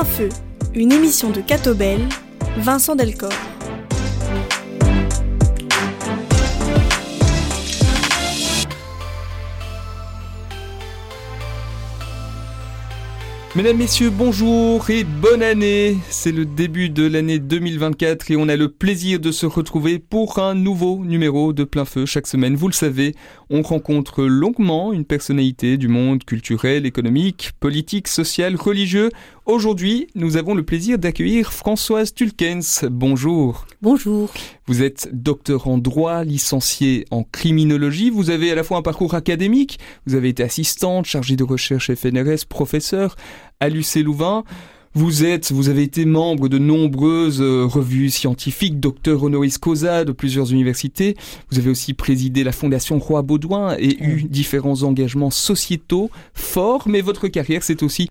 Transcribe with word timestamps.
Plein 0.00 0.08
Feu, 0.08 0.28
une 0.74 0.92
émission 0.92 1.28
de 1.28 1.42
Catobel, 1.42 2.00
Vincent 2.56 2.96
Delcor. 2.96 3.49
Mesdames, 13.62 13.76
Messieurs, 13.76 14.08
bonjour 14.08 14.88
et 14.88 15.04
bonne 15.04 15.42
année. 15.42 15.98
C'est 16.08 16.32
le 16.32 16.46
début 16.46 16.88
de 16.88 17.06
l'année 17.06 17.38
2024 17.38 18.30
et 18.30 18.36
on 18.36 18.48
a 18.48 18.56
le 18.56 18.70
plaisir 18.70 19.20
de 19.20 19.30
se 19.30 19.44
retrouver 19.44 19.98
pour 19.98 20.38
un 20.38 20.54
nouveau 20.54 21.04
numéro 21.04 21.52
de 21.52 21.64
plein 21.64 21.84
feu 21.84 22.06
chaque 22.06 22.26
semaine. 22.26 22.56
Vous 22.56 22.68
le 22.68 22.72
savez, 22.72 23.14
on 23.50 23.60
rencontre 23.60 24.24
longuement 24.24 24.94
une 24.94 25.04
personnalité 25.04 25.76
du 25.76 25.88
monde 25.88 26.24
culturel, 26.24 26.86
économique, 26.86 27.50
politique, 27.60 28.08
social, 28.08 28.56
religieux. 28.56 29.10
Aujourd'hui, 29.44 30.06
nous 30.14 30.38
avons 30.38 30.54
le 30.54 30.62
plaisir 30.62 30.98
d'accueillir 30.98 31.52
Françoise 31.52 32.14
Tulkens. 32.14 32.86
Bonjour. 32.90 33.66
Bonjour. 33.82 34.32
Vous 34.66 34.82
êtes 34.82 35.10
docteur 35.12 35.66
en 35.66 35.76
droit, 35.76 36.22
licencié 36.22 37.04
en 37.10 37.24
criminologie. 37.24 38.08
Vous 38.08 38.30
avez 38.30 38.52
à 38.52 38.54
la 38.54 38.62
fois 38.62 38.78
un 38.78 38.82
parcours 38.82 39.14
académique, 39.14 39.80
vous 40.06 40.14
avez 40.14 40.28
été 40.28 40.44
assistante, 40.44 41.06
chargée 41.06 41.34
de 41.36 41.42
recherche 41.42 41.92
FNRS, 41.92 42.46
professeur 42.48 43.16
à 43.60 43.68
l'UC 43.68 44.02
Louvain. 44.02 44.44
Vous 44.92 45.24
êtes, 45.24 45.52
vous 45.52 45.68
avez 45.68 45.84
été 45.84 46.04
membre 46.04 46.48
de 46.48 46.58
nombreuses 46.58 47.40
euh, 47.40 47.64
revues 47.64 48.10
scientifiques, 48.10 48.80
docteur 48.80 49.22
honoris 49.22 49.56
causa 49.56 50.04
de 50.04 50.10
plusieurs 50.10 50.50
universités. 50.50 51.16
Vous 51.50 51.60
avez 51.60 51.70
aussi 51.70 51.94
présidé 51.94 52.42
la 52.42 52.50
Fondation 52.50 52.98
Roi 52.98 53.22
Baudouin 53.22 53.76
et 53.78 54.02
eu 54.02 54.24
différents 54.24 54.82
engagements 54.82 55.30
sociétaux 55.30 56.10
forts, 56.34 56.88
mais 56.88 57.02
votre 57.02 57.28
carrière, 57.28 57.62
c'est 57.62 57.84
aussi 57.84 58.08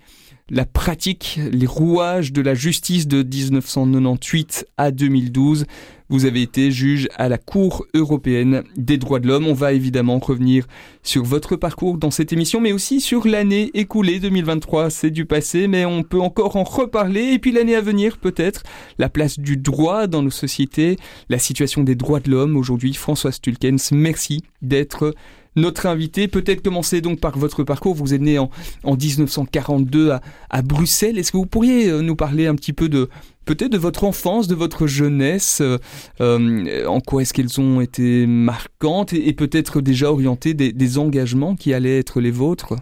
la 0.50 0.66
pratique, 0.66 1.40
les 1.52 1.68
rouages 1.68 2.34
de 2.34 2.42
la 2.42 2.56
justice 2.56 3.08
de 3.08 3.24
1998 3.24 4.66
à 4.78 4.92
2012. 4.92 5.66
Vous 6.12 6.26
avez 6.26 6.42
été 6.42 6.72
juge 6.72 7.08
à 7.18 7.30
la 7.30 7.38
Cour 7.38 7.86
européenne 7.94 8.64
des 8.76 8.98
droits 8.98 9.20
de 9.20 9.28
l'homme. 9.28 9.46
On 9.46 9.54
va 9.54 9.74
évidemment 9.74 10.18
revenir 10.18 10.66
sur 11.04 11.24
votre 11.24 11.56
parcours 11.56 12.00
dans 12.00 12.10
cette 12.10 12.34
émission, 12.34 12.60
mais 12.60 12.72
aussi 12.72 13.00
sur 13.00 13.28
l'année 13.28 13.70
écoulée 13.76 14.20
2023. 14.20 14.90
C'est 14.90 15.12
du 15.12 15.26
passé, 15.26 15.68
mais 15.68 15.86
on 15.86 16.02
peut 16.02 16.20
encore 16.20 16.56
en 16.56 16.64
reparler. 16.64 17.34
Et 17.34 17.38
puis 17.38 17.52
l'année 17.52 17.76
à 17.76 17.82
venir, 17.82 18.18
peut-être, 18.18 18.64
la 18.98 19.10
place 19.10 19.40
du 19.40 19.56
droit 19.56 20.08
dans 20.08 20.24
nos 20.24 20.32
sociétés, 20.32 20.98
la 21.30 21.38
situation 21.38 21.84
des 21.84 21.96
droits 21.96 22.22
de 22.22 22.32
l'homme. 22.32 22.58
Aujourd'hui, 22.58 22.96
Françoise 22.96 23.40
Tulkens, 23.40 23.92
merci 23.92 24.42
d'être 24.64 25.14
notre 25.56 25.86
invité. 25.86 26.28
Peut-être 26.28 26.62
commencer 26.62 27.02
donc 27.02 27.20
par 27.20 27.38
votre 27.38 27.64
parcours. 27.64 27.96
Vous 27.96 28.14
êtes 28.14 28.22
né 28.22 28.40
en, 28.40 28.50
en 28.84 28.96
1942 28.96 30.12
à, 30.50 30.62
Bruxelles. 30.62 31.18
Est-ce 31.18 31.32
que 31.32 31.38
vous 31.38 31.46
pourriez 31.46 31.90
euh, 31.90 32.02
nous 32.02 32.16
parler 32.16 32.48
un 32.48 32.56
petit 32.56 32.74
peu 32.74 32.90
de 32.90 33.10
peut-être 33.46 33.72
de 33.72 33.78
votre 33.78 34.04
enfance, 34.04 34.48
de 34.48 34.56
votre 34.56 34.88
jeunesse, 34.88 35.62
euh, 35.62 35.78
euh, 36.22 36.86
en 36.86 37.00
quoi 37.00 37.22
est-ce 37.22 37.34
qu'elles 37.34 37.60
ont 37.60 37.82
été 37.82 38.28
marquantes 38.28 39.14
et, 39.14 39.34
peut-être 39.34 39.82
déjà 39.82 40.12
orientées 40.12 40.54
des, 40.54 40.98
engagements 40.98 41.56
qui 41.56 41.74
allaient 41.74 42.00
être 42.00 42.20
les 42.20 42.32
vôtres? 42.32 42.76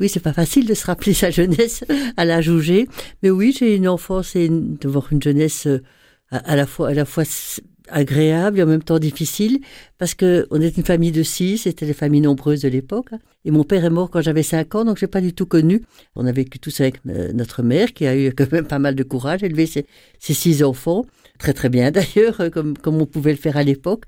Oui, 0.00 0.08
c'est 0.08 0.20
pas 0.20 0.32
facile 0.32 0.66
de 0.66 0.74
se 0.74 0.86
rappeler 0.86 1.12
sa 1.12 1.30
jeunesse 1.30 1.84
à 2.16 2.24
la 2.24 2.40
juger, 2.40 2.88
mais 3.22 3.30
oui, 3.30 3.54
j'ai 3.56 3.76
une 3.76 3.88
enfance 3.88 4.34
et 4.34 4.48
d'avoir 4.48 5.12
une 5.12 5.22
jeunesse 5.22 5.68
à 6.30 6.56
la 6.56 6.66
fois 6.66 7.24
agréable 7.88 8.58
et 8.58 8.62
en 8.62 8.66
même 8.66 8.82
temps 8.82 8.98
difficile 8.98 9.60
parce 9.98 10.14
que 10.14 10.46
on 10.50 10.60
est 10.60 10.76
une 10.76 10.84
famille 10.84 11.12
de 11.12 11.22
six, 11.22 11.58
c'était 11.58 11.86
des 11.86 11.92
familles 11.92 12.22
nombreuses 12.22 12.62
de 12.62 12.68
l'époque. 12.68 13.08
Hein. 13.12 13.18
Et 13.44 13.50
mon 13.50 13.64
père 13.64 13.84
est 13.84 13.90
mort 13.90 14.10
quand 14.10 14.22
j'avais 14.22 14.42
cinq 14.42 14.74
ans, 14.74 14.84
donc 14.84 14.98
j'ai 14.98 15.06
pas 15.06 15.20
du 15.20 15.34
tout 15.34 15.46
connu. 15.46 15.82
On 16.16 16.26
a 16.26 16.32
vécu 16.32 16.58
tous 16.58 16.80
avec 16.80 16.96
euh, 17.08 17.32
notre 17.32 17.62
mère 17.62 17.92
qui 17.92 18.06
a 18.06 18.16
eu 18.16 18.32
quand 18.32 18.50
même 18.52 18.66
pas 18.66 18.78
mal 18.78 18.94
de 18.94 19.02
courage, 19.02 19.42
élevé 19.42 19.66
ses, 19.66 19.86
ses 20.18 20.34
six 20.34 20.62
enfants 20.62 21.04
très 21.38 21.52
très 21.52 21.68
bien 21.68 21.90
d'ailleurs, 21.92 22.40
euh, 22.40 22.50
comme 22.50 22.76
comme 22.78 23.00
on 23.00 23.06
pouvait 23.06 23.32
le 23.32 23.38
faire 23.38 23.56
à 23.56 23.62
l'époque. 23.62 24.04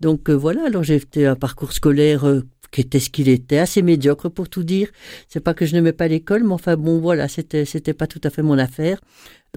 Donc 0.00 0.28
euh, 0.28 0.34
voilà, 0.34 0.66
alors 0.66 0.82
j'ai 0.82 0.98
fait 0.98 1.26
un 1.26 1.36
parcours 1.36 1.72
scolaire 1.72 2.24
qui 2.70 2.80
était 2.80 3.00
ce 3.00 3.10
qu'il 3.10 3.28
était, 3.28 3.58
assez 3.58 3.82
médiocre 3.82 4.28
pour 4.28 4.48
tout 4.48 4.62
dire. 4.62 4.88
C'est 5.28 5.40
pas 5.40 5.54
que 5.54 5.66
je 5.66 5.74
n'aimais 5.74 5.92
pas 5.92 6.08
l'école, 6.08 6.44
mais 6.44 6.52
enfin 6.52 6.76
bon 6.76 6.98
voilà, 7.00 7.28
c'était 7.28 7.64
c'était 7.64 7.94
pas 7.94 8.06
tout 8.06 8.20
à 8.24 8.30
fait 8.30 8.42
mon 8.42 8.58
affaire. 8.58 9.00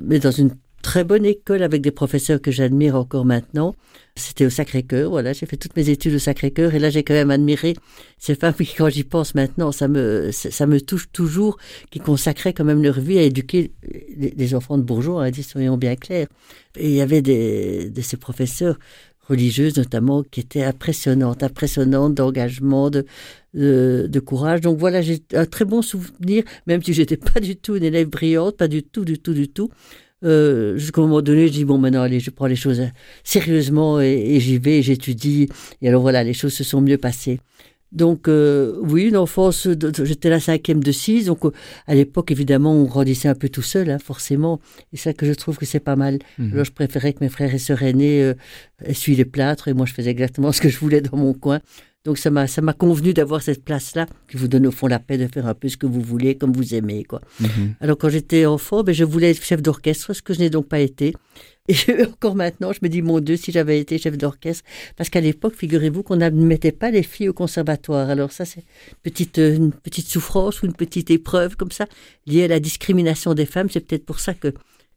Mais 0.02 0.20
dans 0.20 0.32
une 0.32 0.52
très 0.84 1.04
bonne 1.04 1.26
école 1.26 1.64
avec 1.64 1.82
des 1.82 1.90
professeurs 1.90 2.40
que 2.40 2.52
j'admire 2.52 2.96
encore 2.96 3.26
maintenant. 3.26 3.74
C'était 4.16 4.46
au 4.46 4.52
Sacré-Cœur, 4.52 5.10
voilà, 5.10 5.34
j'ai 5.34 5.48
fait 5.48 5.58
toutes 5.58 5.76
mes 5.76 5.90
études 5.90 6.14
au 6.14 6.20
Sacré-Cœur 6.20 6.76
et 6.76 6.80
là 6.80 6.92
j'ai 6.92 7.04
quand 7.04 7.16
même 7.16 7.32
admiré 7.32 7.76
ces 8.20 8.36
femmes 8.36 8.54
qui, 8.54 8.76
quand 8.76 8.90
j'y 8.90 9.04
pense 9.04 9.34
maintenant, 9.34 9.72
ça 9.72 9.88
me, 9.88 10.30
ça 10.32 10.68
me 10.68 10.80
touche 10.80 11.08
toujours, 11.12 11.58
qui 11.90 12.00
consacraient 12.00 12.54
quand 12.54 12.66
même 12.66 12.84
leur 12.84 13.00
vie 13.00 13.18
à 13.18 13.24
éduquer 13.24 13.72
les, 14.16 14.54
enfants 14.54 14.78
de 14.78 14.84
bourgeois, 14.84 15.26
hein, 15.26 15.32
soyons 15.42 15.78
bien 15.78 15.96
clairs. 15.96 16.28
Et 16.78 16.90
il 16.90 16.96
y 16.96 17.02
avait 17.02 17.24
des, 17.24 17.90
de 17.90 18.02
ces 18.02 18.18
professeurs 18.18 18.78
religieuses 19.28 19.78
notamment 19.78 20.22
qui 20.22 20.42
étaient 20.42 20.64
impressionnantes, 20.64 21.42
impressionnantes 21.44 22.14
d'engagement, 22.14 22.90
de, 22.90 23.06
de, 23.54 24.06
de, 24.08 24.20
courage. 24.20 24.62
Donc 24.62 24.78
voilà, 24.78 25.02
j'ai 25.02 25.24
un 25.34 25.46
très 25.46 25.66
bon 25.66 25.82
souvenir, 25.82 26.44
même 26.68 26.84
si 26.84 26.94
j'étais 26.94 27.18
pas 27.18 27.40
du 27.40 27.56
tout 27.56 27.78
une 27.78 27.84
élève 27.84 28.10
brillante, 28.10 28.58
pas 28.58 28.68
du 28.68 28.84
tout, 28.84 29.06
du 29.06 29.18
tout, 29.18 29.34
du 29.34 29.48
tout 29.48 29.70
euh, 30.24 30.78
jusqu'à 30.78 31.02
un 31.02 31.06
moment 31.06 31.22
donné, 31.22 31.48
je 31.48 31.54
dis 31.54 31.66
bon 31.66 31.78
maintenant 31.78 32.02
allez, 32.02 32.20
je 32.20 32.30
prends 32.30 32.46
les 32.48 32.56
choses 32.56 32.82
sérieusement 33.24 34.02
et, 34.02 34.36
et 34.36 34.40
j'y 34.40 34.58
vais, 34.58 34.82
j'étudie. 34.82 35.50
Et 35.82 35.90
alors 35.90 36.02
voilà, 36.02 36.24
les 36.24 36.34
choses 36.34 36.54
se 36.54 36.64
sont 36.64 36.82
mieux 36.82 36.98
passées. 36.98 37.40
Donc 37.94 38.28
euh, 38.28 38.76
oui, 38.82 39.10
une 39.10 39.18
enfance, 39.18 39.68
j'étais 40.04 40.30
la 40.30 40.40
cinquième 40.40 40.84
de 40.84 40.92
six, 40.92 41.26
donc 41.26 41.46
euh, 41.46 41.52
à 41.86 41.94
l'époque 41.94 42.32
évidemment 42.32 42.74
on 42.74 42.86
grandissait 42.86 43.28
un 43.28 43.36
peu 43.36 43.50
tout 43.50 43.62
seul, 43.62 43.92
hein, 43.92 44.00
forcément, 44.00 44.60
et 44.92 44.98
ça 44.98 45.14
que 45.14 45.28
je 45.28 45.34
trouve 45.34 45.58
que 45.58 45.66
c'est 45.68 45.80
pas 45.80 45.96
mal. 45.96 46.18
Mmh. 46.40 46.54
Alors 46.54 46.66
je 46.66 46.72
préférais 46.72 47.14
que 47.14 47.20
mes 47.22 47.30
frères 47.30 47.54
et 47.54 47.60
sœurs 47.60 47.84
aînés 47.84 48.24
euh, 48.24 48.34
essuient 48.84 49.16
les 49.16 49.26
plâtres 49.26 49.68
et 49.68 49.74
moi 49.74 49.86
je 49.86 49.94
faisais 49.94 50.10
exactement 50.10 50.52
ce 50.52 50.60
que 50.60 50.70
je 50.70 50.80
voulais 50.80 51.02
dans 51.02 51.18
mon 51.18 51.34
coin. 51.34 51.60
Donc 52.06 52.18
ça 52.18 52.30
m'a 52.30 52.48
ça 52.48 52.62
m'a 52.62 52.74
convenu 52.74 53.14
d'avoir 53.14 53.42
cette 53.42 53.64
place 53.64 53.96
là 53.96 54.06
qui 54.30 54.36
vous 54.36 54.50
donne 54.50 54.68
au 54.68 54.72
fond 54.72 54.88
la 54.88 55.00
paix 55.00 55.18
de 55.18 55.28
faire 55.28 55.48
un 55.48 55.54
peu 55.54 55.70
ce 55.70 55.78
que 55.78 55.86
vous 55.86 56.02
voulez 56.02 56.36
comme 56.36 56.52
vous 56.52 56.76
aimez 56.76 57.06
quoi. 57.06 57.22
Mm 57.40 57.46
-hmm. 57.46 57.70
Alors 57.80 57.98
quand 57.98 58.10
j'étais 58.10 58.46
enfant, 58.46 58.84
ben 58.84 58.94
je 58.94 59.06
voulais 59.06 59.32
être 59.32 59.44
chef 59.44 59.62
d'orchestre, 59.62 60.14
ce 60.14 60.22
que 60.22 60.34
je 60.34 60.40
n'ai 60.40 60.50
donc 60.50 60.68
pas 60.68 60.82
été. 60.82 61.14
Et 61.70 61.76
encore 62.14 62.36
maintenant, 62.36 62.74
je 62.74 62.80
me 62.84 62.90
dis 62.90 63.02
mon 63.02 63.20
Dieu 63.22 63.38
si 63.38 63.50
j'avais 63.56 63.80
été 63.80 63.98
chef 63.98 64.18
d'orchestre 64.18 64.64
parce 64.98 65.10
qu'à 65.10 65.22
l'époque, 65.22 65.56
figurez-vous 65.56 66.04
qu'on 66.04 66.18
n'admettait 66.18 66.78
pas 66.82 66.92
les 66.92 67.04
filles 67.12 67.30
au 67.30 67.38
conservatoire. 67.44 68.10
Alors 68.10 68.32
ça 68.38 68.44
c'est 68.52 68.66
petite 69.08 69.38
une 69.38 69.72
petite 69.72 70.08
souffrance 70.14 70.56
ou 70.62 70.66
une 70.66 70.78
petite 70.84 71.10
épreuve 71.20 71.52
comme 71.56 71.72
ça 71.80 71.86
liée 72.28 72.44
à 72.44 72.50
la 72.56 72.60
discrimination 72.60 73.34
des 73.34 73.46
femmes, 73.54 73.70
c'est 73.72 73.84
peut-être 73.86 74.06
pour 74.06 74.20
ça 74.20 74.34
que 74.34 74.50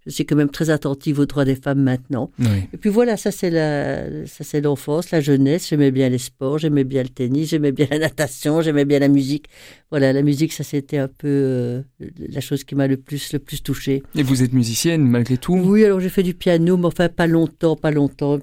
je 0.07 0.13
suis 0.13 0.25
quand 0.25 0.37
même 0.37 0.51
très 0.51 0.71
attentive 0.71 1.19
aux 1.19 1.27
droits 1.27 1.45
des 1.45 1.57
femmes 1.57 1.83
maintenant. 1.83 2.31
Oui. 2.39 2.47
Et 2.73 2.77
puis 2.77 2.91
voilà, 2.91 3.17
ça 3.17 3.31
c'est 3.31 3.51
la, 3.51 4.27
ça 4.27 4.45
c'est 4.45 4.61
l'enfance, 4.61 5.11
la 5.11 5.21
jeunesse. 5.21 5.69
J'aimais 5.69 5.91
bien 5.91 6.09
les 6.09 6.19
sports, 6.19 6.59
j'aimais 6.59 6.85
bien 6.85 7.03
le 7.03 7.09
tennis, 7.09 7.51
j'aimais 7.51 7.73
bien 7.73 7.87
la 7.91 7.99
natation, 7.99 8.63
j'aimais 8.63 8.85
bien 8.85 9.01
la 9.01 9.09
musique. 9.09 9.47
Voilà, 9.91 10.13
la 10.13 10.23
musique, 10.23 10.53
ça 10.53 10.65
c'était 10.65 10.99
un 10.99 11.09
peu 11.09 11.29
euh, 11.29 11.83
la 12.29 12.41
chose 12.41 12.65
qui 12.65 12.75
m'a 12.75 12.87
le 12.87 12.97
plus, 12.97 13.33
le 13.33 13.39
plus 13.39 13.63
touchée. 13.63 14.03
Et 14.15 14.23
vous 14.23 14.43
êtes 14.43 14.53
musicienne 14.53 15.03
malgré 15.03 15.37
tout? 15.37 15.55
Oui, 15.55 15.85
alors 15.85 16.01
j'ai 16.01 16.09
fait 16.09 16.23
du 16.23 16.35
piano, 16.35 16.77
mais 16.77 16.87
enfin 16.87 17.09
pas 17.09 17.27
longtemps, 17.27 17.77
pas 17.77 17.91
longtemps. 17.91 18.39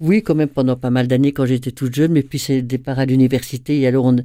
Oui, 0.00 0.22
quand 0.22 0.34
même 0.34 0.48
pendant 0.48 0.76
pas 0.76 0.90
mal 0.90 1.06
d'années 1.06 1.32
quand 1.32 1.46
j'étais 1.46 1.70
toute 1.70 1.94
jeune, 1.94 2.12
mais 2.12 2.22
puis 2.22 2.38
c'est 2.38 2.56
le 2.56 2.62
départ 2.62 2.98
à 2.98 3.06
l'université. 3.06 3.80
Et 3.80 3.86
alors 3.86 4.06
on, 4.06 4.16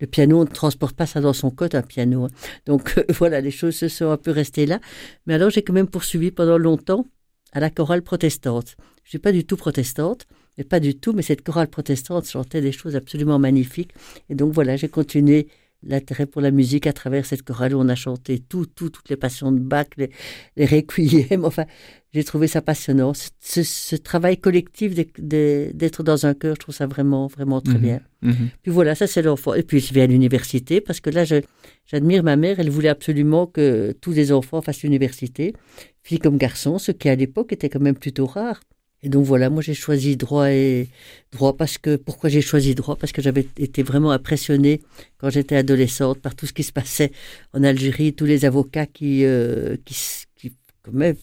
le 0.00 0.06
piano, 0.06 0.38
on 0.40 0.44
ne 0.44 0.48
transporte 0.48 0.96
pas 0.96 1.06
ça 1.06 1.20
dans 1.20 1.32
son 1.32 1.50
code, 1.50 1.74
un 1.74 1.82
piano. 1.82 2.24
Hein. 2.24 2.30
Donc 2.66 2.94
euh, 2.98 3.04
voilà, 3.18 3.40
les 3.40 3.50
choses 3.50 3.74
se 3.74 3.88
sont 3.88 4.10
un 4.10 4.16
peu 4.16 4.30
restées 4.30 4.66
là. 4.66 4.80
Mais 5.26 5.34
alors 5.34 5.50
j'ai 5.50 5.62
quand 5.62 5.72
même 5.72 5.88
poursuivi 5.88 6.30
pendant 6.36 6.58
longtemps 6.58 7.04
à 7.52 7.58
la 7.58 7.70
chorale 7.70 8.02
protestante. 8.02 8.76
Je 9.02 9.10
suis 9.10 9.18
pas 9.18 9.32
du 9.32 9.44
tout 9.44 9.56
protestante, 9.56 10.26
mais 10.56 10.64
pas 10.64 10.78
du 10.78 10.94
tout, 10.94 11.12
mais 11.12 11.22
cette 11.22 11.42
chorale 11.42 11.68
protestante 11.68 12.28
chantait 12.28 12.60
des 12.60 12.72
choses 12.72 12.94
absolument 12.94 13.38
magnifiques. 13.38 13.92
Et 14.30 14.34
donc 14.34 14.52
voilà, 14.52 14.76
j'ai 14.76 14.88
continué 14.88 15.48
l'intérêt 15.86 16.26
pour 16.26 16.40
la 16.40 16.50
musique 16.50 16.86
à 16.86 16.92
travers 16.92 17.26
cette 17.26 17.42
chorale 17.42 17.74
où 17.74 17.80
on 17.80 17.88
a 17.88 17.94
chanté 17.94 18.38
tout, 18.38 18.66
tout, 18.66 18.90
toutes 18.90 19.08
les 19.08 19.16
passions 19.16 19.52
de 19.52 19.58
Bach, 19.58 19.86
les, 19.96 20.10
les 20.56 20.66
requiem. 20.66 21.44
Enfin, 21.44 21.64
j'ai 22.12 22.24
trouvé 22.24 22.46
ça 22.46 22.62
passionnant. 22.62 23.12
Ce, 23.14 23.62
ce 23.62 23.96
travail 23.96 24.38
collectif 24.38 24.94
d'être 25.18 26.02
dans 26.02 26.26
un 26.26 26.34
chœur, 26.34 26.54
je 26.54 26.60
trouve 26.60 26.74
ça 26.74 26.86
vraiment, 26.86 27.26
vraiment 27.26 27.60
très 27.60 27.78
mmh, 27.78 27.82
bien. 27.82 28.00
Mmh. 28.22 28.32
Puis 28.62 28.72
voilà, 28.72 28.94
ça 28.94 29.06
c'est 29.06 29.22
l'enfant. 29.22 29.54
Et 29.54 29.62
puis 29.62 29.80
je 29.80 29.92
vais 29.92 30.02
à 30.02 30.06
l'université 30.06 30.80
parce 30.80 31.00
que 31.00 31.10
là, 31.10 31.24
j'admire 31.24 32.22
ma 32.22 32.36
mère. 32.36 32.58
Elle 32.58 32.70
voulait 32.70 32.88
absolument 32.88 33.46
que 33.46 33.94
tous 34.00 34.12
les 34.12 34.32
enfants 34.32 34.62
fassent 34.62 34.82
l'université, 34.82 35.54
filles 36.02 36.18
comme 36.18 36.38
garçons, 36.38 36.78
ce 36.78 36.92
qui 36.92 37.08
à 37.08 37.14
l'époque 37.14 37.52
était 37.52 37.68
quand 37.68 37.80
même 37.80 37.96
plutôt 37.96 38.26
rare. 38.26 38.60
Et 39.02 39.08
donc 39.08 39.24
voilà, 39.24 39.50
moi 39.50 39.62
j'ai 39.62 39.74
choisi 39.74 40.16
droit 40.16 40.50
et 40.50 40.88
droit 41.30 41.56
parce 41.56 41.78
que 41.78 41.96
pourquoi 41.96 42.30
j'ai 42.30 42.40
choisi 42.40 42.74
droit? 42.74 42.96
Parce 42.96 43.12
que 43.12 43.22
j'avais 43.22 43.46
été 43.58 43.82
vraiment 43.82 44.10
impressionnée 44.10 44.80
quand 45.18 45.30
j'étais 45.30 45.56
adolescente 45.56 46.20
par 46.20 46.34
tout 46.34 46.46
ce 46.46 46.52
qui 46.52 46.62
se 46.62 46.72
passait 46.72 47.12
en 47.52 47.62
Algérie, 47.62 48.14
tous 48.14 48.24
les 48.24 48.44
avocats 48.44 48.86
qui 48.86 49.24
euh, 49.24 49.76
qui, 49.84 49.94
qui 50.36 50.52
quand 50.82 50.92
même 50.92 51.16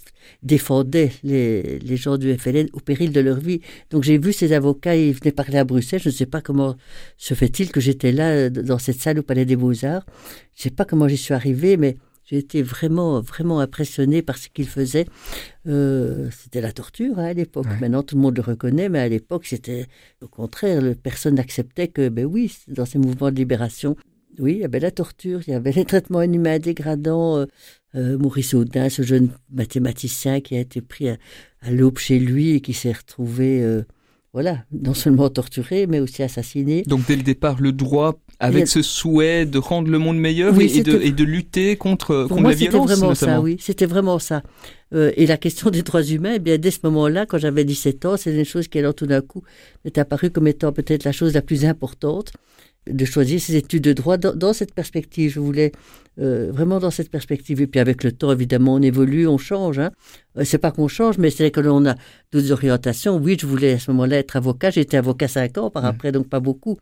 défendaient 0.43 1.11
les, 1.23 1.79
les 1.79 1.97
gens 1.97 2.17
du 2.17 2.37
FLN 2.37 2.67
au 2.73 2.79
péril 2.79 3.11
de 3.11 3.19
leur 3.21 3.39
vie. 3.39 3.61
Donc 3.89 4.03
j'ai 4.03 4.17
vu 4.17 4.33
ces 4.33 4.53
avocats, 4.53 4.95
ils 4.95 5.13
venaient 5.13 5.31
parler 5.31 5.57
à 5.57 5.63
Bruxelles. 5.63 6.01
Je 6.01 6.09
ne 6.09 6.13
sais 6.13 6.25
pas 6.27 6.41
comment 6.41 6.75
se 7.17 7.33
fait-il 7.33 7.71
que 7.71 7.81
j'étais 7.81 8.11
là 8.11 8.49
dans 8.49 8.79
cette 8.79 8.99
salle 8.99 9.19
au 9.19 9.23
Palais 9.23 9.45
des 9.45 9.55
Beaux 9.55 9.83
Arts. 9.83 10.05
Je 10.55 10.59
ne 10.59 10.63
sais 10.63 10.69
pas 10.69 10.85
comment 10.85 11.07
j'y 11.07 11.17
suis 11.17 11.33
arrivée, 11.33 11.77
mais 11.77 11.97
J'ai 12.25 12.37
été 12.37 12.61
vraiment, 12.61 13.19
vraiment 13.21 13.59
impressionné 13.59 14.21
par 14.21 14.37
ce 14.37 14.47
qu'il 14.49 14.67
faisait. 14.67 15.05
Euh, 15.67 16.29
c'était 16.31 16.61
la 16.61 16.71
torture 16.71 17.19
hein, 17.19 17.25
à 17.25 17.33
l'époque. 17.33 17.67
Maintenant, 17.81 18.03
tout 18.03 18.15
le 18.15 18.21
monde 18.21 18.37
le 18.37 18.43
reconnaît, 18.43 18.89
mais 18.89 18.99
à 18.99 19.09
l'époque, 19.09 19.45
c'était 19.45 19.87
au 20.21 20.27
contraire. 20.27 20.81
Personne 21.01 21.35
n'acceptait 21.35 21.89
que, 21.89 22.09
ben 22.09 22.25
oui, 22.25 22.55
dans 22.67 22.85
ces 22.85 22.97
mouvements 22.97 23.31
de 23.31 23.35
libération, 23.35 23.97
oui, 24.39 24.53
il 24.53 24.59
y 24.59 24.65
avait 24.65 24.79
la 24.79 24.91
torture, 24.91 25.41
il 25.45 25.51
y 25.51 25.53
avait 25.53 25.71
les 25.71 25.85
traitements 25.85 26.21
inhumains 26.21 26.59
dégradants. 26.59 27.37
Euh, 27.37 27.45
euh, 27.95 28.17
Maurice 28.17 28.53
Audin, 28.55 28.89
ce 28.89 29.03
jeune 29.03 29.29
mathématicien 29.51 30.41
qui 30.41 30.55
a 30.55 30.59
été 30.59 30.81
pris 30.81 31.09
à, 31.09 31.17
l'aube 31.69 31.99
chez 31.99 32.19
lui 32.19 32.51
et 32.51 32.61
qui 32.61 32.73
s'est 32.73 32.91
retrouvé, 32.91 33.61
euh, 33.61 33.83
voilà, 34.33 34.63
non 34.71 34.95
seulement 34.95 35.29
torturé, 35.29 35.85
mais 35.85 35.99
aussi 35.99 36.23
assassiné. 36.23 36.81
Donc 36.87 37.05
dès 37.07 37.15
le 37.15 37.21
départ, 37.21 37.61
le 37.61 37.71
droit 37.71 38.19
avec 38.39 38.67
ce 38.67 38.81
souhait 38.81 39.45
de 39.45 39.59
rendre 39.59 39.91
le 39.91 39.99
monde 39.99 40.17
meilleur 40.17 40.59
et, 40.59 40.81
de, 40.81 41.23
lutter 41.23 41.77
contre, 41.77 42.25
contre 42.27 42.41
la 42.41 42.51
violence. 42.51 42.89
C'était 42.89 42.95
vraiment 42.95 43.15
ça, 43.15 43.41
oui, 43.41 43.57
c'était 43.59 43.85
vraiment 43.85 44.19
ça. 44.19 44.41
et 44.91 45.27
la 45.27 45.37
question 45.37 45.69
des 45.69 45.83
droits 45.83 46.03
humains, 46.03 46.33
eh 46.35 46.39
bien 46.39 46.57
dès 46.57 46.71
ce 46.71 46.79
moment-là, 46.83 47.27
quand 47.27 47.37
j'avais 47.37 47.63
17 47.63 48.05
ans, 48.05 48.17
c'est 48.17 48.35
une 48.35 48.43
chose 48.43 48.67
qui 48.67 48.79
alors 48.79 48.95
tout 48.95 49.05
d'un 49.05 49.21
coup 49.21 49.43
m'est 49.85 49.97
apparue 49.99 50.31
comme 50.31 50.47
étant 50.47 50.71
peut-être 50.71 51.03
la 51.03 51.11
chose 51.11 51.35
la 51.35 51.43
plus 51.43 51.63
importante 51.65 52.33
de 52.87 53.05
choisir 53.05 53.39
ces 53.39 53.55
études 53.55 53.83
de 53.83 53.93
droit 53.93 54.17
dans, 54.17 54.53
cette 54.53 54.73
perspective. 54.73 55.31
Je 55.31 55.39
voulais 55.39 55.71
euh, 56.19 56.51
vraiment 56.51 56.79
dans 56.79 56.91
cette 56.91 57.09
perspective. 57.09 57.61
Et 57.61 57.67
puis 57.67 57.79
avec 57.79 58.03
le 58.03 58.11
temps, 58.11 58.31
évidemment, 58.31 58.75
on 58.75 58.81
évolue, 58.81 59.27
on 59.27 59.37
change. 59.37 59.79
Hein. 59.79 59.91
Euh, 60.37 60.43
c'est 60.43 60.57
pas 60.57 60.71
qu'on 60.71 60.87
change, 60.87 61.17
mais 61.17 61.29
c'est 61.29 61.51
que 61.51 61.59
l'on 61.59 61.85
a 61.85 61.95
d'autres 62.31 62.51
orientations. 62.51 63.17
Oui, 63.17 63.37
je 63.39 63.45
voulais 63.45 63.73
à 63.73 63.79
ce 63.79 63.91
moment-là 63.91 64.17
être 64.17 64.35
avocat. 64.35 64.69
J'ai 64.69 64.81
été 64.81 64.97
avocat 64.97 65.27
cinq 65.27 65.57
ans 65.57 65.69
par 65.69 65.85
après, 65.85 66.11
donc 66.11 66.27
pas 66.27 66.39
beaucoup. 66.39 66.77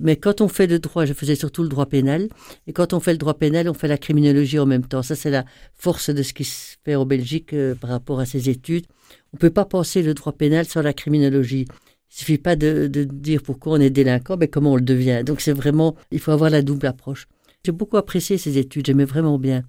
Mais 0.00 0.16
quand 0.16 0.40
on 0.40 0.48
fait 0.48 0.66
le 0.66 0.78
droit, 0.78 1.04
je 1.04 1.12
faisais 1.12 1.34
surtout 1.34 1.62
le 1.62 1.68
droit 1.68 1.86
pénal. 1.86 2.28
Et 2.66 2.72
quand 2.72 2.94
on 2.94 3.00
fait 3.00 3.12
le 3.12 3.18
droit 3.18 3.34
pénal, 3.34 3.68
on 3.68 3.74
fait 3.74 3.88
la 3.88 3.98
criminologie 3.98 4.58
en 4.58 4.66
même 4.66 4.86
temps. 4.86 5.02
Ça, 5.02 5.14
c'est 5.14 5.30
la 5.30 5.44
force 5.74 6.08
de 6.08 6.22
ce 6.22 6.32
qui 6.32 6.44
se 6.44 6.76
fait 6.84 6.94
en 6.94 7.04
Belgique 7.04 7.52
euh, 7.52 7.74
par 7.74 7.90
rapport 7.90 8.18
à 8.18 8.24
ces 8.24 8.48
études. 8.48 8.86
On 9.34 9.36
peut 9.36 9.50
pas 9.50 9.66
penser 9.66 10.02
le 10.02 10.14
droit 10.14 10.32
pénal 10.32 10.64
sans 10.64 10.80
la 10.80 10.94
criminologie. 10.94 11.66
Il 12.12 12.18
suffit 12.18 12.38
pas 12.38 12.56
de, 12.56 12.88
dire 12.88 13.42
pourquoi 13.42 13.78
on 13.78 13.80
est 13.80 13.90
délinquant, 13.90 14.36
mais 14.36 14.48
comment 14.48 14.72
on 14.72 14.76
le 14.76 14.82
devient. 14.82 15.22
Donc 15.24 15.40
c'est 15.40 15.52
vraiment, 15.52 15.96
il 16.10 16.18
faut 16.18 16.30
avoir 16.30 16.50
la 16.50 16.60
double 16.60 16.86
approche. 16.86 17.26
J'ai 17.64 17.72
beaucoup 17.72 17.96
apprécié 17.96 18.36
ces 18.36 18.58
études, 18.58 18.86
j'aimais 18.86 19.06
vraiment 19.06 19.38
bien. 19.38 19.62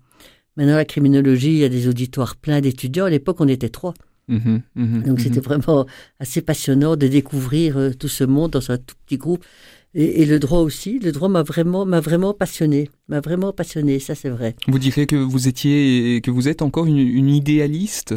Maintenant, 0.58 0.76
la 0.76 0.86
criminologie, 0.86 1.52
il 1.52 1.58
y 1.58 1.64
a 1.64 1.70
des 1.70 1.88
auditoires 1.88 2.36
pleins 2.36 2.60
d'étudiants. 2.60 3.06
À 3.06 3.10
l'époque, 3.10 3.38
on 3.40 3.48
était 3.48 3.70
trois. 3.70 3.94
Mmh 4.28 4.58
mmh 4.76 5.04
Donc 5.04 5.20
c'était 5.20 5.40
mmh 5.40 5.44
vraiment 5.44 5.86
assez 6.20 6.42
passionnant 6.42 6.96
de 6.96 7.08
découvrir 7.08 7.78
euh, 7.78 7.92
tout 7.92 8.08
ce 8.08 8.24
monde 8.24 8.52
dans 8.52 8.72
un 8.72 8.78
tout 8.78 8.96
petit 9.06 9.18
groupe. 9.18 9.44
Et, 9.96 10.26
le 10.26 10.40
droit 10.40 10.60
aussi, 10.60 10.98
le 10.98 11.12
droit 11.12 11.30
m'a 11.30 11.44
vraiment, 11.44 11.86
m'a 11.86 12.00
vraiment 12.00 12.34
passionné, 12.34 12.90
m'a 13.10 13.20
vraiment 13.20 13.54
passionné, 13.54 14.00
ça 14.00 14.16
c'est 14.16 14.30
vrai. 14.30 14.56
Vous 14.68 14.80
direz 14.80 15.06
que 15.06 15.16
vous 15.16 15.48
étiez, 15.48 16.20
que 16.22 16.32
vous 16.32 16.48
êtes 16.48 16.64
encore 16.64 16.88
une, 16.88 17.30
idéaliste? 17.30 18.16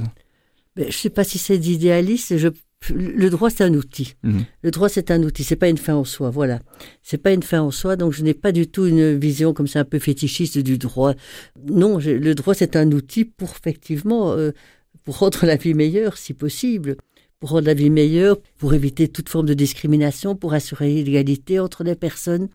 Ben, 0.75 0.85
Je 0.85 0.87
ne 0.87 0.93
sais 0.93 1.11
pas 1.11 1.23
si 1.23 1.37
c'est 1.37 1.59
d'idéaliste, 1.59 2.39
je 2.39 2.49
le 2.95 3.29
droit 3.29 3.51
c'est 3.51 3.65
un 3.65 3.75
outil. 3.75 4.15
Mhm. 4.23 4.45
Le 4.63 4.71
droit 4.71 4.89
c'est 4.89 5.11
un 5.11 5.23
outil, 5.23 5.45
c'est 5.45 5.57
pas 5.57 5.69
une 5.69 5.79
fin 5.79 5.95
en 5.95 6.05
soi. 6.05 6.31
Voilà, 6.31 6.61
c'est 7.03 7.19
pas 7.19 7.33
une 7.33 7.43
fin 7.43 7.61
en 7.61 7.71
soi. 7.71 7.97
Donc 7.97 8.13
je 8.13 8.23
n'ai 8.23 8.35
pas 8.35 8.53
du 8.53 8.67
tout 8.67 8.87
une 8.87 9.17
vision 9.17 9.53
comme 9.53 9.67
ça 9.67 9.81
un 9.81 9.85
peu 9.85 9.99
fétichiste 9.99 10.59
du 10.59 10.79
droit. 10.79 11.15
Non, 11.69 11.99
le 11.99 12.35
droit 12.35 12.55
c'est 12.55 12.77
un 12.77 12.91
outil 12.93 13.25
pour 13.25 13.51
effectivement 13.51 14.33
euh, 14.33 14.53
pour 15.05 15.19
rendre 15.19 15.47
la 15.47 15.57
vie 15.57 15.75
meilleure 15.75 16.17
si 16.17 16.35
possible, 16.35 16.97
pour 17.39 17.51
rendre 17.51 17.67
la 17.67 17.75
vie 17.75 17.91
meilleure, 17.91 18.41
pour 18.59 18.75
éviter 18.75 19.09
toute 19.09 19.29
forme 19.29 19.47
de 19.47 19.55
discrimination, 19.55 20.35
pour 20.35 20.55
assurer 20.55 21.03
l'égalité 21.03 21.61
entre 21.61 21.85
les 21.85 21.95
personnes 21.95 22.49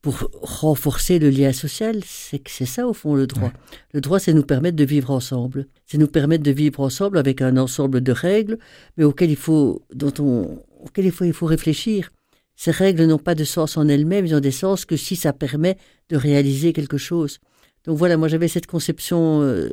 pour 0.00 0.30
renforcer 0.42 1.18
le 1.18 1.28
lien 1.28 1.52
social, 1.52 2.02
c'est 2.04 2.38
que 2.38 2.50
c'est 2.50 2.66
ça 2.66 2.86
au 2.86 2.92
fond 2.92 3.14
le 3.14 3.26
droit. 3.26 3.52
Le 3.92 4.00
droit, 4.00 4.20
c'est 4.20 4.32
nous 4.32 4.44
permettre 4.44 4.76
de 4.76 4.84
vivre 4.84 5.10
ensemble. 5.10 5.66
C'est 5.86 5.98
nous 5.98 6.06
permettre 6.06 6.44
de 6.44 6.50
vivre 6.52 6.80
ensemble 6.80 7.18
avec 7.18 7.42
un 7.42 7.56
ensemble 7.56 8.00
de 8.00 8.12
règles, 8.12 8.58
mais 8.96 9.04
auxquelles 9.04 9.30
il 9.30 9.36
faut, 9.36 9.82
dont 9.92 10.12
on, 10.20 10.62
auxquelles 10.80 11.06
il 11.06 11.12
faut, 11.12 11.24
il 11.24 11.32
faut 11.32 11.46
réfléchir. 11.46 12.12
Ces 12.54 12.70
règles 12.70 13.06
n'ont 13.06 13.18
pas 13.18 13.34
de 13.34 13.44
sens 13.44 13.76
en 13.76 13.88
elles-mêmes, 13.88 14.26
ils 14.26 14.34
ont 14.34 14.40
des 14.40 14.50
sens 14.50 14.84
que 14.84 14.96
si 14.96 15.16
ça 15.16 15.32
permet 15.32 15.76
de 16.10 16.16
réaliser 16.16 16.72
quelque 16.72 16.98
chose. 16.98 17.38
Donc 17.84 17.96
voilà, 17.96 18.16
moi 18.16 18.28
j'avais 18.28 18.48
cette 18.48 18.66
conception 18.66 19.42
euh, 19.42 19.70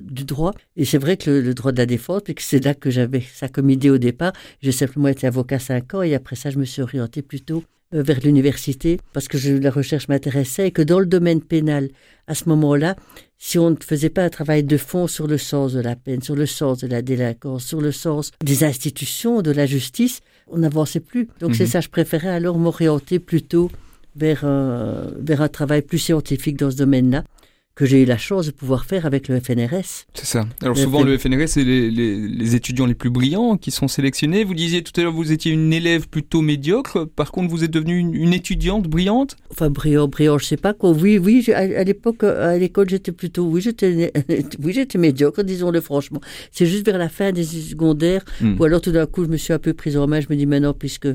du 0.00 0.24
droit, 0.24 0.52
et 0.76 0.84
c'est 0.84 0.98
vrai 0.98 1.16
que 1.16 1.30
le, 1.30 1.54
droit 1.54 1.72
de 1.72 1.78
la 1.78 1.86
défense, 1.86 2.22
que 2.22 2.42
c'est 2.42 2.64
là 2.64 2.74
que 2.74 2.90
j'avais 2.90 3.22
ça 3.22 3.48
comme 3.48 3.70
idée 3.70 3.90
au 3.90 3.98
départ. 3.98 4.32
J'ai 4.60 4.72
simplement 4.72 5.08
été 5.08 5.26
avocat 5.26 5.58
cinq 5.58 5.94
ans, 5.94 6.02
et 6.02 6.14
après 6.14 6.36
ça 6.36 6.50
je 6.50 6.58
me 6.58 6.64
suis 6.64 6.82
orienté 6.82 7.22
plutôt 7.22 7.64
vers 7.92 8.20
l'université 8.20 8.98
parce 9.12 9.28
que 9.28 9.38
la 9.58 9.70
recherche 9.70 10.08
m'intéressait 10.08 10.68
et 10.68 10.70
que 10.70 10.82
dans 10.82 10.98
le 10.98 11.06
domaine 11.06 11.40
pénal, 11.40 11.88
à 12.26 12.34
ce 12.34 12.48
moment-là, 12.48 12.96
si 13.38 13.58
on 13.58 13.70
ne 13.70 13.76
faisait 13.76 14.10
pas 14.10 14.24
un 14.24 14.28
travail 14.28 14.64
de 14.64 14.76
fond 14.76 15.06
sur 15.06 15.26
le 15.26 15.38
sens 15.38 15.72
de 15.72 15.80
la 15.80 15.94
peine, 15.94 16.22
sur 16.22 16.34
le 16.34 16.46
sens 16.46 16.78
de 16.78 16.86
la 16.86 17.02
délinquance, 17.02 17.64
sur 17.64 17.80
le 17.80 17.92
sens 17.92 18.32
des 18.44 18.64
institutions, 18.64 19.42
de 19.42 19.52
la 19.52 19.66
justice, 19.66 20.20
on 20.48 20.58
n'avançait 20.58 21.00
plus. 21.00 21.28
Donc 21.40 21.54
c'est 21.54 21.64
mhm. 21.64 21.70
ça, 21.70 21.80
je 21.80 21.88
préférais 21.88 22.28
alors 22.28 22.58
m'orienter 22.58 23.18
plutôt 23.18 23.70
vers 24.16 24.46
vers 25.18 25.42
un 25.42 25.48
travail 25.48 25.82
plus 25.82 25.98
scientifique 25.98 26.58
dans 26.58 26.70
ce 26.70 26.76
domaine-là 26.76 27.24
que 27.76 27.84
j'ai 27.84 28.02
eu 28.02 28.06
la 28.06 28.16
chance 28.16 28.46
de 28.46 28.52
pouvoir 28.52 28.86
faire 28.86 29.04
avec 29.04 29.28
le 29.28 29.38
FNRS. 29.38 30.06
C'est 30.14 30.24
ça. 30.24 30.46
Alors 30.62 30.78
souvent 30.78 31.02
le 31.02 31.18
FNRS, 31.18 31.48
c'est 31.48 31.62
les, 31.62 31.90
les, 31.90 32.54
étudiants 32.54 32.86
les 32.86 32.94
plus 32.94 33.10
brillants 33.10 33.58
qui 33.58 33.70
sont 33.70 33.86
sélectionnés. 33.86 34.44
Vous 34.44 34.54
disiez 34.54 34.82
tout 34.82 34.98
à 34.98 35.04
l'heure 35.04 35.12
vous 35.12 35.30
étiez 35.30 35.52
une 35.52 35.74
élève 35.74 36.08
plutôt 36.08 36.40
médiocre. 36.40 37.04
Par 37.04 37.30
contre, 37.30 37.50
vous 37.50 37.64
êtes 37.64 37.70
devenue 37.70 37.98
une, 37.98 38.32
étudiante 38.32 38.88
brillante. 38.88 39.36
Enfin 39.50 39.68
brillant, 39.68 40.08
brillant, 40.08 40.38
je 40.38 40.46
sais 40.46 40.56
pas 40.56 40.72
quoi. 40.72 40.92
Oui, 40.92 41.18
oui. 41.18 41.44
À, 41.52 41.84
l'époque, 41.84 42.24
à 42.24 42.56
l'école, 42.56 42.88
j'étais 42.88 43.12
plutôt, 43.12 43.44
oui, 43.44 43.60
j'étais, 43.60 44.10
oui, 44.62 44.72
j'étais 44.72 44.96
médiocre, 44.96 45.44
disons-le 45.44 45.82
franchement. 45.82 46.22
C'est 46.52 46.66
juste 46.66 46.86
vers 46.86 46.96
la 46.96 47.10
fin 47.10 47.30
des 47.30 47.44
secondaires, 47.44 48.24
hmm. 48.40 48.56
ou 48.58 48.64
alors 48.64 48.80
tout 48.80 48.92
d'un 48.92 49.06
coup, 49.06 49.24
je 49.24 49.28
me 49.28 49.36
suis 49.36 49.52
un 49.52 49.58
peu 49.58 49.74
prise 49.74 49.98
en 49.98 50.06
main. 50.06 50.20
Je 50.20 50.28
me 50.30 50.36
dis 50.36 50.46
maintenant, 50.46 50.72
puisque 50.72 51.08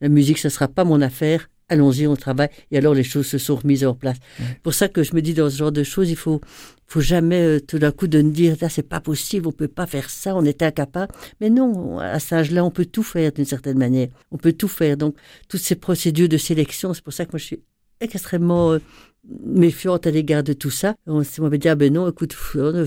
la 0.00 0.08
musique, 0.08 0.38
ça 0.38 0.50
sera 0.50 0.66
pas 0.66 0.82
mon 0.82 1.00
affaire 1.00 1.48
allons-y, 1.68 2.06
on 2.06 2.16
travaille. 2.16 2.48
Et 2.70 2.78
alors 2.78 2.94
les 2.94 3.04
choses 3.04 3.26
se 3.26 3.38
sont 3.38 3.56
remises 3.56 3.84
en 3.84 3.94
place. 3.94 4.18
Pour 4.62 4.74
ça 4.74 4.88
que 4.88 5.02
je 5.02 5.14
me 5.14 5.22
dis 5.22 5.34
dans 5.34 5.50
ce 5.50 5.56
genre 5.56 5.72
de 5.72 5.82
choses, 5.82 6.10
il 6.10 6.16
faut, 6.16 6.40
faut 6.86 7.00
jamais 7.00 7.40
euh, 7.40 7.60
tout 7.60 7.78
d'un 7.78 7.92
coup 7.92 8.06
de 8.06 8.20
me 8.20 8.30
dire 8.30 8.56
là 8.60 8.68
c'est 8.68 8.82
pas 8.82 9.00
possible, 9.00 9.46
on 9.46 9.52
peut 9.52 9.68
pas 9.68 9.86
faire 9.86 10.10
ça, 10.10 10.36
on 10.36 10.44
est 10.44 10.62
incapable. 10.62 11.12
Mais 11.40 11.50
non, 11.50 11.98
à 11.98 12.18
cet 12.18 12.32
âge-là, 12.34 12.64
on 12.64 12.70
peut 12.70 12.86
tout 12.86 13.02
faire 13.02 13.32
d'une 13.32 13.44
certaine 13.44 13.78
manière. 13.78 14.08
On 14.30 14.38
peut 14.38 14.52
tout 14.52 14.68
faire. 14.68 14.96
Donc 14.96 15.16
toutes 15.48 15.60
ces 15.60 15.76
procédures 15.76 16.28
de 16.28 16.36
sélection, 16.36 16.94
c'est 16.94 17.02
pour 17.04 17.12
ça 17.12 17.24
que 17.24 17.32
moi 17.32 17.38
je 17.38 17.46
suis 17.46 17.62
extrêmement 18.00 18.72
euh, 18.72 18.78
méfiante 19.28 20.06
à 20.06 20.10
l'égard 20.10 20.42
de 20.42 20.52
tout 20.52 20.70
ça. 20.70 20.94
On 21.06 21.22
m'avait 21.38 21.58
dit, 21.58 21.68
ah 21.68 21.74
ben 21.74 21.92
non, 21.92 22.08
écoute, 22.08 22.34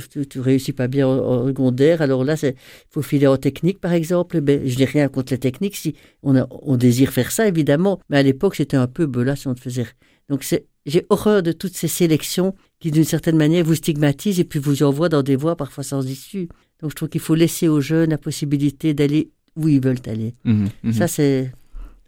tu, 0.09 0.27
tu 0.27 0.39
réussis 0.39 0.73
pas 0.73 0.87
bien 0.87 1.07
en, 1.07 1.47
secondaire, 1.47 2.01
alors 2.01 2.23
là, 2.23 2.35
il 2.43 2.53
faut 2.89 3.01
filer 3.01 3.27
en 3.27 3.37
technique, 3.37 3.79
par 3.79 3.93
exemple. 3.93 4.41
Ben, 4.41 4.67
je 4.67 4.77
n'ai 4.77 4.85
rien 4.85 5.07
contre 5.07 5.33
les 5.33 5.39
techniques, 5.39 5.75
si 5.75 5.95
on, 6.23 6.35
a, 6.35 6.47
on 6.49 6.77
désire 6.77 7.11
faire 7.11 7.31
ça, 7.31 7.47
évidemment. 7.47 7.99
Mais 8.09 8.17
à 8.17 8.23
l'époque, 8.23 8.55
c'était 8.55 8.77
un 8.77 8.87
peu, 8.87 9.09
là, 9.23 9.35
si 9.35 9.47
on 9.47 9.53
te 9.53 9.61
faisait... 9.61 9.85
Donc 10.27 10.43
c'est, 10.43 10.65
j'ai 10.85 11.05
horreur 11.09 11.43
de 11.43 11.51
toutes 11.51 11.75
ces 11.75 11.87
sélections 11.87 12.55
qui, 12.79 12.91
d'une 12.91 13.03
certaine 13.03 13.37
manière, 13.37 13.63
vous 13.63 13.75
stigmatisent 13.75 14.39
et 14.39 14.43
puis 14.43 14.59
vous 14.59 14.83
envoient 14.83 15.09
dans 15.09 15.23
des 15.23 15.35
voies 15.35 15.55
parfois 15.55 15.83
sans 15.83 16.05
issue. 16.07 16.49
Donc 16.81 16.91
je 16.91 16.95
trouve 16.95 17.09
qu'il 17.09 17.21
faut 17.21 17.35
laisser 17.35 17.67
aux 17.67 17.81
jeunes 17.81 18.09
la 18.09 18.17
possibilité 18.17 18.93
d'aller 18.93 19.29
où 19.55 19.67
ils 19.67 19.79
veulent 19.79 20.01
aller. 20.07 20.33
Mmh, 20.43 20.65
mmh. 20.83 20.93
Ça, 20.93 21.07
c'est 21.07 21.51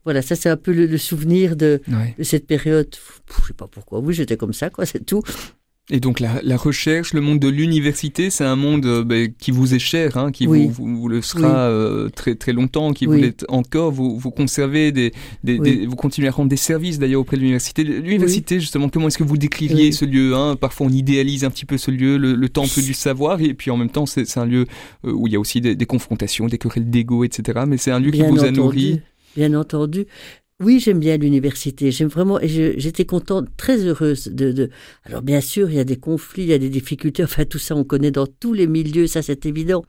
voilà, 0.08 0.22
ça 0.22 0.38
c'est 0.38 0.48
un 0.48 0.56
peu 0.56 0.72
le, 0.72 0.98
souvenir 0.98 1.58
de, 1.58 1.82
cette 2.22 2.48
période. 2.48 2.88
Je 3.42 3.48
sais 3.48 3.54
pas 3.54 3.68
pourquoi. 3.68 4.00
Oui, 4.00 4.14
j'étais 4.14 4.38
comme 4.38 4.54
ça, 4.54 4.70
quoi, 4.70 4.86
c'est 4.86 5.06
tout. 5.06 5.22
Et 5.90 6.00
donc 6.00 6.22
la, 6.22 6.56
recherche, 6.56 7.14
le 7.14 7.20
monde 7.20 7.40
de 7.40 7.50
l'université, 7.50 8.30
c'est 8.30 8.46
un 8.46 8.56
monde 8.56 8.86
euh, 8.86 9.04
ben, 9.04 9.34
qui 9.38 9.52
vous 9.52 9.74
est 9.74 9.80
cher, 9.80 10.16
hein, 10.16 10.32
qui 10.32 10.46
vous, 10.46 10.70
vous, 10.70 11.10
le 11.10 11.22
sera 11.22 11.68
euh, 11.68 12.08
très 12.08 12.36
très 12.36 12.54
longtemps, 12.54 12.94
qui 12.94 13.06
vous 13.06 13.16
l'est 13.16 13.46
encore. 13.50 13.92
Vous, 13.92 14.18
vous 14.18 14.32
conservez 14.32 14.94
des, 14.94 15.12
vous 15.86 15.96
continuez 15.98 16.30
à 16.30 16.32
rendre 16.32 16.48
des 16.48 16.56
services 16.56 17.00
d'ailleurs 17.00 17.20
auprès 17.20 17.36
de 17.36 17.42
l'université. 17.42 17.84
L'université, 17.84 18.62
justement, 18.62 18.88
comment 18.88 19.08
est-ce 19.10 19.18
que 19.18 19.26
vous 19.26 19.38
décririez 19.38 19.92
ce 19.92 20.06
lieu 20.06 20.36
hein? 20.36 20.56
Parfois, 20.56 20.88
on 20.88 20.90
idéalise 20.90 21.44
un 21.44 21.50
petit 21.50 21.66
peu 21.66 21.78
ce 21.78 21.92
lieu, 21.92 22.16
le, 22.18 22.48
temple 22.48 22.82
du 22.82 22.94
savoir, 22.94 23.42
et 23.42 23.54
puis 23.54 23.72
en 23.72 23.78
même 23.78 23.90
temps, 23.90 24.06
c'est 24.06 24.38
un 24.38 24.46
lieu 24.46 24.68
euh, 25.04 25.12
où 25.12 25.28
il 25.28 25.34
y 25.34 25.36
a 25.36 25.40
aussi 25.40 25.60
des, 25.60 25.86
confrontations, 25.86 26.48
des 26.48 26.58
querelles 26.58 26.90
d'ego, 26.90 27.26
etc. 27.26 27.60
Mais 27.68 27.76
c'est 27.76 27.92
un 27.92 28.00
lieu 28.00 28.12
qui 28.12 28.24
vous 28.24 28.46
a 28.46 28.52
nourri 28.52 29.02
bien 29.38 29.54
entendu. 29.54 30.08
Oui, 30.60 30.80
j'aime 30.80 31.00
bien 31.00 31.18
l'université. 31.18 31.92
J'aime 31.92 32.08
vraiment, 32.08 32.40
et 32.42 32.48
j'étais 32.48 33.06
contente, 33.06 33.48
très 33.58 33.78
heureuse 33.86 34.28
de, 34.30 34.52
de, 34.52 34.72
Alors 35.04 35.22
bien 35.22 35.40
sûr, 35.40 35.70
il 35.70 35.76
y 35.76 35.80
a 35.80 35.84
des 35.84 35.98
conflits, 35.98 36.42
il 36.44 36.50
y 36.50 36.54
a 36.54 36.58
des 36.58 36.70
difficultés. 36.70 37.24
Enfin, 37.24 37.46
tout 37.46 37.60
ça, 37.60 37.76
on 37.76 37.84
connaît 37.84 38.10
dans 38.10 38.26
tous 38.26 38.54
les 38.54 38.66
milieux, 38.66 39.06
ça 39.06 39.22
c'est 39.22 39.46
évident. 39.46 39.84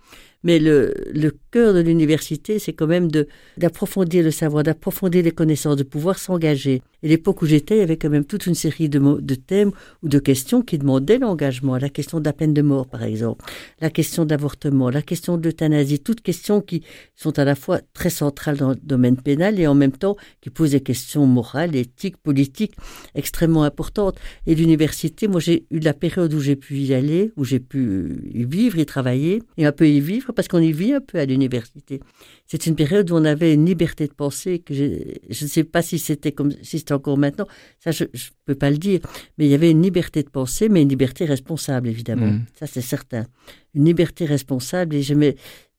Mais 0.45 0.59
le, 0.59 0.93
le 1.15 1.33
cœur 1.51 1.73
de 1.73 1.81
l'université, 1.81 2.59
c'est 2.59 2.75
quand 2.75 2.87
même 2.87 3.11
de 3.11 3.27
d'approfondir 3.57 4.23
le 4.23 4.31
savoir, 4.31 4.63
d'approfondir 4.63 5.25
les 5.25 5.33
connaissances, 5.33 5.77
de 5.77 5.85
pouvoir 5.85 6.19
s'engager. 6.19 6.83
Et 7.03 7.09
l'époque 7.09 7.43
où 7.43 7.47
j'étais, 7.47 7.77
il 7.77 7.79
y 7.79 7.83
avait 7.83 7.97
quand 7.97 8.11
même 8.11 8.25
toute 8.25 8.47
une 8.47 8.55
série 8.55 8.89
de, 8.89 9.35
thèmes 9.35 9.71
ou 10.03 10.09
de 10.09 10.19
questions 10.19 10.63
qui 10.63 10.79
demandaient 10.79 11.19
l'engagement. 11.19 11.77
La 11.77 11.89
question 11.89 12.19
de 12.19 12.25
la 12.25 12.33
peine 12.33 12.55
de 12.55 12.63
mort, 12.63 12.87
par 12.87 13.03
exemple, 13.03 13.45
la 13.81 13.91
question 13.91 14.25
de 14.25 14.31
l'avortement, 14.31 14.91
la 14.91 15.03
question 15.03 15.37
de 15.39 15.45
l'euthanasie, 15.45 16.01
toutes 16.01 16.23
questions 16.23 16.61
qui 16.61 16.83
sont 17.15 17.39
à 17.39 17.45
la 17.45 17.55
fois 17.55 17.81
très 17.93 18.11
centrales 18.11 18.57
dans 18.57 18.71
le 18.71 18.77
domaine 18.83 19.17
pénal 19.17 19.61
et 19.61 19.67
en 19.67 19.75
même 19.75 19.93
temps 19.93 20.17
qui 20.41 20.51
posent 20.51 20.73
des 20.73 20.81
questions 20.81 21.27
morales, 21.27 21.77
éthiques, 21.77 22.17
politiques 22.17 22.75
extrêmement 23.15 23.63
importantes. 23.63 24.19
Et 24.47 24.55
l'université, 24.55 25.29
moi 25.29 25.41
j'ai 25.41 25.67
eu 25.71 25.79
la 25.79 25.95
période 25.95 26.35
où 26.35 26.41
j'ai 26.41 26.57
pu 26.57 26.79
y 26.79 26.95
aller, 26.95 27.33
où 27.37 27.45
j'ai 27.45 27.61
pu 27.61 28.31
y 28.33 28.45
vivre, 28.45 28.79
y 28.79 28.87
travailler, 28.87 29.43
et 29.57 29.67
un 29.67 29.73
peu 29.73 29.89
y 29.89 30.01
vivre, 30.01 30.33
parce 30.33 30.49
qu'on 30.49 30.59
y 30.59 30.73
vit 30.73 30.93
un 30.93 31.01
peu 31.01 31.19
à 31.19 31.25
l'université. 31.25 32.01
C'est 32.47 32.67
une 32.67 32.75
période 32.75 33.11
où 33.11 33.15
on 33.15 33.25
avait 33.25 33.55
une 33.55 33.67
liberté 33.67 34.07
de 34.07 34.13
penser 34.13 34.59
que 34.59 34.75
je 34.75 35.45
ne 35.45 35.49
sais 35.49 35.65
pas 35.65 35.83
si 35.83 35.99
c'était 35.99 36.33
comme 36.33 36.53
si 36.63 36.79
encore 36.93 37.19
maintenant. 37.19 37.47
Ça, 37.79 37.91
je 37.91 38.05
ne 38.05 38.09
peux 38.45 38.55
pas 38.55 38.71
le 38.71 38.79
dire. 38.79 39.01
Mais 39.37 39.47
il 39.47 39.51
y 39.51 39.55
avait 39.55 39.71
une 39.71 39.83
liberté 39.83 40.23
de 40.23 40.29
penser, 40.29 40.69
mais 40.69 40.83
une 40.83 40.89
liberté 40.89 41.25
responsable, 41.25 41.89
évidemment. 41.89 42.27
Mmh. 42.27 42.45
Ça, 42.59 42.67
c'est 42.67 42.81
certain. 42.81 43.27
Une 43.75 43.85
liberté 43.85 44.25
responsable. 44.25 44.95
Et 44.95 45.03
je 45.03 45.15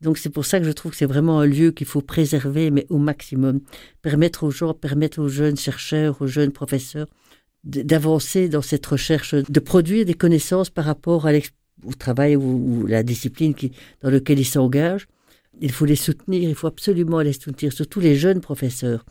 donc, 0.01 0.17
c'est 0.17 0.29
pour 0.29 0.45
ça 0.45 0.59
que 0.59 0.65
je 0.65 0.71
trouve 0.71 0.91
que 0.91 0.97
c'est 0.97 1.05
vraiment 1.05 1.39
un 1.39 1.45
lieu 1.45 1.71
qu'il 1.71 1.87
faut 1.87 2.01
préserver, 2.01 2.71
mais 2.71 2.85
au 2.89 2.97
maximum. 2.97 3.59
Permettre 4.01 4.43
aux 4.43 4.51
gens, 4.51 4.73
permettre 4.73 5.19
aux 5.19 5.27
jeunes 5.27 5.57
chercheurs, 5.57 6.21
aux 6.21 6.27
jeunes 6.27 6.51
professeurs 6.51 7.07
d'avancer 7.65 8.47
dans 8.47 8.61
cette 8.61 8.85
recherche, 8.85 9.35
de 9.35 9.59
produire 9.59 10.05
des 10.05 10.13
connaissances 10.13 10.69
par 10.69 10.85
rapport 10.85 11.27
à 11.27 11.31
au 11.85 11.93
travail 11.93 12.35
ou, 12.35 12.85
la 12.87 13.03
discipline 13.03 13.53
qui, 13.53 13.71
dans 14.01 14.09
lequel 14.09 14.39
ils 14.39 14.45
s'engagent. 14.45 15.07
Il 15.61 15.71
faut 15.71 15.85
les 15.85 15.95
soutenir, 15.95 16.47
il 16.47 16.55
faut 16.55 16.67
absolument 16.67 17.19
les 17.19 17.33
soutenir, 17.33 17.73
surtout 17.73 17.99
les 17.99 18.15
jeunes 18.15 18.39
professeurs, 18.39 19.05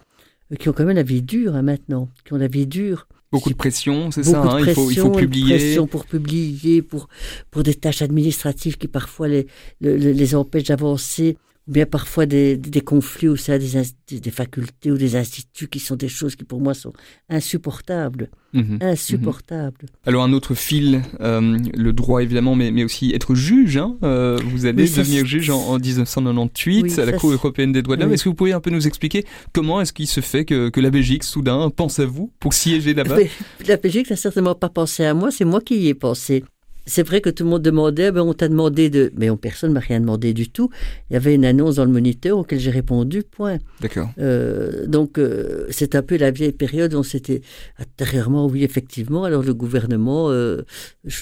qui 0.57 0.69
ont 0.69 0.73
quand 0.73 0.85
même 0.85 0.97
la 0.97 1.03
vie 1.03 1.23
dure 1.23 1.55
hein, 1.55 1.63
maintenant, 1.63 2.09
qui 2.25 2.33
ont 2.33 2.39
la 2.39 2.49
vie 2.49 2.67
dure. 2.67 3.07
Beaucoup 3.31 3.51
de 3.51 3.55
pression, 3.55 4.11
c'est 4.11 4.23
ça, 4.23 4.41
hein, 4.41 4.61
il, 4.61 4.73
faut, 4.73 4.91
il 4.91 4.99
faut 4.99 5.11
publier. 5.11 5.57
pression 5.57 5.87
pour 5.87 6.07
publier, 6.07 6.81
pour, 6.81 7.09
pour 7.51 7.63
des 7.63 7.75
tâches 7.75 8.01
administratives 8.01 8.79
qui 8.79 8.89
parfois 8.89 9.29
les, 9.29 9.47
les, 9.83 10.15
les 10.15 10.35
empêchent 10.35 10.69
d'avancer 10.69 11.37
bien 11.69 11.87
parfois 11.87 12.27
des, 12.27 12.57
des, 12.57 12.81
conflits 12.81 13.29
au 13.29 13.37
sein 13.37 13.59
des, 13.59 14.21
des, 14.21 14.31
facultés 14.31 14.91
ou 14.91 14.97
des 14.97 15.17
instituts 15.17 15.69
qui 15.69 15.79
sont 15.79 15.97
des 15.97 16.09
choses 16.09 16.35
qui 16.35 16.45
pour 16.45 16.61
moi 16.61 16.75
sont 16.75 16.93
insupportables. 17.29 18.31
Mhm. 18.55 18.63
Mhm. 18.63 18.79
insupportables. 18.81 19.87
Alors 20.07 20.25
un 20.25 20.33
autre 20.33 20.55
fil, 20.55 21.03
euh, 21.21 21.59
le 21.75 21.93
droit 21.93 22.23
évidemment, 22.23 22.55
mais, 22.55 22.71
mais 22.71 22.83
aussi 22.83 23.13
être 23.13 23.35
juge. 23.35 23.77
Hein, 23.77 23.97
euh, 24.03 24.39
vous 24.43 24.65
allez 24.65 24.85
devenir 24.85 25.27
juge 25.27 25.51
en, 25.51 25.59
en 25.59 25.79
1998 25.79 26.99
à 26.99 27.05
la 27.05 27.13
Cour 27.13 27.33
européenne 27.33 27.73
des 27.73 27.83
droits 27.83 27.97
de 27.97 28.03
l'homme. 28.03 28.13
Est-ce 28.13 28.25
que 28.25 28.29
vous 28.31 28.35
pouvez 28.35 28.53
un 28.53 28.61
peu 28.61 28.71
nous 28.71 28.87
expliquer 28.87 29.27
comment 29.53 29.81
est-ce 29.81 29.93
qu'il 29.93 30.07
se 30.07 30.21
fait 30.21 30.47
que, 30.47 30.71
que 30.71 30.81
la 30.81 30.91
Belgique 30.91 31.25
soudain 31.25 31.69
pense 31.71 31.99
à 31.99 32.07
vous 32.07 32.33
pour 32.41 32.55
siéger 32.55 32.95
là-bas? 32.95 33.19
La 33.67 33.77
Belgique 33.77 34.09
n'a 34.09 34.17
certainement 34.17 34.55
pas 34.55 34.71
pensé 34.71 35.05
à 35.05 35.13
moi, 35.13 35.31
c'est 35.31 35.45
moi 35.45 35.61
qui 35.61 35.77
y 35.77 35.89
ai 35.89 35.95
pensé 35.95 36.45
c'est 36.89 37.03
vrai 37.03 37.21
que 37.21 37.29
tout 37.29 37.45
le 37.45 37.51
monde 37.51 37.63
demandait, 37.63 38.11
ben 38.11 38.23
on 38.23 38.33
t'a 38.33 38.49
demandé 38.49 38.89
de... 38.89 39.13
Mais 39.17 39.35
personne 39.37 39.71
ne 39.71 39.75
m'a 39.75 39.81
rien 39.81 40.01
demandé 40.01 40.33
du 40.33 40.49
tout. 40.49 40.71
Il 41.11 41.15
y 41.15 41.17
avait 41.17 41.35
une 41.35 41.45
annonce 41.45 41.77
dans 41.77 41.85
le 41.85 41.93
moniteur 41.93 42.39
auquel 42.39 42.59
j'ai 42.59 42.71
répondu, 42.71 43.23
point. 43.23 43.59
D'accord. 43.81 44.11
Euh, 44.19 44.87
donc, 44.87 45.19
euh, 45.19 45.67
c'est 45.71 45.95
un 45.95 46.03
peu 46.03 46.17
la 46.17 46.31
vieille 46.31 46.53
période 46.53 46.95
où 46.95 46.99
on 46.99 47.03
s'était... 47.03 47.43
Intérieurement, 47.79 48.47
oui, 48.47 48.65
effectivement, 48.65 49.25
alors 49.25 49.43
le 49.43 49.53
gouvernement... 49.53 50.31
Euh, 50.31 50.63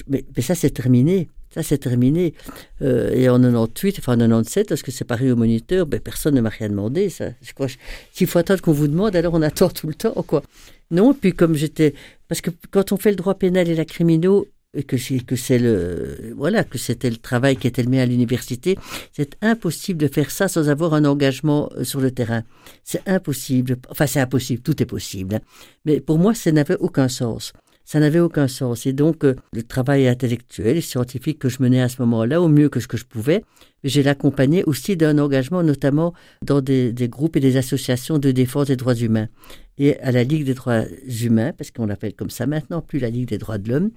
mais, 0.07 0.23
ça, 0.39 0.55
c'est 0.55 0.69
terminé. 0.69 1.27
Ça, 1.49 1.63
c'est 1.63 1.79
terminé. 1.79 2.33
et 2.81 3.29
en 3.29 3.39
98, 3.39 3.97
enfin 3.99 4.13
en 4.13 4.17
97, 4.19 4.69
parce 4.69 4.81
que 4.81 4.91
c'est 4.91 5.05
pareil 5.05 5.31
au 5.31 5.35
moniteur, 5.35 5.85
ben, 5.85 5.99
personne 5.99 6.35
ne 6.35 6.41
m'a 6.41 6.49
rien 6.49 6.69
demandé. 6.69 7.09
Ça. 7.09 7.25
Je 7.41 7.53
crois, 7.53 7.67
s'il 8.13 8.27
faut 8.27 8.39
attendre 8.39 8.61
qu'on 8.61 8.73
vous 8.73 8.87
demande, 8.87 9.15
alors 9.15 9.33
on 9.33 9.41
attend 9.41 9.69
tout 9.69 9.87
le 9.87 9.95
temps, 9.95 10.13
quoi. 10.25 10.43
Non, 10.91 11.13
puis 11.13 11.33
comme 11.33 11.55
j'étais... 11.55 11.93
Parce 12.29 12.41
que 12.41 12.51
quand 12.71 12.91
on 12.93 12.97
fait 12.97 13.09
le 13.09 13.15
droit 13.17 13.35
pénal 13.35 13.69
et 13.69 13.75
la 13.75 13.85
criminaux, 13.85 14.47
que 14.83 14.97
c'est 14.97 15.59
le 15.59 16.33
voilà 16.35 16.63
que 16.63 16.77
c'était 16.77 17.09
le 17.09 17.17
travail 17.17 17.57
qui 17.57 17.67
était 17.67 17.83
le 17.83 17.89
mien 17.89 18.01
à 18.01 18.05
l'université. 18.05 18.77
C'est 19.13 19.35
impossible 19.41 19.99
de 19.99 20.07
faire 20.07 20.31
ça 20.31 20.47
sans 20.47 20.69
avoir 20.69 20.93
un 20.93 21.05
engagement 21.05 21.69
euh, 21.77 21.83
sur 21.83 21.99
le 21.99 22.11
terrain. 22.11 22.43
C'est 22.83 23.01
impossible. 23.07 23.77
Enfin 23.89 24.07
c'est 24.07 24.19
impossible. 24.19 24.61
Tout 24.61 24.81
est 24.81 24.85
possible. 24.85 25.39
Mais 25.85 25.99
pour 25.99 26.19
moi 26.19 26.33
ça 26.33 26.51
n'avait 26.51 26.77
aucun 26.79 27.07
sens 27.07 27.53
ça 27.87 28.01
n'avait 28.01 28.19
aucun 28.19 28.49
sens. 28.49 28.85
Et 28.85 28.91
donc, 28.91 29.23
euh, 29.23 29.35
le 29.53 29.63
travail 29.63 30.09
intellectuel 30.09 30.75
et 30.75 30.81
scientifique 30.81 31.39
que 31.39 31.47
je 31.47 31.63
menais 31.63 31.81
à 31.81 31.87
ce 31.87 32.01
moment-là, 32.01 32.41
au 32.41 32.49
mieux 32.49 32.67
que 32.67 32.81
ce 32.81 32.87
que 32.87 32.97
je 32.97 33.05
pouvais, 33.05 33.45
j'ai 33.85 34.03
l'accompagné 34.03 34.65
aussi 34.65 34.97
d'un 34.97 35.17
engagement, 35.17 35.63
notamment 35.63 36.13
dans 36.43 36.59
des, 36.59 36.93
groupes 37.07 37.37
et 37.37 37.39
des 37.39 37.55
associations 37.55 38.19
de 38.19 38.31
défense 38.31 38.67
des 38.67 38.75
droits 38.75 38.93
humains. 38.93 39.29
Et 39.77 39.97
à 40.01 40.11
la 40.11 40.25
Ligue 40.25 40.43
des 40.43 40.53
droits 40.53 40.83
humains, 41.21 41.53
parce 41.53 41.71
qu'on 41.71 41.85
l'appelle 41.85 42.13
comme 42.13 42.29
ça 42.29 42.45
maintenant, 42.45 42.81
plus 42.81 42.99
la 42.99 43.09
Ligue 43.09 43.29
des 43.29 43.37
droits 43.37 43.57
de 43.57 43.69
l'homme, 43.69 43.91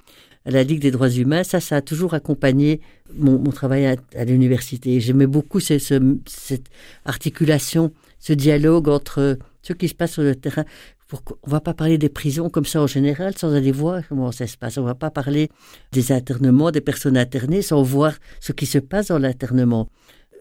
à 0.44 0.52
la 0.52 0.62
Ligue 0.62 0.80
des 0.80 0.92
droits 0.92 1.11
humains, 1.11 1.42
ça, 1.42 1.59
ça 1.59 1.76
a 1.76 1.82
toujours 1.82 2.14
accompagné 2.14 2.80
mon, 3.12 3.42
travail 3.50 3.87
à, 3.87 4.25
l'université. 4.25 5.00
J'aimais 5.00 5.26
beaucoup 5.26 5.59
ce, 5.59 5.80
ce, 5.80 6.00
cette 6.26 6.66
articulation, 7.04 7.90
ce 8.20 8.35
dialogue 8.35 8.88
entre 8.88 9.37
ce 9.62 9.73
qui 9.73 9.88
se 9.88 9.94
passe 9.94 10.12
sur 10.12 10.23
le 10.23 10.37
terrain. 10.37 10.64
Pour, 11.11 11.23
on 11.43 11.50
va 11.50 11.61
pas 11.61 11.75
parler 11.75 11.99
des 11.99 12.09
prisons 12.09 12.49
comme 12.49 12.64
ça 12.64 12.81
en 12.81 12.87
général 12.87 13.37
sans 13.37 13.52
aller 13.52 13.73
voir 13.73 14.02
comment 14.09 14.31
ça 14.31 14.47
se 14.47 14.57
passe. 14.57 14.79
On 14.79 14.85
va 14.85 14.95
pas 14.95 15.11
parler 15.11 15.50
des 15.90 16.12
internements, 16.12 16.71
des 16.71 16.81
personnes 16.81 17.17
internées 17.17 17.62
sans 17.62 17.83
voir 17.83 18.14
ce 18.38 18.52
qui 18.52 18.64
se 18.64 18.79
passe 18.79 19.09
dans 19.09 19.19
l'internement. 19.19 19.88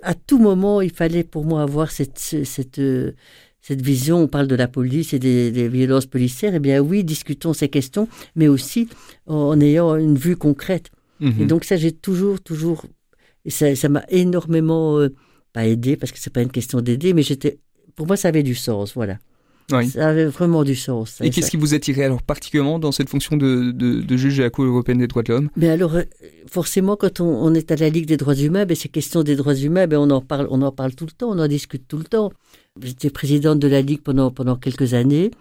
À 0.04 0.14
tout 0.14 0.38
moment, 0.38 0.80
il 0.82 0.92
fallait 0.92 1.24
pour 1.24 1.44
moi 1.44 1.64
avoir 1.64 1.90
cette, 1.90 2.20
cette, 2.20 2.80
cette 3.62 3.82
vision, 3.82 4.20
on 4.20 4.28
parle 4.28 4.48
de 4.48 4.56
la 4.56 4.68
police 4.68 5.14
et 5.14 5.20
des, 5.20 5.68
violences 5.68 6.06
policières, 6.06 6.56
eh 6.56 6.60
bien 6.60 6.80
oui, 6.80 7.04
discutons 7.04 7.54
ces 7.54 7.70
questions, 7.70 8.08
mais 8.36 8.48
aussi 8.48 8.88
en 9.26 9.60
ayant 9.60 9.96
une 9.96 10.18
vue 10.18 10.38
concrète. 10.38 10.92
Et 11.22 11.26
mhm. 11.26 11.48
donc 11.48 11.66
ça, 11.66 11.76
j'ai 11.76 11.92
toujours, 11.92 12.40
toujours, 12.40 12.86
et 13.44 13.50
ça 13.50 13.90
m'a 13.90 14.06
énormément, 14.10 15.00
euh, 15.00 15.10
pas 15.52 15.66
aidé, 15.66 15.98
parce 15.98 16.12
que 16.12 16.20
c'est 16.20 16.32
pas 16.32 16.42
une 16.42 16.52
question 16.52 16.80
d'aider, 16.80 17.14
mais 17.14 17.24
j'étais, 17.24 17.60
pour 17.96 18.08
moi, 18.08 18.16
ça 18.16 18.30
avait 18.30 18.44
du 18.44 18.56
sens, 18.56 18.94
voilà. 18.94 19.18
Ça 19.70 20.08
avait 20.08 20.26
vraiment 20.26 20.64
du 20.64 20.76
sens. 20.76 21.20
Et 21.22 21.30
qu'est-ce 21.30 21.52
qui 21.52 21.58
vous 21.58 21.74
attirait 21.74 22.04
alors 22.04 22.24
particulièrement 22.24 22.80
dans 22.80 22.92
cette 22.92 23.10
fonction 23.10 23.38
de, 23.38 23.72
de, 23.72 24.18
juge 24.18 24.40
à 24.40 24.44
la 24.44 24.50
Cour 24.50 24.66
européenne 24.66 24.98
des 24.98 25.08
droits 25.08 25.24
de 25.24 25.32
l'homme? 25.32 25.50
Mais 25.56 25.70
alors, 25.70 25.96
euh, 25.96 26.04
forcément, 26.48 26.96
quand 26.96 27.20
on, 27.22 27.54
est 27.54 27.72
à 27.72 27.76
la 27.76 27.90
Ligue 27.90 28.08
des 28.08 28.18
droits 28.18 28.36
humains, 28.36 28.66
ben, 28.66 28.76
ces 28.76 28.90
questions 28.90 29.24
des 29.24 29.36
droits 29.36 29.56
humains, 29.56 29.88
ben, 29.88 29.98
on, 29.98 30.10
en 30.10 30.22
parle, 30.22 30.48
on 30.50 30.62
en 30.62 30.72
parle 30.72 30.96
tout 30.96 31.06
le 31.06 31.12
temps, 31.12 31.30
on 31.30 31.40
en 31.40 31.48
discute 31.48 31.88
tout 31.88 31.98
le 31.98 32.04
temps. 32.04 32.32
J'étais 32.82 33.10
présidente 33.10 33.60
de 33.60 33.68
la 33.68 33.82
Ligue 33.82 34.02
pendant, 34.02 34.32
pendant 34.32 34.56
quelques 34.56 34.94
années, 34.94 35.32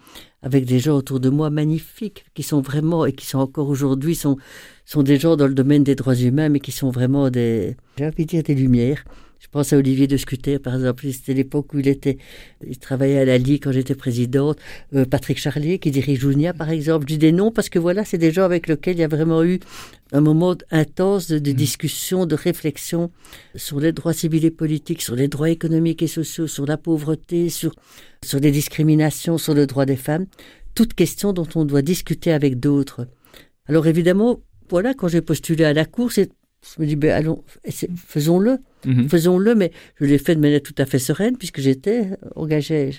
avec 0.41 0.65
des 0.65 0.79
gens 0.79 0.95
autour 0.95 1.19
de 1.19 1.29
moi 1.29 1.49
magnifiques, 1.49 2.25
qui 2.33 2.43
sont 2.43 2.61
vraiment, 2.61 3.05
et 3.05 3.13
qui 3.13 3.25
sont 3.25 3.39
encore 3.39 3.69
aujourd'hui, 3.69 4.15
sont, 4.15 4.37
sont 4.85 5.03
des 5.03 5.17
gens 5.17 5.35
dans 5.37 5.47
le 5.47 5.53
domaine 5.53 5.83
des 5.83 5.95
droits 5.95 6.15
humains, 6.15 6.49
mais 6.49 6.59
qui 6.59 6.71
sont 6.71 6.91
vraiment 6.91 7.29
des, 7.29 7.77
j'ai 7.97 8.05
envie 8.05 8.25
de 8.25 8.29
dire, 8.29 8.43
des 8.43 8.55
lumières. 8.55 9.03
Je 9.39 9.47
pense 9.47 9.71
à 9.71 9.77
Olivier 9.77 10.05
de 10.05 10.17
Scuter, 10.17 10.59
par 10.59 10.75
exemple. 10.75 11.05
C'était 11.11 11.33
l'époque 11.33 11.73
où 11.73 11.79
il 11.79 11.87
était, 11.87 12.17
il 12.67 12.77
travaillait 12.77 13.19
à 13.19 13.25
la 13.25 13.37
Ligue 13.37 13.63
quand 13.63 13.71
j'étais 13.71 13.95
présidente. 13.95 14.59
Euh, 14.93 15.05
Patrick 15.05 15.39
Charlier, 15.39 15.79
qui 15.79 15.91
dirige 15.91 16.19
Jounia, 16.19 16.53
par 16.53 16.69
exemple. 16.69 17.05
Je 17.07 17.13
dis 17.13 17.17
des 17.17 17.31
noms 17.31 17.51
parce 17.51 17.69
que 17.69 17.79
voilà, 17.79 18.03
c'est 18.03 18.17
des 18.17 18.31
gens 18.31 18.43
avec 18.43 18.67
lesquels 18.67 18.97
il 18.97 18.99
y 18.99 19.03
a 19.03 19.07
vraiment 19.07 19.43
eu 19.43 19.59
un 20.11 20.21
moment 20.21 20.55
intense 20.71 21.27
de, 21.27 21.39
de 21.39 21.51
mmh. 21.51 21.55
discussion, 21.55 22.25
de 22.25 22.35
réflexion 22.35 23.11
sur 23.55 23.79
les 23.79 23.93
droits 23.93 24.13
civils 24.13 24.43
et 24.43 24.51
politiques, 24.51 25.01
sur 25.01 25.15
les 25.15 25.29
droits 25.29 25.49
économiques 25.49 26.03
et 26.03 26.07
sociaux, 26.07 26.47
sur 26.47 26.65
la 26.65 26.77
pauvreté, 26.77 27.49
sur, 27.49 27.73
sur 28.23 28.39
les 28.39 28.51
discriminations, 28.51 29.37
sur 29.37 29.53
le 29.53 29.65
droit 29.67 29.85
des 29.85 29.95
femmes. 29.95 30.25
Toutes 30.75 30.93
questions 30.93 31.31
dont 31.31 31.47
on 31.55 31.63
doit 31.63 31.81
discuter 31.81 32.33
avec 32.33 32.59
d'autres. 32.59 33.07
Alors 33.67 33.87
évidemment, 33.87 34.41
voilà, 34.69 34.93
quand 34.93 35.07
j'ai 35.07 35.21
postulé 35.21 35.63
à 35.63 35.73
la 35.73 35.85
Cour, 35.85 36.11
c'est 36.11 36.29
je 36.61 36.81
me 36.81 36.87
dis, 36.87 36.95
ben 36.95 37.11
allons, 37.11 37.43
faisons-le, 37.95 38.57
mhm. 38.85 39.09
faisons-le, 39.09 39.55
mais 39.55 39.71
je 39.99 40.05
l'ai 40.05 40.17
fait 40.17 40.35
de 40.35 40.41
manière 40.41 40.61
tout 40.61 40.75
à 40.77 40.85
fait 40.85 40.99
sereine 40.99 41.37
puisque 41.37 41.61
j'étais 41.61 42.09
engagé 42.35 42.91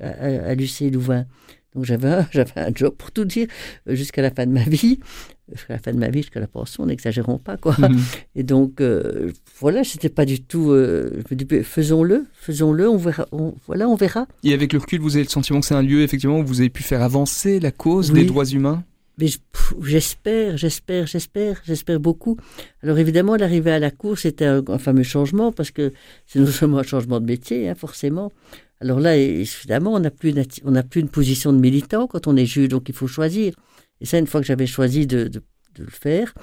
à, 0.00 0.08
à, 0.08 0.54
l'UC 0.54 0.92
Louvain. 0.92 1.26
Donc 1.74 1.84
j'avais 1.84 2.08
un, 2.08 2.26
j'avais 2.32 2.60
un 2.60 2.70
job 2.74 2.94
pour 2.96 3.12
tout 3.12 3.24
dire 3.24 3.46
jusqu'à 3.86 4.22
la 4.22 4.30
fin 4.30 4.46
de 4.46 4.52
ma 4.52 4.64
vie, 4.64 4.98
jusqu'à 5.52 5.74
la 5.74 5.78
fin 5.78 5.92
de 5.92 5.98
ma 5.98 6.08
vie, 6.08 6.22
jusqu'à 6.22 6.40
la 6.40 6.46
pension, 6.46 6.86
n'exagérons 6.86 7.38
pas 7.38 7.56
quoi. 7.56 7.76
Mhm. 7.78 8.00
Et 8.34 8.42
donc 8.42 8.80
euh, 8.80 9.32
voilà, 9.60 9.84
c'était 9.84 10.08
pas 10.08 10.24
du 10.24 10.42
tout. 10.42 10.70
Euh, 10.70 11.22
je 11.28 11.34
me 11.34 11.38
dis, 11.38 11.44
ben, 11.44 11.62
faisons-le, 11.62 12.26
faisons-le, 12.32 12.88
on 12.88 12.96
verra. 12.96 13.26
voilà, 13.66 13.88
on 13.88 13.94
verra. 13.94 14.26
Et 14.42 14.52
avec 14.54 14.72
le 14.72 14.78
recul, 14.78 15.00
vous 15.00 15.16
avez 15.16 15.24
le 15.24 15.30
sentiment 15.30 15.60
que 15.60 15.66
c'est 15.66 15.74
un 15.74 15.82
lieu 15.82 16.02
effectivement 16.02 16.40
où 16.40 16.44
vous 16.44 16.60
avez 16.60 16.70
pu 16.70 16.82
faire 16.82 17.02
avancer 17.02 17.60
la 17.60 17.70
cause 17.70 18.10
des 18.12 18.24
droits 18.24 18.46
humains? 18.46 18.82
Mais 19.18 19.28
j'espère, 19.82 20.58
j'espère, 20.58 21.06
j'espère, 21.06 21.62
j'espère 21.64 22.00
beaucoup. 22.00 22.36
Alors 22.82 22.98
évidemment, 22.98 23.36
l'arrivée 23.36 23.72
à 23.72 23.78
la 23.78 23.90
cour, 23.90 24.18
c'était 24.18 24.44
un, 24.44 24.78
fameux 24.78 25.04
changement 25.04 25.52
parce 25.52 25.70
que 25.70 25.92
c'est 26.26 26.38
non 26.38 26.46
seulement 26.58 26.78
un 26.78 26.82
changement 26.82 27.18
de 27.20 27.26
métier, 27.26 27.68
hein, 27.68 27.74
forcément. 27.74 28.30
Alors 28.80 29.00
là, 29.00 29.16
évidemment, 29.16 29.94
on 29.94 30.00
n'a 30.00 30.10
plus, 30.10 30.34
n'a 30.34 30.82
plus 30.82 31.00
une 31.00 31.08
position 31.08 31.52
de 31.52 31.58
militant 31.58 32.06
quand 32.06 32.26
on 32.26 32.36
est 32.36 32.44
juge, 32.44 32.68
donc 32.68 32.90
il 32.90 32.94
faut 32.94 33.06
choisir. 33.06 33.54
Et 34.02 34.06
ça, 34.06 34.18
une 34.18 34.26
fois 34.26 34.40
que 34.40 34.46
j'avais 34.46 34.66
choisi 34.66 35.06
de, 35.06 35.28
de, 35.28 35.42
le 35.78 35.90
faire, 35.90 36.34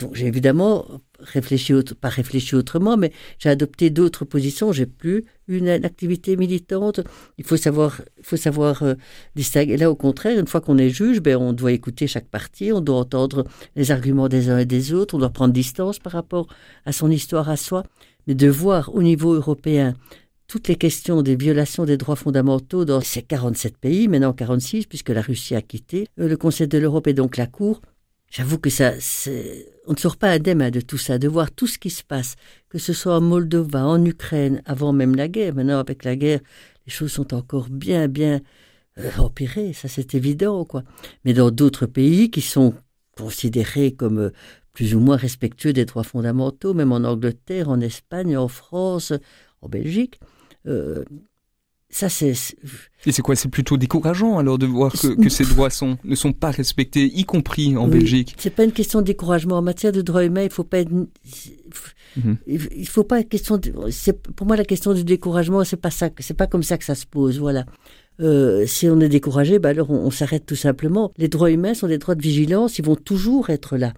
donc 0.00 0.14
j'ai 0.14 0.26
évidemment 0.26 0.86
réfléchi, 1.20 1.74
pas 2.00 2.08
réfléchi 2.08 2.54
autrement, 2.54 2.96
mais 2.96 3.12
j'ai 3.38 3.50
adopté 3.50 3.90
d'autres 3.90 4.24
positions. 4.24 4.72
J'ai 4.72 4.86
plus 4.86 5.24
une, 5.46 5.68
activité 5.68 6.36
militante. 6.36 7.00
Il 7.38 7.44
faut 7.44 7.56
savoir, 7.56 8.00
il 8.18 8.24
faut 8.24 8.36
savoir 8.36 8.82
euh, 8.82 8.94
distinguer. 9.36 9.76
Là, 9.76 9.90
au 9.90 9.94
contraire, 9.94 10.38
une 10.38 10.46
fois 10.46 10.60
qu'on 10.60 10.78
est 10.78 10.90
juge, 10.90 11.20
ben, 11.20 11.36
on 11.36 11.52
doit 11.52 11.72
écouter 11.72 12.06
chaque 12.06 12.28
partie, 12.28 12.72
on 12.72 12.80
doit 12.80 12.96
entendre 12.96 13.44
les 13.76 13.90
arguments 13.90 14.28
des 14.28 14.48
uns 14.48 14.58
et 14.58 14.64
des 14.64 14.92
autres, 14.92 15.14
on 15.14 15.18
doit 15.18 15.30
prendre 15.30 15.52
distance 15.52 15.98
par 15.98 16.12
rapport 16.12 16.46
à 16.86 16.92
son 16.92 17.10
histoire 17.10 17.50
à 17.50 17.56
soi. 17.56 17.84
Mais 18.26 18.34
de 18.34 18.48
voir 18.48 18.94
au 18.94 19.02
niveau 19.02 19.34
européen 19.34 19.94
toutes 20.46 20.66
les 20.66 20.76
questions 20.76 21.22
des 21.22 21.36
violations 21.36 21.84
des 21.84 21.96
droits 21.96 22.16
fondamentaux 22.16 22.84
dans 22.84 23.00
ces 23.00 23.22
47 23.22 23.76
pays, 23.76 24.08
maintenant 24.08 24.32
46, 24.32 24.86
puisque 24.86 25.10
la 25.10 25.22
Russie 25.22 25.54
a 25.54 25.62
quitté 25.62 26.08
euh, 26.18 26.28
le 26.28 26.36
Conseil 26.36 26.66
de 26.66 26.78
l'Europe 26.78 27.06
et 27.06 27.12
donc 27.12 27.36
la 27.36 27.46
Cour, 27.46 27.80
J'avoue 28.30 28.58
que 28.58 28.70
ça, 28.70 28.92
on 29.90 29.94
ne 29.94 29.98
sort 29.98 30.16
pas 30.16 30.30
indemne 30.30 30.70
de 30.70 30.80
tout 30.80 30.98
ça, 30.98 31.18
de 31.18 31.26
voir 31.26 31.50
tout 31.50 31.66
ce 31.66 31.76
qui 31.76 31.90
se 31.90 32.04
passe, 32.04 32.36
que 32.68 32.78
ce 32.78 32.92
soit 32.92 33.16
en 33.16 33.20
Moldova, 33.20 33.84
en 33.84 34.04
Ukraine, 34.04 34.62
avant 34.64 34.92
même 34.92 35.16
la 35.16 35.26
guerre. 35.26 35.52
Maintenant, 35.52 35.80
avec 35.80 36.04
la 36.04 36.14
guerre, 36.14 36.38
les 36.86 36.92
choses 36.92 37.10
sont 37.10 37.34
encore 37.34 37.68
bien, 37.68 38.06
bien 38.06 38.40
euh, 38.98 39.10
empirées, 39.18 39.72
ça 39.72 39.88
c'est 39.88 40.14
évident, 40.14 40.64
quoi. 40.64 40.84
Mais 41.24 41.32
dans 41.32 41.50
d'autres 41.50 41.86
pays 41.86 42.30
qui 42.30 42.40
sont 42.40 42.72
considérés 43.16 43.90
comme 43.90 44.20
euh, 44.20 44.30
plus 44.74 44.94
ou 44.94 45.00
moins 45.00 45.16
respectueux 45.16 45.72
des 45.72 45.86
droits 45.86 46.04
fondamentaux, 46.04 46.72
même 46.72 46.92
en 46.92 47.02
Angleterre, 47.02 47.68
en 47.68 47.80
Espagne, 47.80 48.36
en 48.36 48.46
France, 48.46 49.12
en 49.60 49.68
Belgique, 49.68 50.20
euh, 50.68 51.04
ça 51.90 52.08
c'est 52.08 52.34
et 53.06 53.12
c'est 53.12 53.22
quoi 53.22 53.34
C'est 53.34 53.48
plutôt 53.48 53.76
décourageant 53.76 54.38
alors 54.38 54.58
de 54.58 54.66
voir 54.66 54.92
que, 54.92 55.28
ces 55.28 55.44
droits 55.44 55.70
sont, 55.70 55.96
ne 56.04 56.14
sont 56.14 56.32
pas 56.32 56.50
respectés, 56.50 57.04
y 57.04 57.24
compris 57.24 57.76
en 57.76 57.88
Belgique? 57.88 58.34
C'est 58.38 58.54
pas 58.54 58.64
une 58.64 58.72
question 58.72 59.00
de 59.00 59.06
découragement. 59.06 59.56
En 59.56 59.62
matière 59.62 59.92
de 59.92 60.02
droits 60.02 60.24
humains, 60.24 60.42
il 60.42 60.50
faut 60.50 60.64
pas 60.64 60.80
être, 60.80 60.90
mhm. 60.90 62.36
il 62.46 62.88
faut 62.88 63.04
pas 63.04 63.22
question. 63.22 63.56
De, 63.56 63.72
pour 64.36 64.46
moi 64.46 64.56
la 64.56 64.64
question 64.64 64.92
du 64.92 65.04
découragement, 65.04 65.64
c'est 65.64 65.76
pas 65.76 65.90
ça, 65.90 66.10
c'est 66.18 66.36
pas 66.36 66.46
comme 66.46 66.62
ça 66.62 66.76
que 66.76 66.84
ça 66.84 66.94
se 66.94 67.06
pose. 67.06 67.38
Voilà. 67.38 67.64
Euh, 68.20 68.66
si 68.66 68.88
on 68.88 69.00
est 69.00 69.08
découragé, 69.08 69.58
bah 69.58 69.70
alors 69.70 69.90
on, 69.90 70.10
s'arrête 70.10 70.44
tout 70.44 70.56
simplement. 70.56 71.12
Les 71.16 71.28
droits 71.28 71.50
humains 71.50 71.74
sont 71.74 71.86
des 71.86 71.98
droits 71.98 72.14
de 72.14 72.22
vigilance, 72.22 72.78
ils 72.78 72.84
vont 72.84 72.96
toujours 72.96 73.50
être 73.50 73.76
là. 73.76 73.94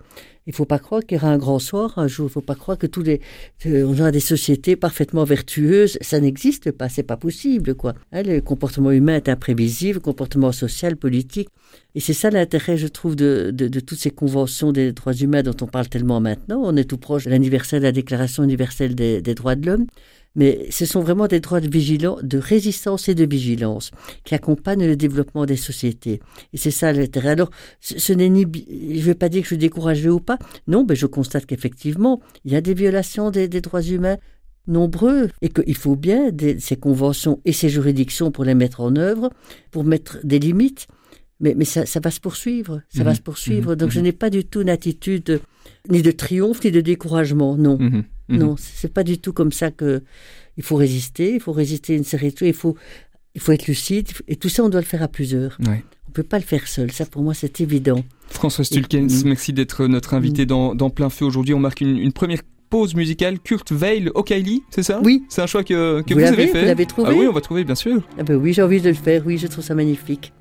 Il 0.46 0.50
ne 0.50 0.54
faut 0.54 0.64
pas 0.64 0.80
croire 0.80 1.02
qu'il 1.02 1.18
y 1.18 1.20
aura 1.20 1.32
un 1.32 1.38
grand 1.38 1.60
soir 1.60 1.98
un 1.98 2.08
jour. 2.08 2.24
Il 2.26 2.30
ne 2.30 2.32
faut 2.32 2.40
pas 2.40 2.56
croire 2.56 2.76
que 2.76 2.88
tous 2.88 3.02
les, 3.02 3.20
on 3.64 3.92
aura 3.92 4.10
des 4.10 4.20
sociétés 4.20 4.74
parfaitement 4.74 5.22
vertueuses. 5.22 5.98
Ça 6.00 6.18
n'existe 6.18 6.72
pas, 6.72 6.88
c'est 6.88 7.04
pas 7.04 7.16
possible, 7.16 7.76
quoi. 7.76 7.94
Hein, 8.10 8.22
le 8.24 8.40
comportement 8.40 8.90
humain 8.90 9.16
est 9.16 9.28
imprévisible, 9.28 9.94
le 9.94 10.00
comportement 10.00 10.50
social, 10.50 10.96
politique. 10.96 11.48
Et 11.94 12.00
c'est 12.00 12.12
ça 12.12 12.30
l'intérêt, 12.30 12.76
je 12.76 12.88
trouve, 12.88 13.14
de, 13.14 13.52
toutes 13.78 13.98
ces 13.98 14.10
conventions 14.10 14.72
des 14.72 14.92
droits 14.92 15.14
humains 15.14 15.44
dont 15.44 15.56
on 15.60 15.66
parle 15.66 15.88
tellement 15.88 16.20
maintenant. 16.20 16.60
On 16.64 16.76
est 16.76 16.84
tout 16.90 16.98
proche 16.98 17.24
de 17.24 17.30
l'anniversaire 17.30 17.78
de 17.78 17.84
la 17.84 17.92
Déclaration 17.92 18.42
universelle 18.42 18.96
des 18.96 19.34
droits 19.34 19.54
de 19.54 19.66
l'homme. 19.66 19.86
Mais 20.34 20.66
ce 20.70 20.86
sont 20.86 21.00
vraiment 21.00 21.26
des 21.26 21.40
droits 21.40 21.60
de, 21.60 21.68
vigilance, 21.68 22.22
de 22.22 22.38
résistance 22.38 23.08
et 23.08 23.14
de 23.14 23.26
vigilance 23.26 23.90
qui 24.24 24.34
accompagnent 24.34 24.86
le 24.86 24.96
développement 24.96 25.44
des 25.44 25.56
sociétés. 25.56 26.20
Et 26.52 26.56
c'est 26.56 26.70
ça 26.70 26.92
l'intérêt. 26.92 27.30
Alors, 27.30 27.50
ce, 27.80 28.12
n'est 28.12 28.30
ni, 28.30 28.42
je 28.42 28.98
ne 28.98 29.02
veux 29.02 29.14
pas 29.14 29.28
dire 29.28 29.42
que 29.42 29.46
je 29.46 29.54
suis 29.54 29.58
découragé 29.58 30.08
ou 30.08 30.20
pas. 30.20 30.38
Non, 30.66 30.86
mais 30.88 30.96
je 30.96 31.06
constate 31.06 31.46
qu'effectivement, 31.46 32.20
il 32.44 32.52
y 32.52 32.56
a 32.56 32.60
des 32.60 32.74
violations 32.74 33.30
des, 33.30 33.48
droits 33.48 33.82
humains 33.82 34.16
nombreux 34.66 35.28
et 35.42 35.48
qu'il 35.48 35.76
faut 35.76 35.96
bien 35.96 36.30
ces 36.58 36.76
conventions 36.76 37.40
et 37.44 37.52
ces 37.52 37.68
juridictions 37.68 38.30
pour 38.30 38.44
les 38.44 38.54
mettre 38.54 38.80
en 38.80 38.96
œuvre, 38.96 39.30
pour 39.70 39.84
mettre 39.84 40.18
des 40.24 40.38
limites. 40.38 40.86
Mais, 41.40 41.54
mais 41.56 41.64
ça, 41.64 41.82
va 42.00 42.10
se 42.12 42.20
poursuivre, 42.20 42.82
ça 42.88 43.02
va 43.02 43.10
mmh 43.10 43.14
se 43.16 43.20
poursuivre. 43.20 43.72
Mmh 43.72 43.76
Donc 43.76 43.90
je 43.90 43.98
mmh 43.98 44.02
n'ai 44.04 44.12
pas 44.12 44.30
du 44.30 44.44
tout 44.44 44.60
une 44.62 44.70
attitude 44.70 45.40
ni 45.90 46.00
de 46.00 46.12
triomphe 46.12 46.62
ni 46.64 46.70
de 46.70 46.80
découragement, 46.80 47.56
non. 47.56 47.78
Mhm. 48.28 48.38
Non, 48.38 48.56
c'est 48.58 48.92
pas 48.92 49.04
du 49.04 49.18
tout 49.18 49.32
comme 49.32 49.52
ça 49.52 49.70
que 49.70 50.02
il 50.56 50.62
faut 50.62 50.76
résister. 50.76 51.34
Il 51.34 51.40
faut 51.40 51.52
résister 51.52 51.94
à 51.94 51.96
une 51.96 52.04
série 52.04 52.32
de 52.32 52.38
choses. 52.38 52.48
Il 52.48 52.54
faut, 52.54 52.76
il 53.34 53.40
faut 53.40 53.52
être 53.52 53.66
lucide. 53.66 54.08
Et 54.28 54.36
tout 54.36 54.48
ça, 54.48 54.62
on 54.64 54.68
doit 54.68 54.80
le 54.80 54.86
faire 54.86 55.02
à 55.02 55.08
plusieurs. 55.08 55.56
Ouais. 55.60 55.82
On 56.08 56.12
peut 56.12 56.22
pas 56.22 56.38
le 56.38 56.44
faire 56.44 56.68
seul. 56.68 56.92
Ça, 56.92 57.06
pour 57.06 57.22
moi, 57.22 57.34
c'est 57.34 57.60
évident. 57.60 58.04
François 58.28 58.64
Stulkens, 58.64 59.24
merci 59.24 59.52
d'être 59.52 59.86
notre 59.86 60.14
invité 60.14 60.46
dans, 60.46 60.74
dans, 60.74 60.90
Plein 60.90 61.10
Feu 61.10 61.24
aujourd'hui. 61.24 61.54
On 61.54 61.58
marque 61.58 61.80
une, 61.80 62.12
première 62.12 62.40
pause 62.68 62.94
musicale. 62.94 63.38
Kurt 63.40 63.70
Weill, 63.70 64.10
O'Kiley, 64.14 64.60
c'est 64.70 64.82
ça? 64.82 65.00
Oui. 65.02 65.24
C'est 65.28 65.42
un 65.42 65.46
choix 65.46 65.64
que, 65.64 66.02
que 66.02 66.14
vous, 66.14 66.20
avez 66.20 66.48
fait. 66.48 66.60
Vous 66.60 66.66
l'avez 66.66 66.86
trouvé? 66.86 67.08
Ah 67.10 67.14
oui, 67.16 67.26
on 67.26 67.32
va 67.32 67.40
trouver, 67.40 67.64
bien 67.64 67.74
sûr. 67.74 68.02
Ah 68.18 68.22
ben 68.22 68.36
oui, 68.36 68.52
j'ai 68.52 68.62
envie 68.62 68.80
de 68.80 68.88
le 68.88 68.94
faire. 68.94 69.22
Oui, 69.26 69.38
je 69.38 69.46
trouve 69.46 69.64
ça 69.64 69.74
magnifique. 69.74 70.32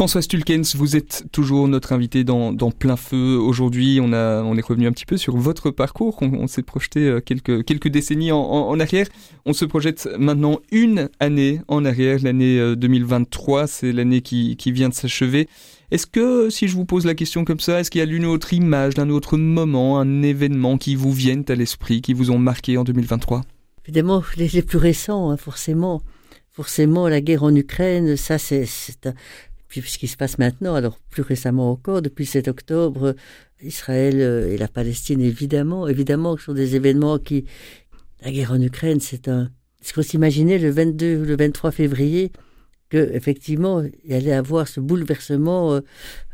François 0.00 0.22
Stulkens, 0.22 0.76
vous 0.76 0.96
êtes 0.96 1.26
toujours 1.30 1.68
notre 1.68 1.92
invité 1.92 2.24
dans, 2.24 2.54
plein 2.70 2.96
feu. 2.96 3.36
Aujourd'hui, 3.36 4.00
on, 4.00 4.14
on 4.14 4.56
est 4.56 4.64
revenu 4.66 4.86
un 4.86 4.92
petit 4.92 5.04
peu 5.04 5.18
sur 5.18 5.36
votre 5.36 5.70
parcours. 5.70 6.16
On, 6.22 6.46
s'est 6.46 6.62
projeté 6.62 7.00
euh, 7.00 7.20
quelques, 7.20 7.66
quelques 7.66 7.88
décennies 7.88 8.32
en, 8.32 8.40
en, 8.40 8.80
arrière. 8.80 9.06
On 9.44 9.52
se 9.52 9.66
projette 9.66 10.08
maintenant 10.18 10.60
une 10.72 11.10
année 11.20 11.60
en 11.68 11.84
arrière, 11.84 12.18
l'année 12.22 12.74
2023. 12.76 13.66
C'est 13.66 13.92
l'année 13.92 14.22
qui, 14.22 14.56
qui 14.56 14.72
vient 14.72 14.88
de 14.88 14.94
s'achever. 14.94 15.50
Est-ce 15.90 16.06
que, 16.06 16.48
si 16.48 16.66
je 16.66 16.76
vous 16.76 16.86
pose 16.86 17.04
la 17.04 17.14
question 17.14 17.44
comme 17.44 17.60
ça, 17.60 17.80
est-ce 17.80 17.90
qu'il 17.90 17.98
y 17.98 18.02
a 18.02 18.06
l'une 18.06 18.24
autre 18.24 18.54
image 18.54 18.94
d'un 18.94 19.10
autre 19.10 19.36
moment, 19.36 20.00
un 20.00 20.22
événement 20.22 20.78
qui 20.78 20.94
vous 20.94 21.12
viennent 21.12 21.44
à 21.48 21.54
l'esprit, 21.54 22.00
qui 22.00 22.14
vous 22.14 22.30
ont 22.30 22.38
marqué 22.38 22.78
en 22.78 22.84
2023 22.84 23.42
Évidemment, 23.84 24.22
les, 24.38 24.62
plus 24.62 24.78
récents, 24.78 25.28
hein, 25.28 25.36
forcément. 25.36 26.00
Forcément, 26.52 27.06
la 27.08 27.20
guerre 27.20 27.44
en 27.44 27.54
Ukraine, 27.54 28.16
ça, 28.16 28.36
c'est 28.36 28.66
puis 29.70 29.82
ce 29.82 29.98
qui 29.98 30.08
se 30.08 30.16
passe 30.16 30.36
maintenant, 30.38 30.74
alors 30.74 30.98
plus 31.10 31.22
récemment 31.22 31.70
encore, 31.70 32.02
depuis 32.02 32.26
7 32.26 32.48
octobre, 32.48 33.14
Israël 33.62 34.20
euh, 34.20 34.52
et 34.52 34.58
la 34.58 34.66
Palestine, 34.66 35.20
évidemment, 35.20 35.86
évidemment, 35.86 36.36
ce 36.36 36.44
sont 36.44 36.54
des 36.54 36.76
événements 36.76 37.18
qui... 37.18 37.44
La 38.22 38.32
guerre 38.32 38.52
en 38.52 38.60
Ukraine, 38.60 39.00
c'est 39.00 39.28
un... 39.28 39.50
Est-ce 39.80 39.94
qu'on 39.94 40.02
s'imaginait 40.02 40.58
le 40.58 40.70
22, 40.70 41.24
le 41.24 41.36
23 41.36 41.70
février, 41.70 42.32
que 42.90 43.10
effectivement 43.14 43.82
il 44.04 44.12
allait 44.12 44.32
avoir 44.32 44.68
ce 44.68 44.80
bouleversement, 44.80 45.72
euh, 45.72 45.80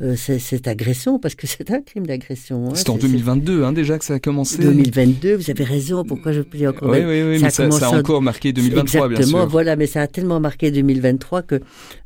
euh, 0.01 0.17
cette 0.17 0.67
agression, 0.67 1.19
parce 1.19 1.35
que 1.35 1.47
c'est 1.47 1.71
un 1.71 1.83
crime 1.83 2.07
d'agression. 2.07 2.71
Hein, 2.71 2.73
c'est 2.75 2.91
en 2.91 2.97
2022 2.97 3.63
hein, 3.63 3.73
déjà 3.73 3.99
que 3.99 4.05
ça 4.05 4.15
a 4.15 4.19
commencé. 4.19 4.59
2022, 4.59 5.37
vous 5.37 5.51
avez 5.51 5.65
raison. 5.65 6.05
Pourquoi 6.05 6.33
je 6.33 6.41
peux 6.41 6.67
encore 6.67 6.91
Oui, 6.91 7.05
oui, 7.05 7.23
oui, 7.23 7.39
ça 7.39 7.67
mais 7.67 7.71
ça, 7.71 7.89
a 7.89 7.99
encore 7.99 8.23
marqué 8.23 8.53
2023, 8.53 9.09
bien 9.09 9.23
sûr. 9.23 9.47
Voilà, 9.47 9.77
mais 9.77 9.87
ça 9.87 10.03
a 10.03 10.07
tellement 10.07 10.41
marqué 10.41 10.71
2023 10.71 11.43
que, 11.43 11.61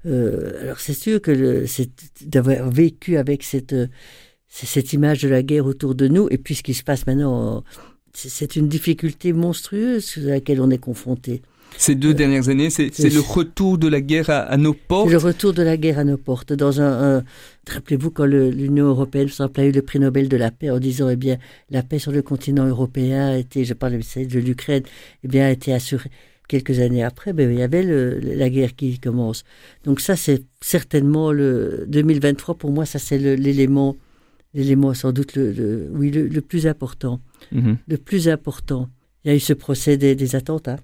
euh, 0.06 0.62
alors 0.62 0.80
c'est 0.80 0.92
sûr 0.92 1.22
que 1.22 1.64
d'avoir 2.26 2.70
vécu 2.70 3.16
avec 3.16 3.42
cette 3.42 3.74
cette 4.52 4.92
image 4.92 5.22
de 5.22 5.28
la 5.28 5.44
guerre 5.44 5.64
autour 5.64 5.94
de 5.94 6.08
nous, 6.08 6.26
et 6.28 6.36
puis 6.36 6.56
ce 6.56 6.64
qui 6.64 6.74
se 6.74 6.82
passe 6.82 7.06
maintenant, 7.06 7.62
c'est 8.12 8.56
une 8.56 8.66
difficulté 8.66 9.32
monstrueuse 9.32 10.18
à 10.18 10.30
laquelle 10.30 10.60
on 10.60 10.70
est 10.70 10.78
confronté. 10.78 11.42
Ces 11.80 11.94
deux 11.94 12.12
dernières 12.12 12.50
années, 12.50 12.68
c'est 12.68 12.90
le 13.08 13.20
retour 13.20 13.78
de 13.78 13.88
la 13.88 14.02
guerre 14.02 14.28
à, 14.28 14.54
nos 14.58 14.74
portes. 14.74 15.10
Le 15.10 15.16
retour 15.16 15.54
de 15.54 15.62
la 15.62 15.78
guerre 15.78 15.98
à 15.98 16.04
nos 16.04 16.18
portes. 16.18 16.52
Dans 16.52 16.82
un, 16.82 17.24
rappelez-vous 17.66 18.10
quand 18.10 18.26
l'Union 18.26 18.84
européenne, 18.84 19.28
par 19.28 19.46
exemple, 19.46 19.60
a 19.60 19.64
eu 19.64 19.72
le 19.72 19.80
prix 19.80 19.98
Nobel 19.98 20.28
de 20.28 20.36
la 20.36 20.50
paix 20.50 20.68
en 20.68 20.78
disant, 20.78 21.08
eh 21.08 21.16
bien, 21.16 21.38
la 21.70 21.82
paix 21.82 21.98
sur 21.98 22.12
le 22.12 22.20
continent 22.20 22.66
européen 22.66 23.28
a 23.28 23.36
été, 23.38 23.64
je 23.64 23.72
parle 23.72 23.94
de 23.94 24.38
l'Ukraine, 24.40 24.82
eh 25.24 25.28
bien, 25.28 25.46
a 25.46 25.50
été 25.50 25.72
assurée. 25.72 26.10
Quelques 26.48 26.80
années 26.80 27.02
après, 27.02 27.32
ben, 27.32 27.50
il 27.50 27.58
y 27.58 27.62
avait 27.62 27.82
la 27.82 28.50
guerre 28.50 28.76
qui 28.76 28.98
commence. 28.98 29.44
Donc 29.84 30.00
ça, 30.00 30.16
c'est 30.16 30.42
certainement 30.60 31.32
le 31.32 31.86
2023. 31.88 32.56
Pour 32.56 32.72
moi, 32.72 32.84
ça 32.84 32.98
c'est 32.98 33.16
l'élément, 33.16 33.96
l'élément 34.52 34.92
sans 34.92 35.12
doute 35.12 35.34
le, 35.34 35.88
oui 35.94 36.10
le, 36.10 36.40
plus 36.42 36.66
important, 36.66 37.22
mm-hmm. 37.54 37.76
le 37.88 37.96
plus 37.96 38.28
important. 38.28 38.90
Il 39.24 39.28
y 39.28 39.30
a 39.32 39.36
eu 39.36 39.40
ce 39.40 39.54
procès 39.54 39.96
des 39.96 40.36
attentats 40.36 40.76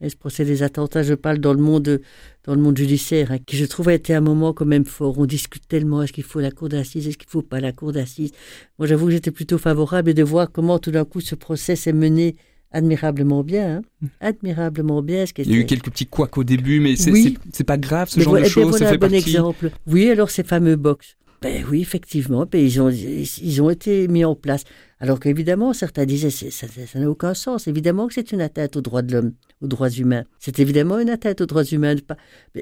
et 0.00 0.10
ce 0.10 0.16
procès 0.16 0.44
des 0.44 0.62
attentats, 0.62 1.02
je 1.02 1.14
parle 1.14 1.38
dans 1.38 1.54
le 1.54 1.60
monde, 1.60 2.00
dans 2.44 2.54
le 2.54 2.60
monde 2.60 2.76
judiciaire, 2.76 3.32
hein, 3.32 3.38
qui 3.44 3.56
je 3.56 3.64
trouve 3.64 3.88
a 3.88 3.94
été 3.94 4.14
un 4.14 4.20
moment 4.20 4.52
quand 4.52 4.66
même 4.66 4.84
fort. 4.84 5.18
On 5.18 5.26
discute 5.26 5.66
tellement, 5.68 6.02
est-ce 6.02 6.12
qu'il 6.12 6.24
faut 6.24 6.40
la 6.40 6.50
cour 6.50 6.68
d'assises, 6.68 7.08
est-ce 7.08 7.18
qu'il 7.18 7.30
faut 7.30 7.42
pas 7.42 7.60
la 7.60 7.72
cour 7.72 7.92
d'assises? 7.92 8.32
Moi, 8.78 8.86
j'avoue 8.86 9.06
que 9.06 9.12
j'étais 9.12 9.30
plutôt 9.30 9.58
favorable 9.58 10.12
de 10.12 10.22
voir 10.22 10.52
comment 10.52 10.78
tout 10.78 10.90
d'un 10.90 11.04
coup 11.04 11.20
ce 11.20 11.34
procès 11.34 11.76
s'est 11.76 11.94
mené 11.94 12.36
admirablement 12.72 13.42
bien, 13.42 13.76
hein. 13.76 13.82
mm. 14.02 14.06
admirablement 14.20 15.02
bien. 15.02 15.24
Ce 15.24 15.32
Il 15.38 15.50
y 15.50 15.54
a 15.54 15.60
eu 15.60 15.66
quelques 15.66 15.90
petits 15.90 16.06
couacs 16.06 16.36
au 16.36 16.44
début, 16.44 16.80
mais 16.80 16.96
c'est 16.96 17.64
pas 17.64 17.78
grave 17.78 18.08
ce 18.10 18.20
genre 18.20 18.34
de 18.34 18.44
choses. 18.44 18.78
Voilà 18.78 18.90
un 18.90 18.96
bon 18.96 19.14
exemple. 19.14 19.70
Oui, 19.86 20.10
alors 20.10 20.30
ces 20.30 20.42
fameux 20.42 20.76
box. 20.76 21.16
Ben 21.42 21.64
oui, 21.70 21.82
effectivement, 21.82 22.46
ben 22.50 22.60
ils, 22.60 22.80
ont, 22.80 22.90
ils 22.90 23.62
ont 23.62 23.70
été 23.70 24.08
mis 24.08 24.24
en 24.24 24.34
place. 24.34 24.64
Alors 25.00 25.20
qu'évidemment, 25.20 25.72
certains 25.74 26.06
disaient 26.06 26.30
ça 26.30 26.66
n'a 26.98 27.10
aucun 27.10 27.34
sens. 27.34 27.68
Évidemment 27.68 28.08
que 28.08 28.14
c'est 28.14 28.32
une 28.32 28.40
atteinte 28.40 28.76
aux 28.76 28.80
droits 28.80 29.02
de 29.02 29.12
l'homme, 29.12 29.32
aux 29.62 29.66
droits 29.66 29.90
humains. 29.90 30.24
C'est 30.38 30.58
évidemment 30.58 30.98
une 30.98 31.10
atteinte 31.10 31.40
aux 31.40 31.46
droits 31.46 31.64
humains. 31.64 31.94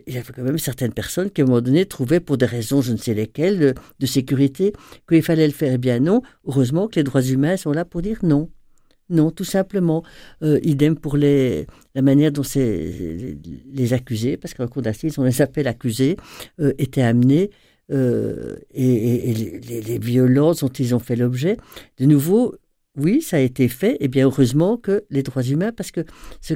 Il 0.06 0.14
y 0.14 0.18
avait 0.18 0.32
quand 0.32 0.42
même 0.42 0.58
certaines 0.58 0.92
personnes 0.92 1.30
qui, 1.30 1.40
à 1.40 1.44
un 1.44 1.48
moment 1.48 1.60
donné, 1.60 1.86
trouvaient, 1.86 2.20
pour 2.20 2.36
des 2.36 2.46
raisons, 2.46 2.82
je 2.82 2.92
ne 2.92 2.96
sais 2.96 3.14
lesquelles, 3.14 3.74
de, 3.98 4.06
sécurité, 4.06 4.72
qu'il 5.08 5.22
fallait 5.22 5.46
le 5.46 5.52
faire. 5.52 5.72
Eh 5.74 5.78
bien 5.78 6.00
non, 6.00 6.22
heureusement 6.46 6.88
que 6.88 6.96
les 6.96 7.04
droits 7.04 7.22
humains 7.22 7.56
sont 7.56 7.72
là 7.72 7.84
pour 7.84 8.02
dire 8.02 8.18
non. 8.22 8.50
Non, 9.10 9.30
tout 9.30 9.44
simplement. 9.44 10.02
Euh, 10.42 10.58
idem 10.62 10.96
pour 10.96 11.16
la 11.16 11.64
manière 11.96 12.32
dont 12.32 12.42
les, 12.54 13.92
accusés, 13.92 14.36
parce 14.36 14.54
qu'en 14.54 14.66
cour 14.66 14.82
d'assises, 14.82 15.18
on 15.18 15.24
les 15.24 15.42
appelle 15.42 15.68
accusés, 15.68 16.16
euh, 16.60 16.72
étaient 16.78 17.02
amenés 17.02 17.50
euh, 17.92 18.56
et, 18.72 19.34
les, 19.34 19.98
violences 19.98 20.60
dont 20.60 20.68
ils 20.68 20.94
ont 20.94 20.98
fait 20.98 21.16
l'objet. 21.16 21.58
De 21.98 22.06
nouveau, 22.06 22.54
oui, 22.96 23.20
ça 23.20 23.36
a 23.36 23.40
été 23.40 23.68
fait, 23.68 23.96
et 24.00 24.08
bien 24.08 24.24
heureusement 24.24 24.76
que 24.78 25.04
les 25.10 25.22
droits 25.22 25.42
humains, 25.42 25.72
parce 25.72 25.90
que 25.90 26.04
ce 26.40 26.54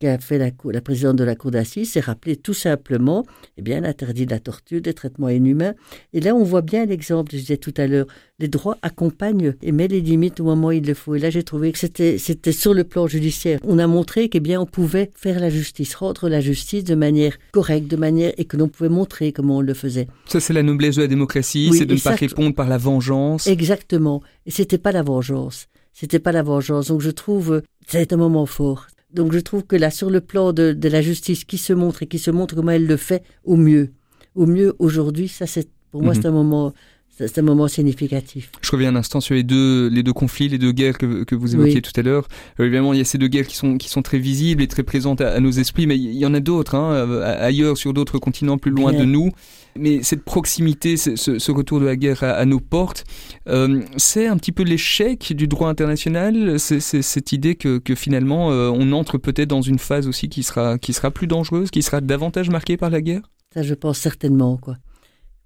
qu'a 0.00 0.18
fait 0.18 0.38
la, 0.38 0.50
la, 0.72 0.80
présidente 0.80 1.16
de 1.16 1.24
la 1.24 1.34
Cour 1.34 1.50
d'assises, 1.50 1.92
c'est 1.92 2.00
rappeler 2.00 2.36
tout 2.36 2.54
simplement 2.54 3.24
eh 3.56 3.62
bien, 3.62 3.80
l'interdit 3.80 4.26
de 4.26 4.30
la 4.30 4.40
torture, 4.40 4.80
des 4.80 4.94
traitements 4.94 5.28
inhumains. 5.28 5.74
Et 6.12 6.20
là, 6.20 6.34
on 6.34 6.44
voit 6.44 6.62
bien 6.62 6.84
l'exemple, 6.84 7.32
je 7.32 7.38
disais 7.38 7.56
tout 7.56 7.74
à 7.76 7.86
l'heure, 7.86 8.06
les 8.38 8.48
droits 8.48 8.76
accompagnent 8.82 9.54
et 9.62 9.72
mettent 9.72 9.92
les 9.92 10.00
limites 10.00 10.40
au 10.40 10.44
moment 10.44 10.68
où 10.68 10.72
il 10.72 10.84
le 10.84 10.94
faut. 10.94 11.14
Et 11.14 11.18
là, 11.18 11.30
j'ai 11.30 11.42
trouvé 11.42 11.72
que 11.72 11.78
c'était, 11.78 12.18
c'était 12.18 12.52
sur 12.52 12.74
le 12.74 12.84
plan 12.84 13.06
judiciaire. 13.06 13.60
On 13.62 13.78
a 13.78 13.86
montré 13.86 14.28
qu'eh 14.28 14.40
bien, 14.40 14.60
on 14.60 14.66
pouvait 14.66 15.10
faire 15.14 15.38
la 15.38 15.50
justice, 15.50 15.94
rendre 15.94 16.28
la 16.28 16.40
justice 16.40 16.84
de 16.84 16.94
manière 16.94 17.38
correcte, 17.52 17.88
de 17.88 17.96
manière, 17.96 18.32
et 18.36 18.44
que 18.44 18.56
l'on 18.56 18.68
pouvait 18.68 18.88
montrer 18.88 19.32
comment 19.32 19.58
on 19.58 19.60
le 19.60 19.74
faisait. 19.74 20.08
Ça, 20.26 20.40
c'est 20.40 20.52
la 20.52 20.62
noblesse 20.62 20.96
de 20.96 21.02
la 21.02 21.08
démocratie, 21.08 21.70
c'est 21.72 21.86
de 21.86 21.94
ne 21.94 22.00
pas 22.00 22.14
répondre 22.14 22.54
par 22.54 22.68
la 22.68 22.78
vengeance. 22.78 23.46
Exactement. 23.46 24.22
Et 24.46 24.50
c'était 24.50 24.78
pas 24.78 24.92
la 24.92 25.02
vengeance. 25.02 25.68
C'était 25.92 26.18
pas 26.18 26.32
la 26.32 26.42
vengeance. 26.42 26.88
Donc, 26.88 27.00
je 27.00 27.10
trouve, 27.10 27.62
c'est 27.86 28.12
un 28.12 28.16
moment 28.16 28.46
fort. 28.46 28.88
Donc 29.14 29.32
je 29.32 29.38
trouve 29.38 29.64
que 29.64 29.76
là, 29.76 29.90
sur 29.90 30.10
le 30.10 30.20
plan 30.20 30.52
de, 30.52 30.76
la 30.82 31.00
justice 31.00 31.44
qui 31.44 31.56
se 31.56 31.72
montre 31.72 32.02
et 32.02 32.06
qui 32.06 32.18
se 32.18 32.30
montre 32.30 32.54
comment 32.56 32.72
elle 32.72 32.86
le 32.86 32.96
fait 32.96 33.22
au 33.44 33.56
mieux, 33.56 33.92
au 34.34 34.46
mieux 34.46 34.74
aujourd'hui, 34.78 35.28
ça 35.28 35.46
c'est 35.46 35.68
pour 35.92 36.02
moi 36.02 36.14
mhm. 36.14 36.20
c'est 36.22 36.28
un 36.28 36.32
moment 36.32 36.74
c'est 37.16 37.38
un 37.38 37.42
moment 37.42 37.68
significatif. 37.68 38.50
Je 38.60 38.70
reviens 38.72 38.88
un 38.88 38.96
instant 38.96 39.20
sur 39.20 39.34
les 39.34 39.44
deux, 39.44 39.88
les 39.88 40.02
deux 40.02 40.12
conflits, 40.12 40.48
les 40.48 40.58
deux 40.58 40.72
guerres 40.72 40.98
que, 40.98 41.22
que 41.22 41.36
vous 41.36 41.54
évoquiez 41.54 41.80
tout 41.80 41.92
à 41.94 42.02
l'heure. 42.02 42.26
Euh, 42.58 42.64
évidemment, 42.64 42.92
il 42.92 42.98
y 42.98 43.02
a 43.02 43.04
ces 43.04 43.18
deux 43.18 43.28
guerres 43.28 43.46
qui 43.46 43.56
sont, 43.56 43.78
qui 43.78 43.88
sont 43.88 44.02
très 44.02 44.18
visibles 44.18 44.62
et 44.62 44.66
très 44.66 44.82
présentes 44.82 45.20
à, 45.20 45.38
nos 45.38 45.52
esprits, 45.52 45.86
mais 45.86 45.96
il 45.96 46.16
y 46.16 46.26
en 46.26 46.34
a 46.34 46.40
d'autres, 46.40 46.74
hein, 46.74 46.92
euh, 46.92 47.22
ailleurs, 47.40 47.76
sur 47.76 47.92
d'autres 47.92 48.18
continents 48.18 48.58
plus 48.58 48.72
loin 48.72 48.92
de 48.92 49.04
nous. 49.04 49.30
Mais 49.76 50.02
cette 50.02 50.22
proximité, 50.22 50.96
ce, 50.96 51.16
ce, 51.16 51.50
retour 51.52 51.80
de 51.80 51.84
la 51.84 51.96
guerre 51.96 52.22
à, 52.22 52.44
nos 52.44 52.60
portes, 52.60 53.04
euh, 53.48 53.82
c'est 53.96 54.26
un 54.26 54.36
petit 54.36 54.52
peu 54.52 54.62
l'échec 54.62 55.32
du 55.32 55.48
droit 55.48 55.68
international. 55.68 56.58
C'est 56.58 56.80
cette 56.80 57.32
idée 57.32 57.54
que, 57.54 57.78
que 57.78 57.94
finalement, 57.94 58.48
on 58.48 58.92
entre 58.92 59.18
peut-être 59.18 59.48
dans 59.48 59.62
une 59.62 59.78
phase 59.78 60.06
aussi 60.06 60.28
qui 60.28 60.42
sera, 60.42 60.78
qui 60.78 60.92
sera 60.92 61.10
plus 61.10 61.26
dangereuse, 61.26 61.70
qui 61.70 61.82
sera 61.82 62.00
davantage 62.00 62.50
marquée 62.50 62.76
par 62.76 62.90
la 62.90 63.00
guerre? 63.00 63.22
Ça, 63.52 63.62
je 63.62 63.74
pense 63.74 63.98
certainement, 63.98 64.56
quoi. 64.56 64.76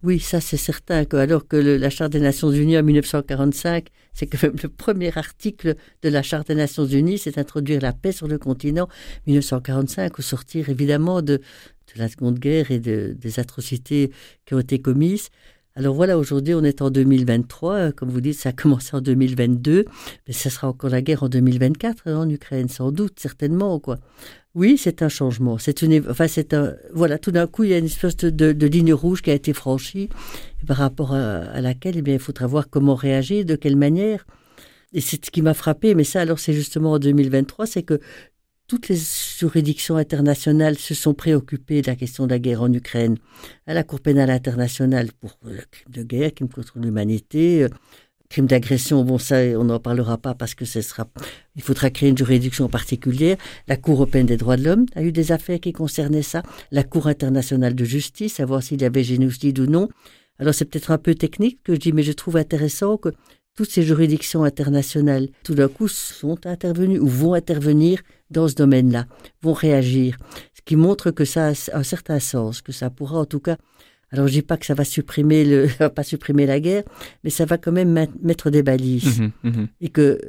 Oui, 0.05 0.21
ça 0.21 0.41
c'est 0.41 0.57
certain. 0.57 1.05
Que, 1.05 1.17
alors 1.17 1.49
que 1.49 1.57
la 1.57 1.91
Charte 1.91 2.13
des 2.13 2.21
Nations 2.21 2.53
Unies 2.53 2.79
en 2.79 2.85
1945, 2.85 3.89
c'est 4.15 4.43
même 4.43 4.55
le 4.63 4.69
premier 4.69 5.17
article 5.19 5.75
de 6.03 6.09
la 6.09 6.23
Charte 6.23 6.49
des 6.49 6.55
Nations 6.55 6.87
Unies, 6.87 7.19
c'est 7.19 7.37
introduire 7.37 7.81
la 7.81 7.93
paix 7.93 8.13
sur 8.13 8.29
le 8.29 8.39
continent. 8.39 8.89
1945, 9.27 10.17
au 10.17 10.23
sortir 10.23 10.69
évidemment 10.69 11.21
de, 11.21 11.41
la 11.97 12.09
Seconde 12.09 12.39
Guerre 12.39 12.71
et 12.71 12.79
de, 12.79 13.17
des 13.19 13.41
atrocités 13.41 14.13
qui 14.47 14.55
ont 14.55 14.61
été 14.61 14.79
commises. 14.81 15.31
Alors 15.79 15.95
voilà, 15.95 16.19
aujourd'hui 16.19 16.55
on 16.55 16.65
est 16.65 16.83
en 16.83 16.91
2023, 16.91 17.93
comme 17.93 18.09
vous 18.09 18.21
dites, 18.21 18.37
ça 18.37 18.49
a 18.49 18.53
commencé 18.53 18.97
en 18.97 19.01
2022, 19.01 19.85
mais 20.27 20.35
ça 20.35 20.51
sera 20.51 20.67
encore 20.67 20.91
la 20.91 21.03
guerre 21.03 21.23
en 21.23 21.29
2024 21.29 22.03
hein, 22.07 22.17
en 22.17 22.29
Ukraine, 22.29 22.69
sans 22.69 22.91
doute, 22.91 23.21
certainement, 23.21 23.79
quoi. 23.79 23.99
Oui, 24.57 24.77
c'est 24.77 25.03
un 25.03 25.09
changement. 25.09 25.57
C'est 25.57 25.83
une, 25.83 26.03
enfin, 26.11 26.27
c'est 26.27 26.53
un, 26.53 26.75
voilà, 26.93 27.17
tout 27.17 27.31
d'un 27.31 27.47
coup, 27.47 27.63
il 27.63 27.71
y 27.71 27.75
a 27.75 27.79
une 27.79 27.85
espèce 27.85 28.17
de, 28.17 28.67
ligne 28.67 28.93
rouge 28.93 29.23
qui 29.23 29.31
a 29.31 29.35
été 29.35 29.53
franchie, 29.53 30.09
par 30.67 30.79
rapport 30.79 31.15
à, 31.15 31.61
laquelle, 31.61 31.97
eh 31.97 32.03
bien, 32.03 32.15
il 32.15 32.21
faudra 32.21 32.49
voir 32.49 32.69
comment 32.69 32.97
réagir, 32.97 33.45
de 33.45 33.55
quelle 33.55 33.77
manière. 33.77 34.27
Et 34.93 35.01
c'est 35.01 35.25
ce 35.25 35.31
qui 35.31 35.43
m'a 35.43 35.55
frappé, 35.55 35.95
mais 35.95 36.03
ça, 36.03 36.21
alors, 36.21 36.41
c'est 36.41 36.55
justement 36.55 36.95
en 36.95 36.99
2023, 36.99 37.67
c'est 37.67 37.85
que 37.85 38.01
toutes 38.69 38.89
les 38.89 38.99
juridictions 39.39 39.97
internationales 39.97 40.77
se 40.77 40.95
sont 40.95 41.15
préoccupées 41.15 41.81
de 41.81 41.87
la 41.87 41.97
question 41.97 42.27
de 42.27 42.31
la 42.31 42.39
guerre 42.39 42.63
en 42.63 42.73
Ukraine. 42.73 43.17
À 43.67 43.73
la 43.73 43.83
Cour 43.83 44.01
pénale 44.01 44.29
internationale 44.29 45.09
pour 45.19 45.39
le 45.43 45.63
crime 45.71 45.91
de 45.91 46.03
guerre, 46.03 46.35
crime 46.35 46.51
contre 46.51 46.79
l'humanité, 46.79 47.63
euh, 47.63 47.69
crime 48.29 48.47
d'agression, 48.47 49.03
bon 49.05 49.17
ça 49.17 49.37
on 49.57 49.65
n'en 49.65 49.81
parlera 49.81 50.19
pas 50.19 50.35
parce 50.35 50.55
que 50.55 50.67
ce 50.67 50.83
sera, 50.83 51.09
il 51.57 51.63
faudra 51.63 51.89
créer 51.89 52.11
une 52.11 52.19
juridiction 52.19 52.69
particulière. 52.69 53.39
La 53.69 53.79
Cour 53.79 53.95
européenne 53.95 54.27
des 54.27 54.37
droits 54.37 54.59
de 54.59 54.65
l'homme 54.65 54.85
a 54.95 55.03
eu 55.03 55.13
des 55.13 55.33
affaires 55.33 55.61
qui 55.61 55.73
concernaient 55.73 56.23
ça. 56.23 56.43
La 56.71 56.85
Cour 56.85 57.07
internationale 57.07 57.75
de 57.75 57.85
justice, 57.87 58.35
savoir 58.35 58.63
s'il 58.63 58.83
y 58.83 58.85
avait 58.85 59.03
génocide 59.03 59.59
ou 59.61 59.67
non. 59.67 59.89
Alors 60.39 60.53
c'est 60.53 60.67
peut-être 60.67 60.91
un 60.91 60.99
peu 60.99 61.15
technique 61.15 61.59
que 61.65 61.75
je 61.75 61.81
dis, 61.81 61.93
mais 61.95 62.03
je 62.03 62.13
trouve 62.13 62.37
intéressant 62.37 62.99
que 62.99 63.15
toutes 63.57 63.71
ces 63.71 63.83
juridictions 63.83 64.45
internationales, 64.45 65.31
tout 65.43 65.55
d'un 65.55 65.67
coup, 65.67 65.89
sont 65.89 66.47
intervenues 66.47 67.01
ou 67.01 67.09
vont 67.09 67.33
intervenir 67.35 68.03
dans 68.31 68.49
ce 68.49 68.55
domaine-là, 68.55 69.07
vont 69.43 69.53
réagir, 69.53 70.17
ce 70.55 70.61
qui 70.65 70.77
montre 70.77 71.11
que 71.11 71.25
ça 71.25 71.49
a 71.49 71.53
un 71.73 71.83
certain 71.83 72.21
sens, 72.21 72.61
que 72.63 72.73
ça 72.73 72.91
pourra 72.91 73.19
en 73.19 73.25
tout 73.25 73.41
cas 73.41 73.57
Alors 74.11 74.27
je 74.27 74.33
dis 74.33 74.43
pas 74.43 74.57
que 74.57 74.67
ça 74.67 74.75
va 74.75 74.85
supprimer 74.85 75.45
le, 75.45 75.67
va 75.79 75.91
pas 75.91 76.03
supprimer 76.03 76.47
la 76.47 76.61
guerre, 76.61 76.85
mais 77.25 77.31
ça 77.31 77.45
va 77.45 77.59
quand 77.59 77.73
même 77.73 78.07
mettre 78.23 78.51
des 78.51 78.63
balises. 78.63 79.21
Mhm, 79.21 79.33
mhm. 79.45 79.69
Et 79.81 79.89
que 79.89 80.21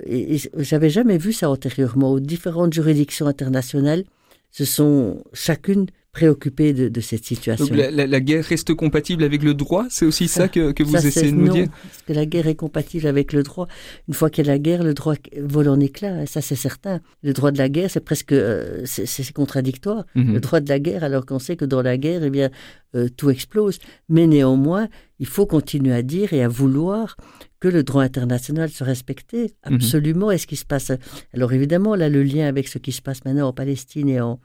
j'avais 0.57 0.89
jamais 0.89 1.17
vu 1.17 1.33
ça 1.33 1.49
antérieurement. 1.49 2.11
Aux 2.11 2.19
différentes 2.19 2.73
juridictions 2.73 3.27
internationales 3.27 4.03
se 4.51 4.65
sont 4.65 5.23
chacune 5.33 5.87
préoccupé 6.11 6.73
de, 6.73 7.01
cette 7.01 7.23
situation. 7.23 7.65
Donc 7.65 7.77
la, 7.77 8.19
guerre 8.19 8.43
reste 8.43 8.73
compatible 8.73 9.23
avec 9.23 9.43
le 9.43 9.53
droit 9.53 9.85
C'est 9.89 10.05
aussi 10.05 10.27
ça, 10.27 10.47
que, 10.47 10.71
que, 10.71 10.83
vous 10.83 10.95
essayez 10.95 11.31
de 11.31 11.37
nous 11.37 11.47
non, 11.47 11.53
dire 11.53 11.67
parce 11.69 12.01
que 12.01 12.13
la 12.13 12.25
guerre 12.25 12.47
est 12.47 12.55
compatible 12.55 13.05
avec 13.05 13.31
le 13.31 13.43
droit. 13.43 13.67
Une 14.07 14.15
fois 14.15 14.29
qu'il 14.29 14.45
y 14.45 14.49
a 14.49 14.51
la 14.51 14.59
guerre, 14.59 14.83
le 14.83 14.93
droit 14.93 15.13
vole 15.41 15.69
en 15.69 15.79
éclats, 15.79 16.13
hein, 16.13 16.25
ça 16.25 16.41
c'est 16.41 16.55
certain. 16.55 16.99
Le 17.21 17.31
droit 17.33 17.51
de 17.51 17.59
la 17.59 17.69
guerre, 17.69 17.91
c'est 17.91 18.03
presque 18.03 18.33
euh, 18.33 18.81
c'est 18.85 19.31
contradictoire. 19.31 20.05
Mhm. 20.15 20.33
Le 20.33 20.39
droit 20.39 20.59
de 20.59 20.69
la 20.69 20.79
guerre, 20.79 21.03
alors 21.03 21.25
qu'on 21.25 21.39
sait 21.39 21.55
que 21.55 21.65
dans 21.65 21.83
la 21.83 21.97
guerre, 21.97 22.23
eh 22.23 22.31
bien, 22.31 22.49
euh, 22.95 23.07
tout 23.15 23.29
explose. 23.29 23.77
Mais 24.09 24.25
néanmoins, 24.25 24.89
il 25.19 25.27
faut 25.27 25.45
continuer 25.45 25.93
à 25.93 26.01
dire 26.01 26.33
et 26.33 26.43
à 26.43 26.47
vouloir 26.47 27.17
que 27.59 27.67
le 27.67 27.83
droit 27.83 28.03
international 28.03 28.69
soit 28.69 28.87
respecté. 28.87 29.53
Mhm. 29.65 29.75
Absolument. 29.75 30.31
Est-ce 30.31 30.47
qui 30.47 30.55
se 30.55 30.65
passe 30.65 30.91
Alors 31.33 31.53
évidemment, 31.53 31.95
là, 31.95 32.09
le 32.09 32.23
lien 32.23 32.47
avec 32.47 32.67
ce 32.67 32.77
qui 32.77 32.91
se 32.91 33.01
passe 33.01 33.25
maintenant 33.25 33.47
en 33.49 33.53
Palestine 33.53 34.09
et 34.09 34.21
en, 34.21 34.39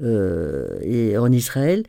euh, 0.00 0.78
et 0.82 1.16
en 1.16 1.32
Israël, 1.32 1.84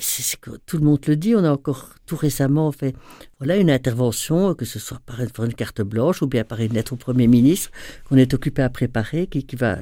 c'est 0.00 0.40
que 0.40 0.50
tout 0.64 0.78
le 0.78 0.84
monde 0.84 1.00
le 1.06 1.16
dit. 1.16 1.34
On 1.34 1.44
a 1.44 1.50
encore 1.50 1.90
tout 2.06 2.16
récemment 2.16 2.72
fait 2.72 2.94
voilà 3.38 3.56
une 3.56 3.70
intervention, 3.70 4.54
que 4.54 4.64
ce 4.64 4.78
soit 4.78 5.00
par 5.04 5.20
une, 5.20 5.54
carte 5.54 5.82
blanche 5.82 6.22
ou 6.22 6.26
bien 6.26 6.44
par 6.44 6.60
une 6.60 6.72
lettre 6.72 6.94
au 6.94 6.96
Premier 6.96 7.26
ministre 7.26 7.70
qu'on 8.08 8.16
est 8.16 8.32
occupé 8.32 8.62
à 8.62 8.70
préparer, 8.70 9.26
qui, 9.26 9.44
qui 9.44 9.56
va 9.56 9.78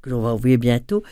que 0.00 0.10
l'on 0.10 0.20
va 0.20 0.30
envoyer 0.30 0.58
bientôt. 0.58 1.02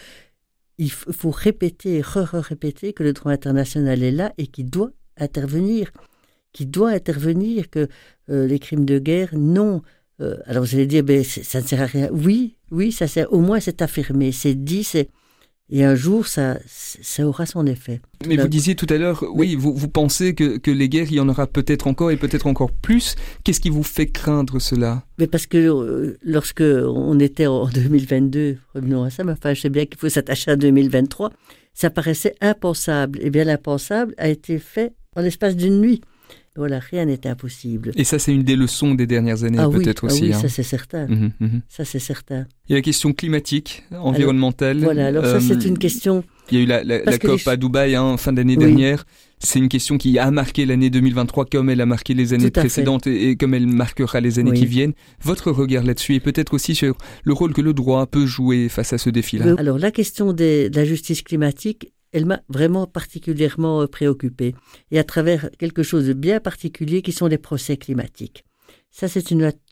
Il 0.79 0.91
faut 0.91 1.31
répéter, 1.31 2.01
re-répéter 2.01 2.93
que 2.95 3.03
le 3.03 3.13
droit 3.13 3.33
international 3.33 4.03
est 4.03 4.11
là 4.11 4.33
et 4.39 4.47
qu'il 4.47 4.71
doit 4.71 4.91
intervenir 5.19 5.93
qui 6.53 6.67
doit 6.67 6.91
intervenir, 6.91 7.71
que 7.71 7.89
euh, 8.31 8.47
les 8.47 8.59
crimes 8.59 8.85
de 8.85 8.99
guerre, 8.99 9.31
non. 9.33 9.83
Euh, 10.21 10.37
alors 10.47 10.65
vous 10.65 10.75
allez 10.75 10.87
dire, 10.87 11.03
ben, 11.03 11.25
ça 11.25 11.61
ne 11.61 11.67
sert 11.67 11.81
à 11.81 11.87
rien. 11.87 12.09
Oui, 12.13 12.57
oui, 12.71 12.93
ça 12.93 13.07
sert. 13.07 13.33
Au 13.33 13.41
moins, 13.41 13.61
c'est 13.61 13.83
affirmé, 13.83 14.33
c'est 14.33 14.55
dit, 14.55 14.85
c'est. 14.85 15.09
Et 15.73 15.85
un 15.85 15.95
jour, 15.95 16.27
ça, 16.27 16.59
ça 16.67 17.25
aura 17.25 17.47
son 17.47 17.65
effet. 17.65 18.01
Mais 18.27 18.37
vous 18.37 18.49
disiez 18.49 18.75
tout 18.75 18.89
à 18.91 18.99
l'heure, 18.99 19.25
oui, 19.33 19.55
vous, 19.55 19.73
vous 19.73 19.87
pensez 19.87 20.35
que, 20.35 20.59
que, 20.59 20.71
les 20.73 20.89
guerres, 20.89 21.07
il 21.11 21.15
y 21.15 21.21
en 21.21 21.29
aura 21.29 21.47
peut-être 21.47 21.87
encore 21.87 22.11
et 22.11 22.17
peut-être 22.17 22.49
encore 22.49 22.73
plus. 22.73 23.15
Qu'est-ce 23.45 23.61
qui 23.61 23.71
vous 23.71 23.85
fait 23.85 24.09
craindre 24.09 24.59
cela? 24.59 25.05
Mais 25.19 25.29
Parce 25.29 25.47
que 25.47 25.59
euh, 25.59 26.19
lorsque 26.23 26.63
on 26.63 27.21
était 27.21 27.47
en 27.47 27.67
2022, 27.69 28.57
revenons 28.75 29.05
à 29.05 29.11
ça, 29.11 29.23
mais 29.23 29.31
enfin, 29.31 29.55
je 29.55 29.61
sais 29.61 29.71
bien 29.71 29.87
qu'il 29.87 29.97
faut 29.97 30.09
s'attacher 30.09 30.51
à 30.51 30.57
2023, 30.57 31.31
ça 31.73 31.89
paraissait 31.89 32.35
impensable. 32.41 33.21
Et 33.21 33.27
eh 33.27 33.31
bien, 33.31 33.45
l'impensable 33.45 34.13
a 34.19 34.29
été 34.29 34.59
fait 34.59 34.93
en 35.15 35.23
l'espace 35.23 35.55
d'une 35.55 35.81
nuit. 35.81 36.01
Voilà, 36.57 36.81
rien 36.81 37.05
n'est 37.05 37.27
impossible. 37.29 37.93
Et 37.95 38.03
ça, 38.03 38.19
c'est 38.19 38.35
une 38.35 38.43
des 38.43 38.57
leçons 38.57 38.95
des 38.95 39.07
dernières 39.07 39.45
années, 39.45 39.59
ah 39.61 39.69
peut-être 39.71 40.05
ah 40.05 40.07
aussi. 40.07 40.23
oui, 40.23 40.33
hein. 40.33 40.39
ça 40.39 40.49
c'est 40.49 40.65
certain. 40.65 41.07
Mhm, 41.07 41.33
mhm. 41.39 41.61
Ça 41.69 41.85
c'est 41.85 42.01
certain. 42.01 42.47
Il 42.69 42.73
y 42.73 42.75
a 42.75 42.79
la 42.79 42.83
question 42.83 43.13
climatique, 43.13 43.85
environnementale. 43.93 44.79
voilà, 44.83 45.07
alors 45.07 45.25
ça 45.25 45.41
c'est 45.41 45.65
euh, 45.65 45.69
une 45.69 45.79
question. 45.79 46.25
Il 46.51 46.59
y 46.59 46.61
a 46.61 46.65
eu 46.65 46.67
la, 46.67 46.83
la, 46.83 47.19
COP 47.19 47.47
à 47.47 47.57
Dubaï, 47.57 47.95
hein, 47.95 48.17
fin 48.17 48.33
d'année 48.33 48.57
dernière. 48.57 49.05
C'est 49.39 49.61
une 49.61 49.69
question 49.69 49.97
qui 49.97 50.19
a 50.19 50.31
marqué 50.31 50.67
l'année 50.67 50.91
2023 50.91 51.47
comme 51.47 51.71
elle 51.71 51.81
a 51.81 51.87
marqué 51.87 52.13
les 52.13 52.35
années 52.35 52.51
précédentes 52.51 53.07
et, 53.07 53.37
comme 53.37 53.55
elle 53.55 53.69
marquera 53.69 54.21
les 54.21 54.39
années 54.39 54.53
qui 54.53 54.67
viennent. 54.67 54.93
Votre 55.23 55.53
regard 55.53 55.85
là-dessus 55.85 56.17
et 56.17 56.21
peut-être 56.21 56.53
aussi 56.53 56.75
sur 56.75 56.99
le 57.23 57.33
rôle 57.33 57.55
que 57.55 57.63
le 57.63 57.73
droit 57.73 58.07
peut 58.07 58.27
jouer 58.27 58.69
face 58.69 58.93
à 58.93 58.99
ce 58.99 59.09
défi-là. 59.09 59.55
Alors 59.57 59.79
la 59.79 59.91
question 59.91 60.33
de 60.33 60.69
la 60.75 60.85
justice 60.85 61.23
climatique 61.23 61.93
elle 62.13 62.27
m'a 62.27 62.43
vraiment 62.49 62.87
particulièrement 62.87 63.83
euh, 63.83 63.87
préoccupée, 63.87 64.55
et 64.91 64.99
à 64.99 65.05
travers 65.05 65.51
quelque 65.59 65.83
chose 65.83 66.07
de 66.07 66.13
bien 66.13 66.41
particulier 66.41 67.03
qui 67.03 67.13
sont 67.13 67.27
les 67.27 67.39
procès 67.39 67.77
climatiques. 67.77 68.45
Ça, 68.91 69.09
c'est 69.09 69.25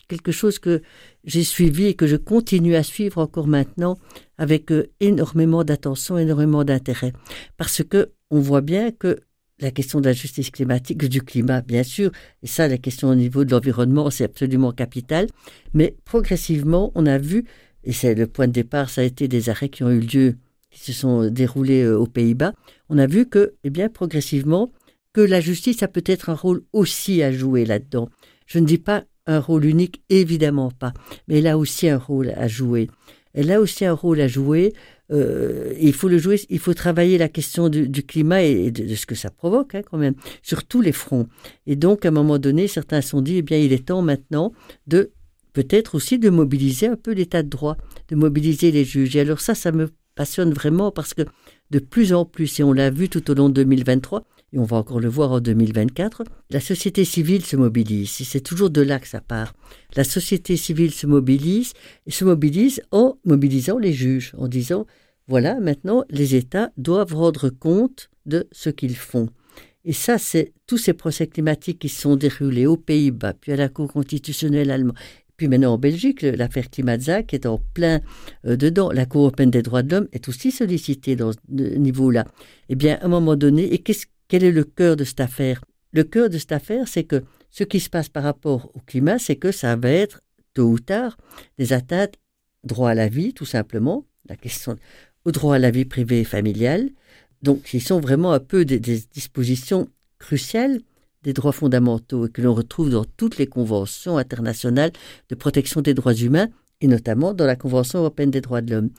quelque 0.09 0.33
chose 0.33 0.59
que 0.59 0.83
j'ai 1.25 1.45
suivi 1.45 1.87
et 1.87 1.95
que 1.95 2.07
je 2.07 2.17
continue 2.17 2.77
à 2.77 2.83
suivre 2.83 3.19
encore 3.19 3.49
maintenant 3.49 3.99
avec 4.39 4.71
euh, 4.71 4.91
énormément 5.01 5.65
d'attention, 5.65 6.19
énormément 6.19 6.65
d'intérêt, 6.65 7.13
parce 7.57 7.83
que 7.83 8.13
on 8.31 8.41
voit 8.41 8.61
bien 8.61 8.91
que 8.93 9.21
la 9.61 9.71
question 9.73 10.01
de 10.01 10.07
la 10.07 10.13
justice 10.13 10.51
climatique, 10.51 11.05
du 11.09 11.21
climat, 11.21 11.63
bien 11.63 11.83
sûr, 11.83 12.13
et 12.43 12.47
ça, 12.47 12.69
la 12.69 12.79
question 12.79 13.09
au 13.09 13.15
niveau 13.15 13.45
de 13.45 13.51
l'environnement, 13.51 14.09
c'est 14.11 14.25
absolument 14.25 14.71
capital, 14.71 15.27
mais 15.75 15.97
progressivement, 16.05 16.93
on 16.95 17.07
a 17.07 17.19
vu, 17.19 17.45
et 17.83 17.93
c'est 17.93 18.15
le 18.15 18.29
point 18.29 18.47
de 18.47 18.53
départ, 18.53 18.89
ça 18.89 19.01
a 19.01 19.05
été 19.05 19.27
des 19.27 19.49
arrêts 19.49 19.69
qui 19.69 19.83
ont 19.83 19.91
eu 19.91 20.01
lieu 20.01 20.37
qui 20.71 20.81
se 20.81 20.93
sont 20.93 21.31
déroulés 21.31 21.83
euh, 21.83 21.99
aux 21.99 22.07
Pays-Bas, 22.07 22.53
on 22.89 22.99
a 22.99 23.07
vu 23.07 23.27
que, 23.27 23.55
eh 23.65 23.71
bien, 23.71 23.89
progressivement, 23.89 24.73
que 25.13 25.21
la 25.21 25.41
justice 25.41 25.83
a 25.83 25.89
peut-être 25.89 26.31
un 26.31 26.35
rôle 26.35 26.63
aussi 26.73 27.23
à 27.23 27.33
jouer 27.33 27.65
là-dedans. 27.65 28.09
Je 28.47 28.59
ne 28.59 28.67
dis 28.67 28.79
pas 28.79 29.05
un 29.27 29.41
rôle 29.41 29.65
unique, 29.65 30.03
évidemment 30.09 30.71
pas, 30.71 30.93
mais 31.27 31.39
elle 31.39 31.47
a 31.47 31.59
aussi 31.59 31.89
un 31.89 31.99
rôle 31.99 32.31
à 32.31 32.49
jouer. 32.49 32.89
Elle 33.35 33.53
a 33.53 33.61
aussi 33.61 33.85
un 33.85 33.93
rôle 33.93 34.21
à 34.21 34.29
jouer. 34.29 34.73
Euh, 35.11 35.73
il 35.81 35.93
faut 35.93 36.09
le 36.09 36.19
jouer. 36.19 36.41
Il 36.49 36.59
faut 36.59 36.75
travailler 36.75 37.19
la 37.19 37.29
question 37.29 37.69
du, 37.69 38.03
climat 38.05 38.43
et 38.43 38.71
de, 38.71 38.95
ce 38.95 39.07
que 39.07 39.15
ça 39.15 39.31
provoque, 39.31 39.75
hein, 39.75 39.83
quand 39.89 39.99
même, 39.99 40.15
sur 40.43 40.65
tous 40.65 40.81
les 40.81 40.93
fronts. 40.93 41.29
Et 41.67 41.77
donc, 41.77 42.05
à 42.05 42.09
un 42.09 42.13
moment 42.13 42.39
donné, 42.39 42.69
certains 42.69 43.01
se 43.01 43.11
sont 43.11 43.21
dit, 43.21 43.37
eh 43.37 43.43
bien, 43.43 43.59
il 43.59 43.73
est 43.73 43.87
temps 43.87 44.03
maintenant 44.03 44.53
de 44.87 45.13
peut-être 45.53 45.95
aussi 45.95 46.19
de 46.19 46.31
mobiliser 46.31 46.87
un 46.87 46.97
peu 46.97 47.13
l'état 47.13 47.43
de 47.43 47.49
droit, 47.49 47.77
de 48.09 48.17
mobiliser 48.17 48.71
les 48.71 48.85
juges. 48.85 49.15
Et 49.17 49.21
alors 49.21 49.41
ça, 49.41 49.55
ça 49.55 49.73
me 49.73 49.91
passionne 50.19 50.53
vraiment 50.53 50.91
parce 50.91 51.15
que 51.15 51.23
de 51.71 51.79
plus 51.79 52.13
en 52.13 52.25
plus, 52.25 52.59
et 52.59 52.65
on 52.65 52.73
l'a 52.73 52.91
vu 52.91 53.09
tout 53.09 53.31
au 53.31 53.35
long 53.35 53.49
de 53.49 53.55
2023, 53.55 54.25
et 54.53 54.59
on 54.59 54.65
va 54.65 54.79
encore 54.79 54.99
le 54.99 55.09
voir 55.09 55.31
en 55.31 55.39
2024, 55.39 56.25
la 56.51 56.59
société 56.59 57.05
civile 57.05 57.45
se 57.45 57.55
mobilise. 57.55 58.11
C'est 58.11 58.41
toujours 58.41 58.71
de 58.71 58.81
là 58.81 58.99
que 58.99 59.07
ça 59.07 59.21
part. 59.21 59.55
La 59.95 60.03
société 60.03 60.57
civile 60.57 60.93
se 60.93 61.07
mobilise 61.07 61.73
et 62.07 62.11
se 62.11 62.25
mobilise 62.25 62.83
en 62.91 63.17
mobilisant 63.25 63.79
les 63.79 63.93
juges, 63.93 64.35
en 64.37 64.49
disant 64.49 64.87
voilà, 65.29 65.61
maintenant, 65.61 66.03
les 66.11 66.35
États 66.35 66.73
doivent 66.77 67.15
rendre 67.15 67.49
compte 67.51 68.11
de 68.27 68.49
ce 68.51 68.71
qu'ils 68.71 68.97
font. 68.97 69.29
Et 69.85 69.93
ça, 69.93 70.19
c'est 70.19 70.53
tous 70.67 70.79
ces 70.79 70.95
procès 70.95 71.29
climatiques 71.29 71.79
qui 71.79 71.89
se 71.89 72.01
sont 72.01 72.17
déroulés 72.17 72.67
aux 72.67 72.77
Pays-Bas, 72.77 73.35
puis 73.35 73.53
à 73.53 73.57
la 73.57 73.69
Cour 73.69 73.93
constitutionnelle 73.93 74.73
allemande, 74.73 74.97
puis 75.39 75.47
maintenant 75.47 75.75
en 75.75 75.79
Belgique, 75.79 76.23
l'affaire 76.23 76.69
Klimatzak 76.69 77.33
est 77.33 77.47
en 77.47 77.59
plein 77.73 78.01
euh, 78.45 78.57
dedans. 78.57 78.91
La 78.91 79.07
Cour 79.07 79.23
européenne 79.23 79.53
des 79.53 79.63
droits 79.63 79.85
de 79.85 79.95
l'homme 79.95 80.09
est 80.13 80.29
aussi 80.29 80.51
sollicitée 80.51 81.15
dans 81.15 81.31
ce 81.33 81.39
niveau-là. 81.49 82.27
Eh 82.69 82.75
bien, 82.75 82.99
à 83.01 83.07
un 83.07 83.09
moment 83.09 83.37
donné, 83.37 83.73
et 83.73 83.83
quel 84.27 84.45
est 84.45 84.51
le 84.51 84.65
cœur 84.65 84.97
de 84.97 85.05
cette 85.05 85.21
affaire? 85.21 85.63
Le 85.93 86.03
cœur 86.03 86.29
de 86.29 86.39
cette 86.39 86.51
affaire, 86.51 86.89
c'est 86.89 87.05
que 87.05 87.23
ce 87.51 87.63
qui 87.63 87.79
se 87.79 87.89
passe 87.89 88.09
par 88.09 88.25
rapport 88.25 88.73
au 88.75 88.81
climat, 88.81 89.21
c'est 89.21 89.37
que 89.37 89.53
ça 89.53 89.77
va 89.77 89.91
être, 89.91 90.21
tôt 90.55 90.71
ou 90.71 90.81
tard, 90.81 91.17
des 91.57 91.73
atteintes 91.73 92.17
droit 92.65 92.91
à 92.91 92.95
la 92.95 93.09
vie, 93.09 93.33
tout 93.33 93.47
simplement, 93.47 94.05
la 94.29 94.35
question 94.35 94.77
au 95.25 95.31
droit 95.31 95.55
à 95.55 95.59
la 95.61 95.71
vie 95.71 95.85
privée 95.85 96.21
et 96.21 96.25
familiale. 96.25 96.91
Donc, 97.43 97.73
ils 97.73 97.81
sont 97.81 98.01
vraiment 98.01 98.33
un 98.33 98.41
peu 98.41 98.65
des 98.65 98.81
dispositions 98.81 99.89
cruciales 100.19 100.81
des 101.23 101.33
droits 101.33 101.53
fondamentaux 101.53 102.27
et 102.27 102.31
que 102.31 102.43
l'on 102.43 102.55
retrouve 102.55 102.91
dans 102.91 103.05
toutes 103.05 103.39
les 103.39 103.47
conventions 103.47 104.19
internationales 104.19 104.93
de 105.29 105.35
protection 105.35 105.81
des 105.81 105.95
droits 105.95 106.15
humains 106.15 106.49
et 106.81 106.87
notamment 106.87 107.35
dans 107.35 107.47
la 107.47 107.57
Convention 107.57 108.01
européenne 108.01 108.31
des 108.31 108.41
droits 108.41 108.61
de 108.61 108.73
l'homme. 108.73 108.91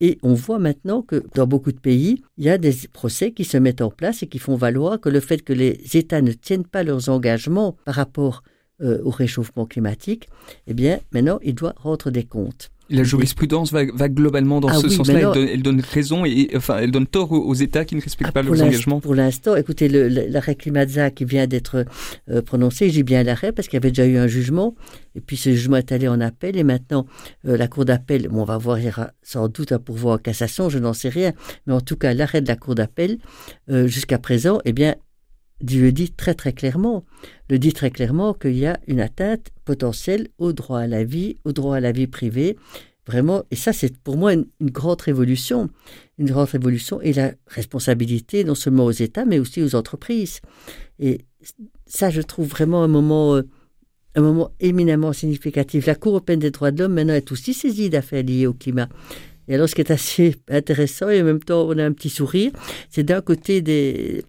Et 0.00 0.18
on 0.22 0.34
voit 0.34 0.58
maintenant 0.58 1.02
que 1.02 1.24
dans 1.34 1.46
beaucoup 1.46 1.72
de 1.72 1.80
pays, 1.80 2.22
il 2.36 2.44
y 2.44 2.50
a 2.50 2.58
des 2.58 2.74
procès 2.92 3.32
qui 3.32 3.44
se 3.44 3.56
mettent 3.56 3.82
en 3.82 3.90
place 3.90 4.22
et 4.22 4.28
qui 4.28 4.38
font 4.38 4.56
valoir 4.56 5.00
que 5.00 5.08
le 5.08 5.20
fait 5.20 5.42
que 5.42 5.52
les 5.52 5.80
États 5.94 6.22
ne 6.22 6.32
tiennent 6.32 6.66
pas 6.66 6.84
leurs 6.84 7.08
engagements 7.08 7.76
par 7.84 7.96
rapport 7.96 8.42
euh, 8.82 9.00
au 9.04 9.10
réchauffement 9.10 9.66
climatique, 9.66 10.28
eh 10.66 10.74
bien, 10.74 11.00
maintenant, 11.12 11.38
ils 11.42 11.54
doivent 11.54 11.74
rendre 11.76 12.10
des 12.10 12.24
comptes. 12.24 12.70
La 12.90 13.02
jurisprudence 13.02 13.72
va, 13.72 13.84
globalement 14.08 14.60
dans 14.60 14.68
ah 14.68 14.74
ce 14.74 14.88
sens-là. 14.88 15.32
Elle, 15.36 15.62
donne 15.62 15.80
raison 15.80 16.24
et 16.24 16.50
enfin 16.54 16.78
elle 16.78 16.90
donne 16.90 17.06
tort 17.06 17.32
aux, 17.32 17.54
États 17.54 17.84
qui 17.84 17.96
ne 17.96 18.00
respectent 18.00 18.30
ah, 18.30 18.32
pas 18.32 18.42
leurs 18.42 18.62
engagements. 18.62 19.00
Pour 19.00 19.14
l'instant, 19.14 19.56
écoutez, 19.56 19.88
l'arrêt 19.88 20.54
Klimatza 20.54 21.10
qui 21.10 21.24
vient 21.24 21.46
d'être 21.46 21.86
euh, 22.30 22.42
prononcé, 22.42 22.90
j'ai 22.90 23.02
bien 23.02 23.22
l'arrêt 23.22 23.52
parce 23.52 23.68
qu'il 23.68 23.76
y 23.76 23.82
avait 23.82 23.90
déjà 23.90 24.06
eu 24.06 24.18
un 24.18 24.26
jugement 24.26 24.74
et 25.14 25.20
puis 25.20 25.36
ce 25.36 25.50
jugement 25.50 25.76
est 25.76 25.92
allé 25.92 26.08
en 26.08 26.20
appel 26.20 26.56
et 26.56 26.64
maintenant 26.64 27.06
euh, 27.46 27.56
la 27.56 27.68
Cour 27.68 27.84
d'appel, 27.86 28.28
bon, 28.28 28.42
on 28.42 28.44
va 28.44 28.58
voir, 28.58 28.78
il 28.78 28.84
y 28.84 28.88
aura 28.88 29.10
sans 29.22 29.48
doute 29.48 29.72
un 29.72 29.78
pourvoi 29.78 30.14
en 30.14 30.18
cassation, 30.18 30.68
je 30.68 30.78
n'en 30.78 30.92
sais 30.92 31.08
rien, 31.08 31.32
mais 31.66 31.72
en 31.72 31.80
tout 31.80 31.96
cas 31.96 32.12
l'arrêt 32.12 32.42
de 32.42 32.48
la 32.48 32.56
Cour 32.56 32.74
d'appel 32.74 33.18
euh, 33.70 33.86
jusqu'à 33.86 34.18
présent, 34.18 34.60
eh 34.64 34.72
bien, 34.72 34.94
le 35.60 35.92
dit 35.92 36.10
très 36.10 36.34
très 36.34 36.52
clairement, 36.52 37.04
le 37.48 37.58
dit 37.58 37.72
très 37.72 37.90
clairement 37.90 38.34
qu'il 38.34 38.56
y 38.56 38.66
a 38.66 38.78
une 38.86 39.00
atteinte 39.00 39.50
potentielle 39.64 40.28
au 40.38 40.52
droit 40.52 40.80
à 40.80 40.86
la 40.86 41.04
vie, 41.04 41.38
au 41.44 41.52
droit 41.52 41.76
à 41.76 41.80
la 41.80 41.92
vie 41.92 42.06
privée, 42.06 42.56
vraiment, 43.06 43.44
et 43.50 43.56
ça 43.56 43.72
c'est 43.72 43.96
pour 43.98 44.16
moi 44.16 44.32
une, 44.32 44.46
grande 44.62 45.00
révolution, 45.00 45.70
une 46.18 46.26
grande 46.26 46.48
révolution 46.48 47.00
et 47.00 47.12
la 47.12 47.32
responsabilité 47.46 48.44
non 48.44 48.54
seulement 48.54 48.84
aux 48.84 48.90
États 48.90 49.24
mais 49.24 49.38
aussi 49.38 49.62
aux 49.62 49.74
entreprises. 49.74 50.40
Et 50.98 51.20
ça 51.86 52.10
je 52.10 52.22
trouve 52.22 52.48
vraiment 52.48 52.82
un 52.82 52.88
moment, 52.88 53.36
euh, 53.36 53.42
un 54.14 54.22
moment 54.22 54.50
éminemment 54.60 55.12
significatif. 55.12 55.86
La 55.86 55.94
Cour 55.94 56.12
européenne 56.12 56.40
des 56.40 56.50
droits 56.50 56.70
de 56.70 56.82
l'homme 56.82 56.94
maintenant 56.94 57.14
est 57.14 57.32
aussi 57.32 57.54
saisie 57.54 57.90
d'affaires 57.90 58.24
liées 58.24 58.46
au 58.46 58.54
climat. 58.54 58.88
Et 59.46 59.54
alors 59.54 59.68
ce 59.68 59.74
qui 59.74 59.82
est 59.82 59.90
assez 59.90 60.36
intéressant 60.48 61.10
et 61.10 61.20
en 61.20 61.24
même 61.24 61.42
temps 61.42 61.66
on 61.68 61.78
a 61.78 61.84
un 61.84 61.92
petit 61.92 62.10
sourire, 62.10 62.52
c'est 62.90 63.04
d'un 63.04 63.20
côté 63.20 63.60
des 63.60 64.24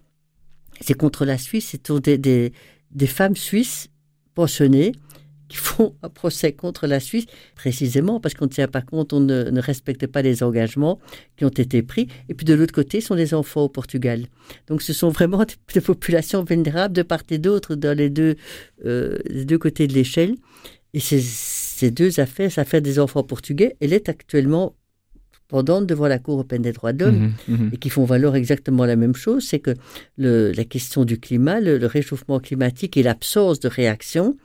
c'est 0.82 0.94
contre 0.94 1.26
la 1.26 1.38
Suisse, 1.38 1.70
c'est 1.72 1.92
des, 1.92 2.18
des, 2.18 2.54
des 2.92 3.08
femmes 3.08 3.36
suisses 3.36 3.90
pensionnées 4.34 4.94
qui 5.48 5.58
font 5.58 5.96
un 6.02 6.10
procès 6.10 6.54
contre 6.54 6.88
la 6.88 7.00
Suisse, 7.00 7.26
précisément 7.56 8.20
parce 8.20 8.34
qu'on 8.34 8.46
ne 8.46 8.50
tient 8.50 8.68
pas 8.68 8.82
compte, 8.82 9.14
on 9.14 9.20
ne, 9.20 9.60
respecte 9.60 10.08
pas 10.08 10.22
les 10.22 10.44
engagements 10.44 11.00
qui 11.38 11.46
ont 11.46 11.50
été 11.50 11.84
pris. 11.84 12.08
Et 12.30 12.34
puis 12.34 12.46
de 12.46 12.54
l'autre 12.54 12.74
côté, 12.74 13.02
sont 13.02 13.16
des 13.16 13.34
enfants 13.34 13.62
au 13.62 13.70
Portugal. 13.70 14.26
Donc 14.68 14.82
ce 14.82 14.94
sont 14.94 15.10
vraiment 15.10 15.44
des, 15.74 15.82
populations 15.82 16.44
vulnérables 16.44 16.96
de 16.96 17.04
part 17.04 17.22
et 17.30 17.38
d'autre 17.38 17.76
dans 17.76 17.96
les 17.96 18.10
deux, 18.10 18.36
euh, 18.86 19.18
les 19.26 19.46
deux 19.46 19.58
côtés 19.58 19.88
de 19.88 19.94
l'échelle. 19.94 20.36
Et 20.94 21.00
ces, 21.00 21.92
deux 21.92 22.20
affaires, 22.20 22.50
cette 22.50 22.60
affaire 22.60 22.82
des 22.82 23.00
enfants 23.00 23.24
portugais, 23.24 23.76
elle 23.82 23.94
est 23.94 24.10
actuellement 24.10 24.76
pendant 25.48 25.82
devant 25.82 26.08
la 26.08 26.20
Cour 26.20 26.36
européenne 26.36 26.64
des 26.64 26.72
droits 26.72 26.94
de 26.94 27.06
l'homme 27.06 27.34
mhm, 27.48 27.56
mhm. 27.56 27.70
et 27.74 27.78
qui 27.78 27.90
font 27.90 28.06
valoir 28.06 28.36
exactement 28.36 28.86
la 28.86 28.96
même 28.96 29.16
chose, 29.16 29.46
c'est 29.46 29.60
que 29.60 29.74
le, 30.18 30.52
la 30.52 30.64
question 30.66 31.06
du 31.06 31.20
climat, 31.20 31.60
le, 31.60 31.86
réchauffement 31.86 32.40
climatique 32.40 32.98
et 32.98 33.04
l'absence 33.04 33.60
de 33.60 33.68
réaction, 33.68 34.38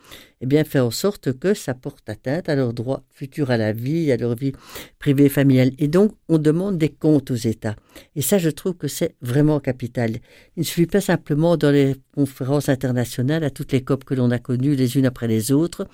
eh 0.42 0.46
bien, 0.46 0.64
fait 0.64 0.80
en 0.80 0.90
sorte 0.90 1.38
que 1.38 1.52
ça 1.52 1.74
porte 1.74 2.08
atteinte 2.08 2.48
à 2.48 2.54
leurs 2.54 2.72
droits 2.72 3.02
futurs 3.10 3.50
à 3.50 3.58
la 3.58 3.72
vie, 3.72 4.10
à 4.10 4.16
leur 4.16 4.34
vie 4.34 4.52
privée 4.98 5.26
et 5.26 5.28
familiale. 5.28 5.72
Et 5.78 5.86
donc, 5.88 6.12
on 6.28 6.38
demande 6.38 6.78
des 6.78 6.88
comptes 6.88 7.30
aux 7.30 7.34
États. 7.34 7.76
Et 8.16 8.22
ça, 8.22 8.38
je 8.38 8.48
trouve 8.48 8.74
que 8.74 8.88
c'est 8.88 9.14
vraiment 9.20 9.60
capital. 9.60 10.12
Il 10.56 10.60
ne 10.60 10.64
suffit 10.64 10.86
pas 10.86 11.02
simplement 11.02 11.58
dans 11.58 11.70
les 11.70 11.94
conférences 12.14 12.70
internationales, 12.70 13.44
à 13.44 13.50
toutes 13.50 13.72
les 13.72 13.82
COP 13.82 14.04
que 14.04 14.14
l'on 14.14 14.30
a 14.30 14.38
connues 14.38 14.76
les 14.76 14.96
unes 14.96 15.06
après 15.06 15.28
les 15.28 15.52
autres, 15.52 15.86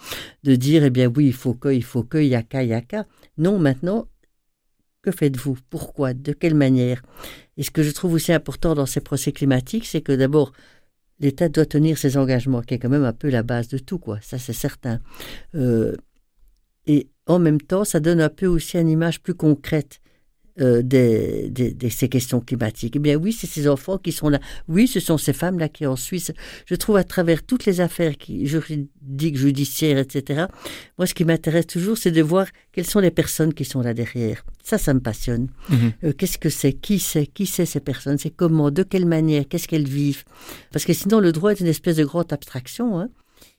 de 0.45 0.55
dire, 0.55 0.85
eh 0.85 0.91
bien 0.91 1.11
oui, 1.15 1.27
il 1.27 1.33
faut 1.33 1.55
que, 1.55 1.69
il 1.73 1.85
faut 1.85 2.05
que, 2.05 2.19
yaka, 2.19 2.63
yaka. 2.63 3.07
Non, 3.39 3.59
maintenant, 3.59 4.07
que 5.07 5.13
faites-vous? 5.13 5.57
Pourquoi? 5.71 6.15
De 6.15 6.33
quelle 6.33 6.57
manière? 6.57 7.01
Et 7.57 7.63
ce 7.63 7.71
que 7.71 7.85
je 7.85 7.93
trouve 7.93 8.15
aussi 8.15 8.33
important 8.33 8.75
dans 8.75 8.87
ces 8.87 9.01
procès 9.01 9.31
climatiques, 9.31 9.87
c'est 9.87 10.01
que 10.01 10.11
d'abord, 10.11 10.51
l'État 11.21 11.49
doit 11.49 11.65
tenir 11.65 11.97
ses 11.97 12.17
engagements, 12.17 12.61
qui 12.61 12.75
est 12.75 12.79
quand 12.81 12.89
même 12.89 13.05
un 13.05 13.13
peu 13.13 13.31
la 13.31 13.45
base 13.45 13.69
de 13.69 13.79
tout, 13.79 13.99
quoi. 14.01 14.19
Ça, 14.21 14.39
c'est 14.39 14.53
certain. 14.53 15.01
Euh, 15.55 15.95
et 16.87 17.09
en 17.27 17.39
même 17.39 17.61
temps, 17.61 17.85
ça 17.85 18.01
donne 18.01 18.21
un 18.21 18.29
peu 18.29 18.47
aussi 18.47 18.79
une 18.79 18.89
image 18.89 19.23
plus 19.23 19.35
concrète 19.35 20.01
euh, 20.61 20.83
des, 20.83 21.51
des, 21.51 21.91
ces 21.91 22.09
questions 22.09 22.41
climatiques. 22.41 22.97
Eh 22.97 22.99
bien 22.99 23.17
oui, 23.17 23.33
c'est 23.33 23.47
ces 23.47 23.69
enfants 23.69 23.99
qui 23.99 24.13
sont 24.13 24.29
là. 24.29 24.41
Oui, 24.69 24.87
ce 24.87 25.01
sont 25.01 25.19
ces 25.19 25.33
femmes-là 25.33 25.69
qui 25.69 25.87
en 25.87 25.97
Suisse, 25.97 26.33
je 26.67 26.75
trouve 26.75 26.97
à 26.97 27.05
travers 27.05 27.45
toutes 27.45 27.67
les 27.67 27.81
affaires 27.81 28.17
qui, 28.17 28.47
juridiques, 28.47 29.37
judiciaires, 29.37 29.99
etc., 29.99 30.47
moi 30.99 31.07
ce 31.07 31.15
qui 31.15 31.25
m'intéresse 31.25 31.67
toujours, 31.67 31.99
c'est 31.99 32.11
de 32.11 32.23
voir 32.23 32.47
quelles 32.73 32.87
sont 32.87 33.01
les 33.01 33.11
personnes 33.11 33.55
qui 33.55 33.65
sont 33.65 33.81
là 33.81 33.95
derrière. 33.95 34.45
Ça, 34.63 34.79
ça 34.79 34.95
me 34.95 35.01
passionne. 35.01 35.49
Mhm. 35.69 35.93
Euh, 36.05 36.13
qu'est-ce 36.13 36.39
que 36.39 36.51
c'est? 36.51 36.73
Qui 36.73 36.99
c'est? 36.99 37.27
Qui 37.27 37.47
c'est 37.47 37.67
ces 37.67 37.81
personnes? 37.81 38.19
C'est 38.19 38.31
comment? 38.31 38.71
De 38.71 38.83
quelle 38.83 39.07
manière? 39.07 39.45
Qu'est-ce 39.49 39.69
qu'elles 39.69 39.89
vivent? 39.89 40.25
Parce 40.73 40.85
que 40.85 40.93
sinon, 40.93 41.21
le 41.21 41.33
droit 41.33 41.53
est 41.53 41.61
une 41.61 41.67
espèce 41.67 41.97
de 41.97 42.05
grande 42.05 42.33
abstraction. 42.33 42.99
Hein 42.99 43.09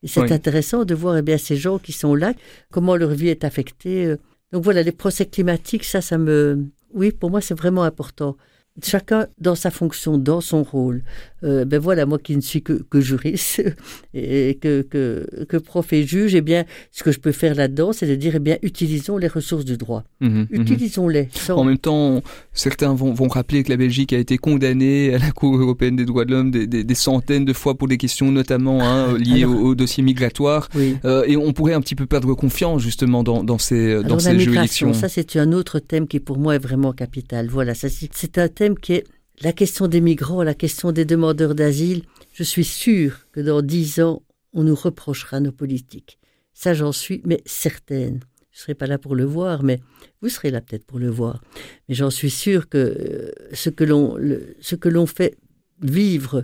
et 0.04 0.08
c'est 0.08 0.32
intéressant 0.32 0.86
de 0.86 0.96
voir 0.96 1.18
eh 1.18 1.22
bien, 1.22 1.38
ces 1.38 1.56
gens 1.56 1.80
qui 1.80 1.92
sont 1.92 2.16
là, 2.16 2.34
comment 2.72 2.96
leur 2.96 3.12
vie 3.12 3.30
est 3.30 3.44
affectée. 3.44 4.06
Euh. 4.06 4.18
Donc 4.52 4.64
voilà, 4.64 4.84
les 4.84 4.92
procès 4.92 5.26
climatiques, 5.26 5.84
ça, 5.84 6.02
ça 6.02 6.18
me, 6.18 6.66
oui, 6.98 7.12
pour 7.12 7.30
moi, 7.30 7.42
c'est 7.42 7.58
vraiment 7.58 7.84
important 7.84 8.36
chacun 8.84 9.28
dans 9.40 9.56
sa 9.56 9.72
fonction, 9.72 10.18
dans 10.18 10.42
son 10.42 10.64
rôle. 10.64 11.02
Euh, 11.44 11.66
ben 11.66 11.80
voilà, 11.80 12.08
moi 12.08 12.18
qui 12.18 12.36
ne 12.36 12.42
suis 12.42 12.64
que, 12.64 12.74
que 12.74 13.00
juriste 13.00 13.64
et 14.16 14.58
que, 14.60 14.82
que, 14.82 15.46
que, 15.48 15.58
prof 15.58 15.94
et 15.94 16.04
juge, 16.04 16.34
eh 16.34 16.42
bien, 16.42 16.66
ce 16.92 17.04
que 17.04 17.12
je 17.12 17.20
peux 17.20 17.32
faire 17.32 17.54
là-dedans, 17.54 17.94
c'est 17.94 18.08
de 18.08 18.16
dire, 18.16 18.36
eh 18.36 18.40
bien, 18.40 18.58
utilisons 18.64 19.18
les 19.18 19.28
ressources 19.28 19.66
du 19.66 19.78
droit. 19.78 20.04
Mmh 20.20 20.28
mmh 20.28 20.46
Utilisons-les. 20.50 21.30
En 21.50 21.64
même 21.64 21.78
temps, 21.78 22.24
certains 22.54 22.94
vont, 22.94 23.14
vont, 23.14 23.28
rappeler 23.28 23.64
que 23.64 23.70
la 23.70 23.78
Belgique 23.78 24.14
a 24.14 24.18
été 24.18 24.38
condamnée 24.38 25.14
à 25.14 25.20
la 25.20 25.32
Cour 25.32 25.58
européenne 25.58 25.96
des 25.96 26.06
droits 26.06 26.26
de 26.26 26.32
l'homme 26.32 26.50
des, 26.50 26.66
des, 26.66 26.96
centaines 26.96 27.46
de 27.46 27.54
fois 27.54 27.78
pour 27.78 27.88
des 27.88 27.98
questions 27.98 28.32
notamment 28.32 28.82
hein, 28.82 29.16
liées 29.18 29.46
au, 29.46 29.76
dossier 29.76 30.04
migratoire. 30.04 30.70
Euh, 31.06 31.24
et 31.28 31.38
on 31.38 31.54
pourrait 31.54 31.74
un 31.74 31.82
petit 31.82 31.96
peu 31.96 32.08
perdre 32.08 32.34
confiance 32.34 32.82
justement 32.82 33.22
dans, 33.24 33.44
dans 33.44 33.58
ces, 33.58 34.02
dans 34.04 34.18
ces 34.18 34.40
juridictions. 34.40 34.94
Ça, 34.94 35.08
c'est 35.08 35.36
un 35.36 35.52
autre 35.52 35.80
thème 35.80 36.08
qui 36.08 36.20
pour 36.20 36.40
moi 36.40 36.56
est 36.56 36.60
vraiment 36.60 36.94
capital. 36.94 37.48
Voilà, 37.48 37.74
c'est 37.76 38.38
un 38.38 38.48
thème 38.48 38.67
qui 38.76 38.94
est 38.94 39.04
la 39.42 39.54
question 39.54 39.88
des 39.88 40.02
migrants, 40.02 40.44
la 40.44 40.56
question 40.56 40.92
des 40.92 41.06
demandeurs 41.06 41.56
d'asile. 41.56 42.04
Je 42.34 42.44
suis 42.44 42.66
sûr 42.66 43.28
que 43.32 43.40
dans 43.40 43.62
dix 43.62 44.00
ans, 44.00 44.24
on 44.54 44.64
nous 44.64 44.76
reprochera 44.76 45.40
nos 45.40 45.52
politiques. 45.52 46.20
Ça, 46.54 46.74
j'en 46.74 46.92
suis, 46.92 47.22
mais 47.26 47.42
certaine. 47.46 48.20
Je 48.52 48.60
ne 48.60 48.62
serai 48.64 48.74
pas 48.74 48.88
là 48.88 48.98
pour 48.98 49.16
le 49.16 49.26
voir, 49.26 49.62
mais 49.62 49.80
vous 50.22 50.30
serez 50.30 50.50
là 50.50 50.62
peut-être 50.62 50.86
pour 50.86 50.98
le 50.98 51.10
voir. 51.10 51.44
Mais 51.88 51.94
j'en 51.94 52.10
suis 52.10 52.32
sûr 52.32 52.68
que 52.68 52.78
euh, 52.78 53.32
ce 53.54 53.70
que 53.70 53.84
l'on, 53.84 55.06
fait 55.06 55.38
vivre 55.82 56.44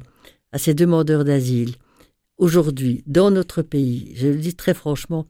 à 0.51 0.59
ces 0.59 0.75
demandeurs 0.75 1.23
d'asile 1.23 1.73
aujourd'hui 2.37 3.03
dans 3.07 3.31
notre 3.31 3.63
pays, 3.63 4.13
je 4.15 4.27
le 4.27 4.37
dis 4.37 4.53
très 4.53 4.75
franchement, 4.75 5.25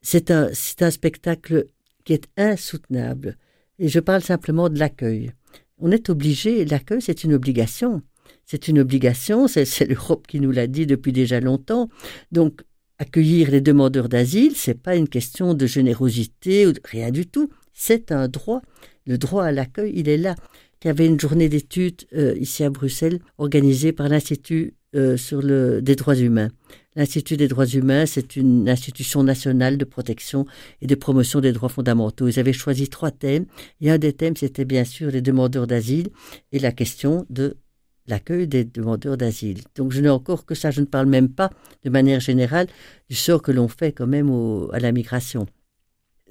c'est 0.00 0.32
un, 0.32 0.48
c'est 0.52 0.82
un 0.82 0.90
spectacle 0.90 1.66
qui 2.04 2.14
est 2.14 2.28
insoutenable. 2.36 3.36
Et 3.78 3.88
je 3.88 4.00
parle 4.00 4.22
simplement 4.22 4.68
de 4.68 4.78
l'accueil 4.80 5.32
on 5.78 5.90
est 5.90 6.10
obligé, 6.10 6.64
l'accueil 6.64 7.00
c'est 7.00 7.24
une 7.24 7.34
obligation. 7.34 8.02
C'est 8.44 8.68
une 8.68 8.78
obligation, 8.78 9.46
c'est 9.46 9.86
l'Europe 9.86 10.26
qui 10.26 10.40
nous 10.40 10.50
l'a 10.50 10.66
dit 10.66 10.86
depuis 10.86 11.12
déjà 11.12 11.40
longtemps. 11.40 11.88
Donc 12.32 12.62
accueillir 12.98 13.50
les 13.50 13.60
demandeurs 13.60 14.08
d'asile, 14.08 14.56
c'est 14.56 14.80
pas 14.80 14.96
une 14.96 15.08
question 15.08 15.54
de 15.54 15.66
générosité 15.66 16.66
ou 16.66 16.72
de 16.72 16.80
rien 16.84 17.10
du 17.10 17.26
tout, 17.26 17.50
c'est 17.72 18.10
un 18.10 18.28
droit. 18.28 18.62
Le 19.06 19.18
droit 19.18 19.44
à 19.44 19.52
l'accueil, 19.52 19.92
il 19.94 20.08
est 20.08 20.16
là. 20.16 20.34
Il 20.82 20.88
y 20.88 20.90
avait 20.90 21.06
une 21.06 21.18
journée 21.18 21.48
d'études 21.48 22.06
euh, 22.14 22.36
ici 22.38 22.64
à 22.64 22.70
Bruxelles 22.70 23.20
organisée 23.38 23.92
par 23.92 24.08
l'Institut 24.08 24.74
euh, 24.94 25.16
sur 25.16 25.42
le, 25.42 25.82
des 25.82 25.96
droits 25.96 26.16
humains. 26.16 26.48
L'Institut 26.96 27.36
des 27.36 27.46
droits 27.46 27.66
humains, 27.66 28.06
c'est 28.06 28.36
une 28.36 28.68
institution 28.68 29.22
nationale 29.22 29.76
de 29.76 29.84
protection 29.84 30.46
et 30.80 30.86
de 30.86 30.94
promotion 30.94 31.40
des 31.40 31.52
droits 31.52 31.68
fondamentaux. 31.68 32.26
Ils 32.26 32.40
avaient 32.40 32.52
choisi 32.52 32.88
trois 32.88 33.10
thèmes. 33.10 33.44
Et 33.80 33.90
un 33.90 33.98
des 33.98 34.12
thèmes, 34.12 34.36
c'était 34.36 34.64
bien 34.64 34.84
sûr 34.84 35.10
les 35.10 35.20
demandeurs 35.20 35.66
d'asile 35.66 36.08
et 36.52 36.58
la 36.58 36.72
question 36.72 37.26
de 37.30 37.56
l'accueil 38.06 38.48
des 38.48 38.64
demandeurs 38.64 39.16
d'asile. 39.16 39.60
Donc 39.76 39.92
je 39.92 40.00
n'ai 40.00 40.08
encore 40.08 40.46
que 40.46 40.54
ça, 40.54 40.70
je 40.70 40.80
ne 40.80 40.86
parle 40.86 41.06
même 41.06 41.28
pas 41.28 41.50
de 41.84 41.90
manière 41.90 42.20
générale 42.20 42.66
du 43.08 43.14
sort 43.14 43.42
que 43.42 43.52
l'on 43.52 43.68
fait 43.68 43.92
quand 43.92 44.06
même 44.06 44.30
à 44.72 44.80
la 44.80 44.90
migration. 44.90 45.46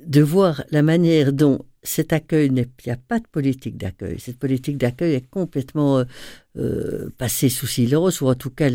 De 0.05 0.21
voir 0.21 0.63
la 0.71 0.81
manière 0.81 1.31
dont 1.31 1.59
cet 1.87 2.11
accueil, 2.11 2.47
il 2.47 2.53
n'y 2.53 2.91
a 2.91 2.97
pas 2.97 3.19
de 3.19 3.27
politique 3.31 3.77
d'accueil. 3.77 4.19
Cette 4.19 4.37
politique 4.37 4.77
d'accueil 4.77 5.13
est 5.13 5.29
complètement 5.29 5.99
euh, 5.99 6.03
euh, 6.57 7.09
passée 7.17 7.49
sous 7.49 7.67
silence, 7.67 8.19
ou 8.19 8.27
en 8.27 8.35
tout 8.35 8.49
cas, 8.49 8.69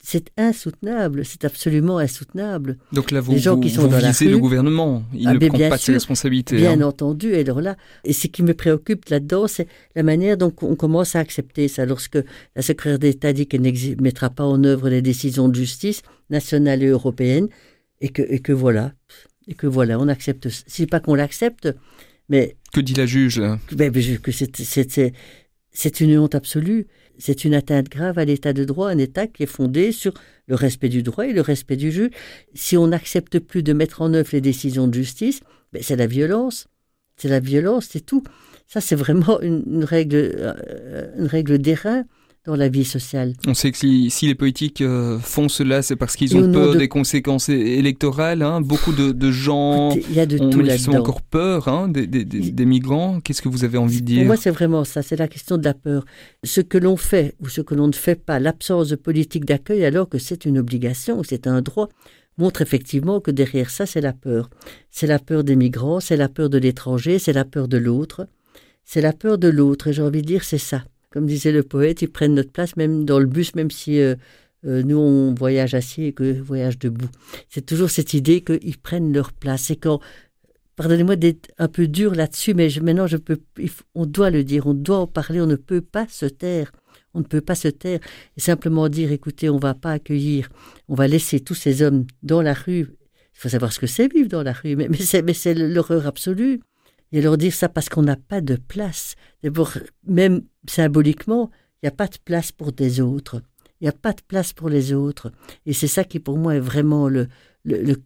c'est 0.00 0.30
insoutenable, 0.36 1.24
c'est 1.24 1.44
absolument 1.44 1.98
insoutenable. 1.98 2.76
Donc 2.92 3.10
là, 3.10 3.20
vous, 3.20 3.32
Les 3.32 3.38
gens 3.38 3.58
qui 3.58 3.70
sont 3.70 3.86
dans 3.86 3.98
la 3.98 4.12
rue, 4.12 4.28
le 4.28 4.38
gouvernement, 4.38 5.02
il 5.14 5.26
ah, 5.28 5.34
ne 5.34 5.48
prend 5.48 5.58
pas 5.70 5.78
ses 5.78 5.92
responsabilités. 5.92 6.56
Bien 6.56 6.80
hein. 6.80 6.86
entendu, 6.86 7.32
et 7.32 7.40
alors 7.40 7.60
là, 7.60 7.76
et 8.04 8.12
ce 8.12 8.26
qui 8.26 8.42
me 8.42 8.52
préoccupe 8.52 9.08
là-dedans, 9.08 9.46
c'est 9.46 9.66
la 9.96 10.02
manière 10.02 10.36
dont 10.36 10.52
on 10.60 10.76
commence 10.76 11.16
à 11.16 11.20
accepter 11.20 11.68
ça. 11.68 11.86
Lorsque 11.86 12.18
la 12.54 12.62
secrétaire 12.62 12.98
d'État 12.98 13.32
dit 13.32 13.46
qu'elle 13.46 13.62
ne 13.62 14.02
mettra 14.02 14.28
pas 14.28 14.44
en 14.44 14.62
œuvre 14.64 14.90
les 14.90 15.00
décisions 15.02 15.48
de 15.48 15.54
justice 15.54 16.02
nationales 16.28 16.82
et 16.82 16.88
européennes, 16.88 17.48
et 18.02 18.10
que, 18.10 18.22
et 18.22 18.40
que 18.40 18.52
voilà, 18.52 18.92
et 19.48 19.54
que 19.54 19.66
voilà, 19.66 19.98
on 19.98 20.08
accepte. 20.08 20.48
C'est 20.66 20.86
pas 20.86 21.00
qu'on 21.00 21.14
l'accepte, 21.14 21.74
mais 22.32 22.56
que 22.72 22.80
dit 22.80 22.94
la 22.94 23.04
juge 23.04 23.38
là? 23.38 23.58
Ben, 23.72 23.90
ben, 23.92 24.18
Que 24.18 24.32
c'est 25.74 26.00
une 26.00 26.18
honte 26.18 26.34
absolue. 26.34 26.86
C'est 27.18 27.44
une 27.44 27.54
atteinte 27.54 27.90
grave 27.90 28.18
à 28.18 28.24
l'état 28.24 28.54
de 28.54 28.64
droit, 28.64 28.88
un 28.88 28.96
état 28.96 29.26
qui 29.26 29.42
est 29.42 29.46
fondé 29.46 29.92
sur 29.92 30.14
le 30.46 30.54
respect 30.54 30.88
du 30.88 31.02
droit 31.02 31.26
et 31.26 31.34
le 31.34 31.42
respect 31.42 31.76
du 31.76 31.92
juge. 31.92 32.10
Si 32.54 32.78
on 32.78 32.86
n'accepte 32.88 33.38
plus 33.38 33.62
de 33.62 33.74
mettre 33.74 34.00
en 34.00 34.14
œuvre 34.14 34.30
les 34.32 34.40
décisions 34.40 34.88
de 34.88 34.94
justice, 34.94 35.40
ben, 35.74 35.82
c'est 35.82 35.96
la 35.96 36.06
violence. 36.06 36.68
C'est 37.16 37.28
la 37.28 37.38
violence, 37.38 37.88
c'est 37.90 38.04
tout. 38.04 38.22
Ça, 38.66 38.80
c'est 38.80 38.96
vraiment 38.96 39.38
une, 39.42 39.84
règle, 39.84 40.16
euh, 40.16 41.12
une 41.18 41.26
règle 41.26 41.58
d'airain 41.58 42.04
dans 42.44 42.56
la 42.56 42.68
vie 42.68 42.84
sociale. 42.84 43.34
On 43.46 43.54
sait 43.54 43.70
que 43.70 43.78
si, 43.78 44.10
les 44.22 44.34
politiques 44.34 44.80
euh, 44.80 45.18
font 45.20 45.48
cela, 45.48 45.80
c'est 45.82 45.94
parce 45.94 46.16
qu'ils 46.16 46.36
ont 46.36 46.50
peur 46.50 46.74
des 46.74 46.88
conséquences 46.88 47.48
électorales. 47.48 48.42
Hein. 48.42 48.60
Beaucoup 48.60 48.92
de, 48.92 49.30
gens 49.30 49.90
y 50.10 50.18
a 50.18 50.26
de 50.26 50.40
ont, 50.40 50.98
encore 50.98 51.22
peur 51.22 51.68
hein, 51.68 51.88
des, 51.88 52.64
migrants. 52.64 53.20
Qu'est-ce 53.20 53.42
que 53.42 53.48
vous 53.48 53.64
avez 53.64 53.78
envie 53.78 54.00
de 54.00 54.06
dire 54.06 54.18
Pour 54.18 54.26
moi, 54.26 54.36
c'est 54.36 54.50
vraiment 54.50 54.82
ça, 54.84 55.02
c'est 55.02 55.16
la 55.16 55.28
question 55.28 55.56
de 55.56 55.64
la 55.64 55.74
peur. 55.74 56.04
Ce 56.42 56.60
que 56.60 56.78
l'on 56.78 56.96
fait 56.96 57.36
ou 57.40 57.48
ce 57.48 57.60
que 57.60 57.74
l'on 57.74 57.86
ne 57.86 57.92
fait 57.92 58.16
pas, 58.16 58.40
l'absence 58.40 58.88
de 58.88 58.96
politique 58.96 59.44
d'accueil 59.44 59.84
alors 59.84 60.08
que 60.08 60.18
c'est 60.18 60.44
une 60.44 60.58
obligation, 60.58 61.22
c'est 61.22 61.46
un 61.46 61.62
droit, 61.62 61.88
montre 62.38 62.60
effectivement 62.60 63.20
que 63.20 63.30
derrière 63.30 63.70
ça, 63.70 63.86
c'est 63.86 64.00
la 64.00 64.12
peur. 64.12 64.50
C'est 64.90 65.06
la 65.06 65.20
peur 65.20 65.44
des 65.44 65.54
migrants, 65.54 66.00
c'est 66.00 66.16
la 66.16 66.28
peur 66.28 66.50
de 66.50 66.58
l'étranger, 66.58 67.20
c'est 67.20 67.32
la 67.32 67.44
peur 67.44 67.68
de 67.68 67.76
l'autre. 67.76 68.26
C'est 68.84 69.00
la 69.00 69.12
peur 69.12 69.38
de 69.38 69.46
l'autre, 69.46 69.86
et 69.86 69.92
j'ai 69.92 70.02
envie 70.02 70.22
de 70.22 70.26
dire, 70.26 70.42
c'est 70.42 70.58
ça 70.58 70.82
comme 71.12 71.26
disait 71.26 71.52
le 71.52 71.62
poète, 71.62 72.02
ils 72.02 72.10
prennent 72.10 72.34
notre 72.34 72.50
place 72.50 72.76
même 72.76 73.04
dans 73.04 73.18
le 73.18 73.26
bus, 73.26 73.54
même 73.54 73.70
si 73.70 74.00
euh, 74.00 74.14
euh, 74.64 74.82
nous 74.82 74.96
on 74.96 75.34
voyage 75.34 75.74
assis 75.74 76.04
et 76.04 76.12
que 76.12 76.40
voyage 76.40 76.78
debout. 76.78 77.10
C'est 77.48 77.66
toujours 77.66 77.90
cette 77.90 78.14
idée 78.14 78.42
qu'ils 78.42 78.78
prennent 78.78 79.12
leur 79.12 79.32
place. 79.32 79.70
Et 79.70 79.76
quand, 79.76 80.00
pardonnez-moi 80.76 81.16
d'être 81.16 81.50
un 81.58 81.68
peu 81.68 81.86
dur 81.86 82.14
là-dessus, 82.14 82.54
mais 82.54 82.68
maintenant 82.80 83.06
je 83.06 83.18
peux, 83.18 83.38
on 83.94 84.06
doit 84.06 84.30
le 84.30 84.42
dire, 84.42 84.66
on 84.66 84.74
doit 84.74 84.98
en 84.98 85.06
parler, 85.06 85.40
on 85.40 85.46
ne 85.46 85.56
peut 85.56 85.82
pas 85.82 86.06
se 86.08 86.26
taire. 86.26 86.72
On 87.14 87.18
ne 87.18 87.24
peut 87.24 87.42
pas 87.42 87.54
se 87.54 87.68
taire 87.68 88.00
et 88.38 88.40
simplement 88.40 88.88
dire, 88.88 89.12
écoutez, 89.12 89.50
on 89.50 89.58
va 89.58 89.74
pas 89.74 89.92
accueillir, 89.92 90.48
on 90.88 90.94
va 90.94 91.06
laisser 91.06 91.40
tous 91.40 91.54
ces 91.54 91.82
hommes 91.82 92.06
dans 92.22 92.40
la 92.40 92.54
rue. 92.54 92.86
Il 93.34 93.38
faut 93.38 93.50
savoir 93.50 93.70
ce 93.70 93.78
que 93.78 93.86
c'est 93.86 94.10
vivre 94.10 94.30
dans 94.30 94.42
la 94.42 94.54
rue, 94.54 94.76
mais, 94.76 94.88
mais 94.88 95.34
c'est 95.34 95.52
l'horreur 95.52 96.06
absolue. 96.06 96.60
Et 97.12 97.20
leur 97.20 97.36
dire 97.36 97.52
ça 97.52 97.68
parce 97.68 97.88
qu'on 97.88 98.02
n'a 98.02 98.16
pas 98.16 98.40
de 98.40 98.56
place. 98.56 99.14
D'abord, 99.42 99.72
même 100.06 100.42
symboliquement, 100.66 101.50
il 101.82 101.86
n'y 101.86 101.88
a 101.88 101.96
pas 101.96 102.06
de 102.06 102.16
place 102.24 102.52
pour 102.52 102.72
des 102.72 103.00
autres. 103.00 103.42
Il 103.80 103.84
n'y 103.84 103.88
a 103.88 103.92
pas 103.92 104.12
de 104.12 104.22
place 104.26 104.52
pour 104.52 104.68
les 104.68 104.92
autres. 104.92 105.32
Et 105.66 105.72
c'est 105.72 105.88
ça 105.88 106.04
qui, 106.04 106.20
pour 106.20 106.38
moi, 106.38 106.54
est 106.54 106.60
vraiment 106.60 107.08
le, 107.08 107.26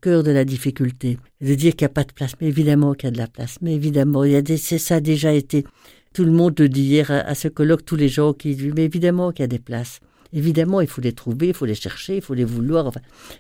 cœur 0.01 0.23
de 0.23 0.31
la 0.31 0.45
difficulté. 0.45 1.19
De 1.41 1.55
dire 1.55 1.77
qu'il 1.77 1.85
n'y 1.85 1.91
a 1.91 1.95
pas 1.95 2.05
de 2.05 2.13
place. 2.13 2.33
Mais 2.41 2.49
évidemment 2.49 2.95
qu'il 2.95 3.09
y 3.09 3.09
a 3.09 3.13
de 3.13 3.19
la 3.19 3.27
place. 3.27 3.59
Mais 3.61 3.75
évidemment, 3.75 4.25
il 4.25 4.33
y 4.33 4.37
a 4.37 4.43
des, 4.43 4.57
ça 4.57 4.97
a 4.97 5.01
déjà 5.01 5.33
été. 5.33 5.65
Tout 6.15 6.25
le 6.25 6.33
monde 6.33 6.59
le 6.59 6.71
dit 6.71 6.85
hier 6.85 7.11
à, 7.11 7.35
ce 7.35 7.49
colloque, 7.49 7.85
tous 7.85 7.97
les 7.97 8.09
gens 8.09 8.33
qui 8.33 8.57
disent, 8.57 8.73
mais 8.75 8.87
évidemment 8.87 9.33
qu'il 9.33 9.43
y 9.43 9.45
a 9.45 9.49
des 9.49 9.59
places. 9.59 10.01
Évidemment, 10.37 10.83
il 10.83 10.87
faut 10.87 11.01
les 11.01 11.15
trouver, 11.15 11.49
il 11.49 11.55
faut 11.55 11.65
les 11.65 11.75
chercher, 11.75 12.17
il 12.17 12.21
faut 12.21 12.35
les 12.35 12.45
vouloir. 12.45 12.93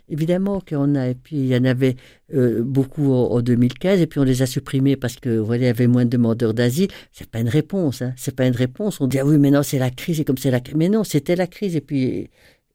Évidemment 0.08 0.62
qu'on 0.66 0.94
a. 0.94 1.12
Puis, 1.12 1.36
il 1.36 1.46
y 1.46 1.54
en 1.54 1.64
avait 1.66 1.96
euh, 2.32 2.62
beaucoup 2.62 3.12
en, 3.12 3.42
2015, 3.42 4.00
et 4.00 4.06
puis 4.06 4.18
on 4.18 4.22
les 4.24 4.40
a 4.40 4.46
supprimés 4.46 4.96
parce 4.96 5.16
que 5.16 5.36
voilà, 5.36 5.64
il 5.64 5.66
y 5.66 5.68
avait 5.68 5.88
moins 5.88 6.06
de 6.06 6.10
demandeurs 6.10 6.54
d'asile. 6.54 6.88
C'est 7.12 7.28
pas 7.28 7.40
une 7.40 7.50
réponse. 7.50 8.00
Hein. 8.00 8.14
C'est 8.16 8.34
pas 8.34 8.46
une 8.46 8.56
réponse. 8.56 8.98
On 9.02 9.08
dit 9.08 9.18
ah 9.18 9.26
oui, 9.26 9.36
mais 9.36 9.50
non, 9.50 9.62
c'est 9.62 9.78
la 9.78 9.90
crise, 9.90 10.20
et 10.20 10.24
comme 10.24 10.38
c'est 10.38 10.50
la 10.50 10.60
crise. 10.60 10.74
Mais 10.74 10.88
non, 10.88 11.04
c'était 11.04 11.36
la 11.36 11.46
crise. 11.46 11.76
Et 11.76 11.82
puis, 11.82 12.30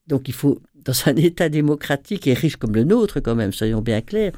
donc, 0.06 0.28
il 0.28 0.36
faut 0.36 0.62
dans 0.86 0.94
un 1.08 1.16
État 1.16 1.50
démocratique 1.50 2.28
et 2.28 2.36
riche 2.36 2.58
comme 2.58 2.76
le 2.76 2.84
nôtre, 2.84 3.22
quand 3.22 3.34
même, 3.34 3.52
soyons 3.52 3.82
bien 3.82 4.02
clairs, 4.02 4.34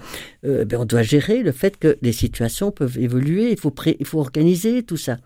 euh, 0.46 0.64
ben 0.64 0.80
on 0.80 0.86
doit 0.86 1.04
gérer 1.04 1.44
le 1.44 1.52
fait 1.52 1.76
que 1.76 1.98
les 2.02 2.14
situations 2.14 2.72
peuvent 2.72 2.98
évoluer. 2.98 3.52
Il 3.52 3.60
faut, 3.60 3.76
il 4.00 4.06
faut 4.06 4.20
organiser 4.20 4.84
tout 4.84 4.96
ça. 4.96 5.18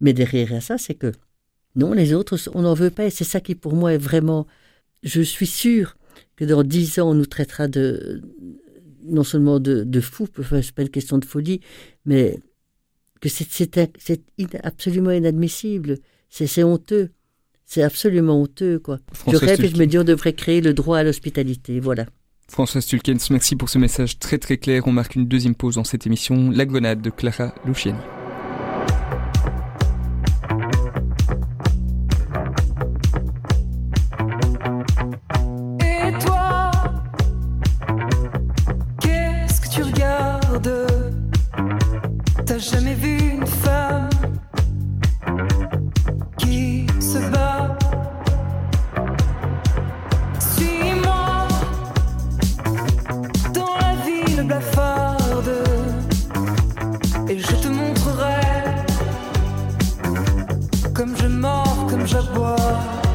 Mais 0.00 0.14
derrière 0.14 0.62
ça, 0.62 0.78
c'est 0.78 0.94
que 0.94 1.12
non, 1.78 1.92
les 1.92 2.12
autres, 2.12 2.36
on 2.54 2.62
n'en 2.62 2.74
veut 2.74 2.90
pas. 2.90 3.06
Et 3.06 3.10
c'est 3.10 3.24
ça 3.24 3.40
qui, 3.40 3.54
pour 3.54 3.74
moi, 3.74 3.94
est 3.94 3.98
vraiment. 3.98 4.46
Je 5.04 5.22
suis 5.22 5.46
sûr 5.46 5.96
que 6.36 6.44
dans 6.44 6.64
dix 6.64 6.98
ans, 6.98 7.10
on 7.10 7.14
nous 7.14 7.26
traitera 7.26 7.68
de. 7.68 8.20
Non 9.04 9.22
seulement 9.24 9.60
de, 9.60 9.84
de 9.84 10.00
fous, 10.00 10.28
enfin, 10.38 10.60
c'est 10.60 10.74
pas 10.74 10.82
une 10.82 10.90
question 10.90 11.16
de 11.16 11.24
folie, 11.24 11.60
mais 12.04 12.40
que 13.20 13.28
c'est 13.28 13.78
absolument 14.62 15.12
inadmissible. 15.12 15.98
C'est 16.28 16.62
honteux. 16.62 17.10
C'est 17.64 17.82
absolument 17.82 18.42
honteux, 18.42 18.78
quoi. 18.78 18.98
je 19.30 19.36
rêve 19.36 19.64
et 19.64 19.68
je 19.68 19.76
me 19.76 19.86
dis, 19.86 19.98
on 19.98 20.04
devrait 20.04 20.32
créer 20.32 20.60
le 20.60 20.74
droit 20.74 20.98
à 20.98 21.04
l'hospitalité. 21.04 21.80
Voilà. 21.80 22.06
François 22.48 22.80
Stulkens, 22.80 23.30
merci 23.30 23.56
pour 23.56 23.68
ce 23.68 23.78
message 23.78 24.18
très 24.18 24.38
très 24.38 24.56
clair. 24.56 24.82
On 24.86 24.92
marque 24.92 25.14
une 25.14 25.28
deuxième 25.28 25.54
pause 25.54 25.76
dans 25.76 25.84
cette 25.84 26.06
émission, 26.06 26.50
La 26.50 26.64
Gonade 26.64 27.02
de 27.02 27.10
Clara 27.10 27.54
Luciani. 27.66 27.98
bois. 62.22 63.07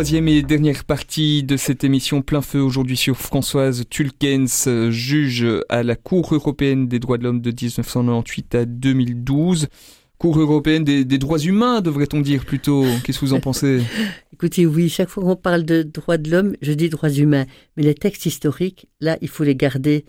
Troisième 0.00 0.28
et 0.28 0.40
dernière 0.40 0.84
partie 0.84 1.42
de 1.42 1.58
cette 1.58 1.84
émission 1.84 2.22
plein 2.22 2.40
feu 2.40 2.62
aujourd'hui 2.62 2.96
sur 2.96 3.18
Françoise 3.18 3.84
Tulkens, 3.90 4.66
juge 4.88 5.46
à 5.68 5.82
la 5.82 5.94
Cour 5.94 6.32
européenne 6.32 6.88
des 6.88 6.98
droits 6.98 7.18
de 7.18 7.24
l'homme 7.24 7.42
de 7.42 7.50
1998 7.50 8.54
à 8.54 8.64
2012. 8.64 9.68
Cour 10.16 10.40
européenne 10.40 10.84
des, 10.84 11.04
droits 11.18 11.38
humains, 11.38 11.82
devrait-on 11.82 12.22
dire 12.22 12.46
plutôt. 12.46 12.86
Qu'est-ce 13.04 13.20
que 13.20 13.26
vous 13.26 13.34
en 13.34 13.40
pensez? 13.40 13.82
Écoutez, 14.32 14.64
oui, 14.64 14.88
chaque 14.88 15.10
fois 15.10 15.22
qu'on 15.22 15.36
parle 15.36 15.64
de 15.64 15.82
droits 15.82 16.16
de 16.16 16.30
l'homme, 16.30 16.56
je 16.62 16.72
dis 16.72 16.88
droits 16.88 17.10
humains. 17.10 17.44
Mais 17.76 17.82
les 17.82 17.94
textes 17.94 18.24
historiques, 18.24 18.88
là, 19.02 19.18
il 19.20 19.28
faut 19.28 19.44
les 19.44 19.54
garder 19.54 20.06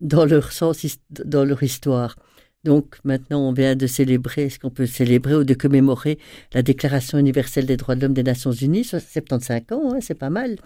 dans 0.00 0.26
leur 0.26 0.52
sens, 0.52 0.86
dans 1.10 1.44
leur 1.44 1.60
histoire. 1.64 2.14
Donc 2.64 2.96
maintenant, 3.04 3.46
on 3.48 3.52
vient 3.52 3.76
de 3.76 3.86
célébrer, 3.86 4.48
ce 4.48 4.58
qu'on 4.58 4.70
peut 4.70 4.86
célébrer 4.86 5.34
ou 5.34 5.44
de 5.44 5.54
commémorer 5.54 6.18
la 6.54 6.62
Déclaration 6.62 7.18
universelle 7.18 7.66
des 7.66 7.76
droits 7.76 7.94
de 7.94 8.02
l'homme 8.02 8.14
des 8.14 8.22
Nations 8.22 8.52
Unies, 8.52 8.84
75 8.84 9.62
ans, 9.72 9.92
hein, 9.92 9.98
c'est 10.00 10.18
pas 10.18 10.30
mal. 10.30 10.56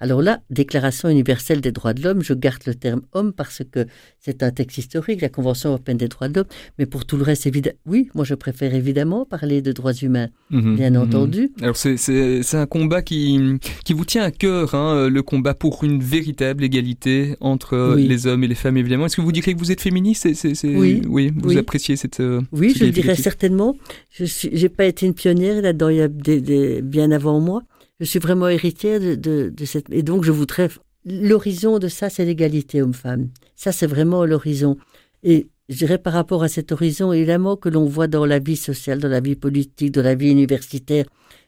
Alors 0.00 0.22
là, 0.22 0.40
Déclaration 0.50 1.08
universelle 1.08 1.60
des 1.60 1.72
droits 1.72 1.94
de 1.94 2.02
l'homme, 2.02 2.22
je 2.22 2.32
garde 2.32 2.62
le 2.66 2.74
terme 2.74 3.02
homme 3.12 3.32
parce 3.32 3.62
que 3.70 3.86
c'est 4.20 4.42
un 4.42 4.50
texte 4.50 4.78
historique, 4.78 5.20
la 5.20 5.28
Convention 5.28 5.70
européenne 5.70 5.96
des 5.96 6.08
droits 6.08 6.28
de 6.28 6.36
l'homme, 6.36 6.48
mais 6.78 6.86
pour 6.86 7.04
tout 7.04 7.16
le 7.16 7.24
reste, 7.24 7.46
évidemment, 7.46 7.76
oui, 7.86 8.08
moi 8.14 8.24
je 8.24 8.34
préfère 8.34 8.74
évidemment 8.74 9.24
parler 9.24 9.60
de 9.60 9.72
droits 9.72 9.92
humains, 9.92 10.28
mhm, 10.50 10.76
bien 10.76 10.90
mhm. 10.90 10.96
entendu. 10.96 11.50
Alors 11.60 11.76
c'est 11.76 12.54
un 12.54 12.66
combat 12.66 13.02
qui, 13.02 13.58
qui 13.84 13.92
vous 13.94 14.04
tient 14.04 14.22
à 14.22 14.30
cœur, 14.30 14.74
hein, 14.74 15.08
le 15.08 15.22
combat 15.22 15.54
pour 15.54 15.82
une 15.82 16.00
véritable 16.00 16.62
égalité 16.62 17.34
entre 17.40 17.96
les 17.96 18.26
hommes 18.26 18.44
et 18.44 18.48
les 18.48 18.54
femmes, 18.54 18.76
évidemment. 18.76 19.06
Est-ce 19.06 19.16
que 19.16 19.22
vous 19.22 19.32
direz 19.32 19.54
que 19.54 19.58
vous 19.58 19.72
êtes 19.72 19.80
féministe? 19.80 20.28
Oui. 20.64 21.02
Oui, 21.08 21.32
vous 21.34 21.47
appréciez 21.56 21.96
cette. 21.96 22.20
Euh, 22.20 22.40
oui, 22.52 22.74
je 22.76 22.84
le 22.84 22.90
dirais 22.90 23.14
certainement. 23.14 23.76
Je 24.10 24.48
n'ai 24.48 24.68
pas 24.68 24.84
été 24.84 25.06
une 25.06 25.14
pionnière 25.14 25.62
là-dedans, 25.62 25.88
il 25.88 25.96
y 25.96 26.00
a 26.00 26.08
des, 26.08 26.82
bien 26.82 27.10
avant 27.10 27.40
moi. 27.40 27.62
Je 28.00 28.04
suis 28.04 28.18
vraiment 28.18 28.48
héritière 28.48 29.00
de, 29.00 29.14
de, 29.14 29.64
cette. 29.64 29.86
Et 29.90 30.02
donc, 30.02 30.24
je 30.24 30.32
voudrais. 30.32 30.68
L'horizon 31.04 31.78
de 31.78 31.88
ça, 31.88 32.10
c'est 32.10 32.24
l'égalité 32.24 32.82
homme-femme. 32.82 33.30
Ça, 33.56 33.72
c'est 33.72 33.86
vraiment 33.86 34.24
l'horizon. 34.24 34.76
Et 35.22 35.48
je 35.68 35.76
dirais 35.76 35.98
par 35.98 36.12
rapport 36.12 36.42
à 36.42 36.48
cet 36.48 36.72
horizon, 36.72 37.12
évidemment, 37.12 37.56
que 37.56 37.68
l'on 37.68 37.86
voit 37.86 38.08
dans 38.08 38.26
la 38.26 38.38
vie 38.38 38.56
sociale, 38.56 38.98
dans 38.98 39.08
la 39.08 39.20
vie 39.20 39.36
politique, 39.36 39.92
dans 39.92 40.02
la 40.02 40.14
vie 40.14 40.30
universitaire, 40.30 41.06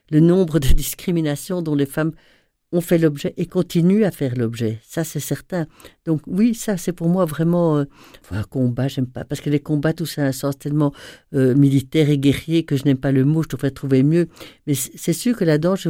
le 0.09 0.19
nombre 0.19 0.59
de 0.59 0.67
discriminations 0.67 1.61
dont 1.61 1.75
les 1.75 1.85
femmes 1.85 2.11
ont 2.71 2.81
fait 2.81 2.97
l'objet 2.97 3.33
et 3.37 3.45
continuent 3.45 4.03
à 4.03 4.11
faire 4.11 4.35
l'objet. 4.35 4.79
Ça, 4.83 5.03
c'est 5.03 5.19
certain. 5.19 5.67
Donc 6.05 6.21
oui, 6.27 6.55
ça, 6.55 6.77
c'est 6.77 6.93
pour 6.93 7.09
moi 7.09 7.25
vraiment 7.25 7.77
euh, 7.77 7.85
un 8.31 8.43
combat. 8.43 8.87
J'aime 8.87 9.07
pas 9.07 9.25
parce 9.25 9.41
que 9.41 9.49
les 9.49 9.59
combats, 9.59 9.93
tout 9.93 10.05
ça 10.05 10.23
a 10.23 10.27
un 10.27 10.31
sens 10.31 10.57
tellement 10.57 10.93
euh, 11.33 11.53
militaire 11.55 12.09
et 12.09 12.17
guerrier 12.17 12.63
que 12.63 12.77
je 12.77 12.85
n'aime 12.85 12.97
pas 12.97 13.11
le 13.11 13.25
mot. 13.25 13.43
Je 13.43 13.49
devrais 13.49 13.71
trouver 13.71 14.03
mieux. 14.03 14.27
Mais 14.67 14.73
c'est 14.73 15.13
sûr 15.13 15.35
que 15.35 15.43
là-dedans, 15.43 15.75
je, 15.75 15.89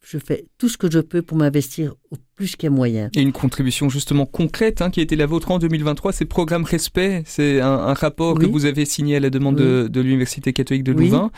je 0.00 0.18
fais 0.18 0.46
tout 0.58 0.68
ce 0.68 0.78
que 0.78 0.90
je 0.90 1.00
peux 1.00 1.22
pour 1.22 1.36
m'investir 1.36 1.94
au 2.10 2.16
plus 2.42 2.70
moyen. 2.70 3.10
Et 3.14 3.22
une 3.22 3.32
contribution 3.32 3.88
justement 3.88 4.26
concrète 4.26 4.82
hein, 4.82 4.90
qui 4.90 5.00
a 5.00 5.02
été 5.02 5.16
la 5.16 5.26
vôtre 5.26 5.50
en 5.50 5.58
2023, 5.58 6.12
c'est 6.12 6.24
programme 6.24 6.64
Respect. 6.64 7.22
C'est 7.26 7.60
un, 7.60 7.92
rapport 7.94 8.38
que 8.38 8.46
vous 8.46 8.64
avez 8.64 8.84
signé 8.84 9.16
à 9.16 9.20
la 9.20 9.30
demande 9.30 9.56
de, 9.56 10.00
l'Université 10.00 10.52
catholique 10.52 10.82
de 10.82 10.92
Louvain, 10.92 11.30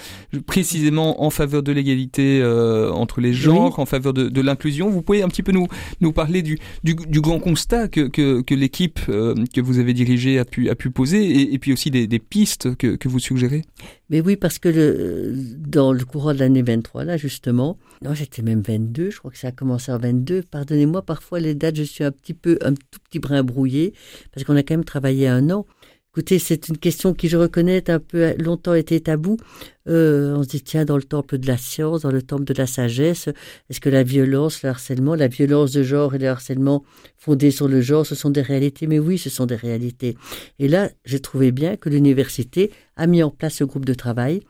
précisément 0.47 1.23
en 1.23 1.31
faveur 1.31 1.63
de 1.63 1.73
l'égalité 1.73 2.41
euh, 2.41 2.91
entre 2.93 3.21
les 3.21 3.35
genres, 3.35 3.79
en 3.79 3.87
faveur 3.87 4.13
de, 4.15 4.41
l'inclusion. 4.41 4.89
Vous 4.91 5.03
pouvez 5.03 5.23
un 5.23 5.29
petit 5.29 5.43
peu 5.43 5.53
nous, 5.53 5.67
nous 6.01 6.13
parler 6.13 6.43
du, 6.43 6.59
du, 6.83 6.95
grand 7.21 7.39
constat 7.39 7.89
que, 7.89 8.09
que, 8.09 8.55
l'équipe 8.55 9.01
euh, 9.09 9.35
que 9.53 9.61
vous 9.61 9.79
avez 9.79 9.93
dirigée 9.95 10.39
a 10.39 10.45
pu, 10.45 10.71
a 10.71 10.75
pu 10.75 10.91
poser 10.91 11.53
et, 11.53 11.59
puis 11.59 11.73
aussi 11.73 11.91
des, 11.91 12.19
pistes 12.19 12.77
que, 12.77 12.97
que 12.97 13.09
vous 13.09 13.19
suggérez 13.19 13.63
Mais 14.11 14.21
oui, 14.21 14.37
parce 14.37 14.59
que 14.59 14.69
le, 14.69 15.35
dans 15.59 15.93
le 15.93 16.05
courant 16.05 16.33
de 16.33 16.39
l'année 16.39 16.63
23, 16.63 17.05
là 17.05 17.17
justement, 17.17 17.79
non, 18.03 18.15
j'étais 18.15 18.43
même 18.43 18.63
22, 18.63 19.11
je 19.11 19.19
crois 19.19 19.31
que 19.31 19.39
ça 19.39 19.49
a 19.49 19.53
commencé 19.53 19.91
en 19.91 19.99
22, 19.99 20.43
pardonnez-moi 20.51 20.94
moi, 20.95 21.03
parfois, 21.03 21.41
les 21.41 21.57
dates, 21.57 21.75
je 21.75 21.83
suis 21.83 22.05
un 22.05 22.13
petit 22.13 22.35
peu, 22.35 22.57
un 22.63 22.73
tout 22.73 23.01
petit 23.09 23.19
brin 23.19 23.43
brouillé, 23.43 23.95
parce 24.33 24.45
qu'on 24.45 24.55
a 24.55 24.63
quand 24.63 24.75
même 24.75 24.85
travaillé 24.85 25.27
un 25.27 25.51
an. 25.51 25.67
Écoutez, 26.13 26.39
c'est 26.39 26.69
une 26.69 26.79
question 26.79 27.13
qui, 27.15 27.27
je 27.29 27.37
reconnais, 27.37 27.91
a 27.91 27.95
un 27.95 27.99
peu 27.99 28.35
longtemps 28.39 28.75
été 28.75 29.01
tabou. 29.01 29.37
Euh, 29.89 30.37
on 30.37 30.45
se 30.45 30.49
dit, 30.49 30.63
tiens, 30.63 30.85
dans 30.85 30.97
le 30.97 31.03
temple 31.03 31.39
de 31.39 31.49
la 31.49 31.57
science, 31.57 32.03
dans 32.03 32.13
le 32.13 32.23
temple 32.23 32.45
de 32.45 32.55
la 32.55 32.69
sagesse, 32.69 33.29
est-ce 33.69 33.81
que 33.81 33.89
la 33.89 34.05
violence, 34.05 34.63
le 34.63 34.69
harcèlement, 34.69 35.17
la 35.17 35.27
violence 35.27 35.73
de 35.73 35.83
genre 35.83 36.15
et 36.15 36.19
le 36.19 36.29
harcèlement 36.29 36.85
fondé 37.17 37.51
sur 37.51 37.67
le 37.67 37.81
genre, 37.81 38.07
ce 38.07 38.15
sont 38.15 38.31
des 38.31 38.43
réalités? 38.43 38.87
Mais 38.87 39.01
oui, 39.01 39.19
ce 39.19 39.31
sont 39.31 39.47
des 39.47 39.57
réalités. 39.57 40.17
Et 40.61 40.69
là, 40.69 40.89
j'ai 41.05 41.19
trouvé 41.19 41.51
bien 41.51 41.77
que 41.77 41.89
l'université 41.89 42.71
a 42.95 43.09
mis 43.09 43.25
en 43.25 43.31
place 43.31 43.55
ce 43.55 43.65
groupe 43.65 43.85
de 43.85 43.95
travail 43.95 44.43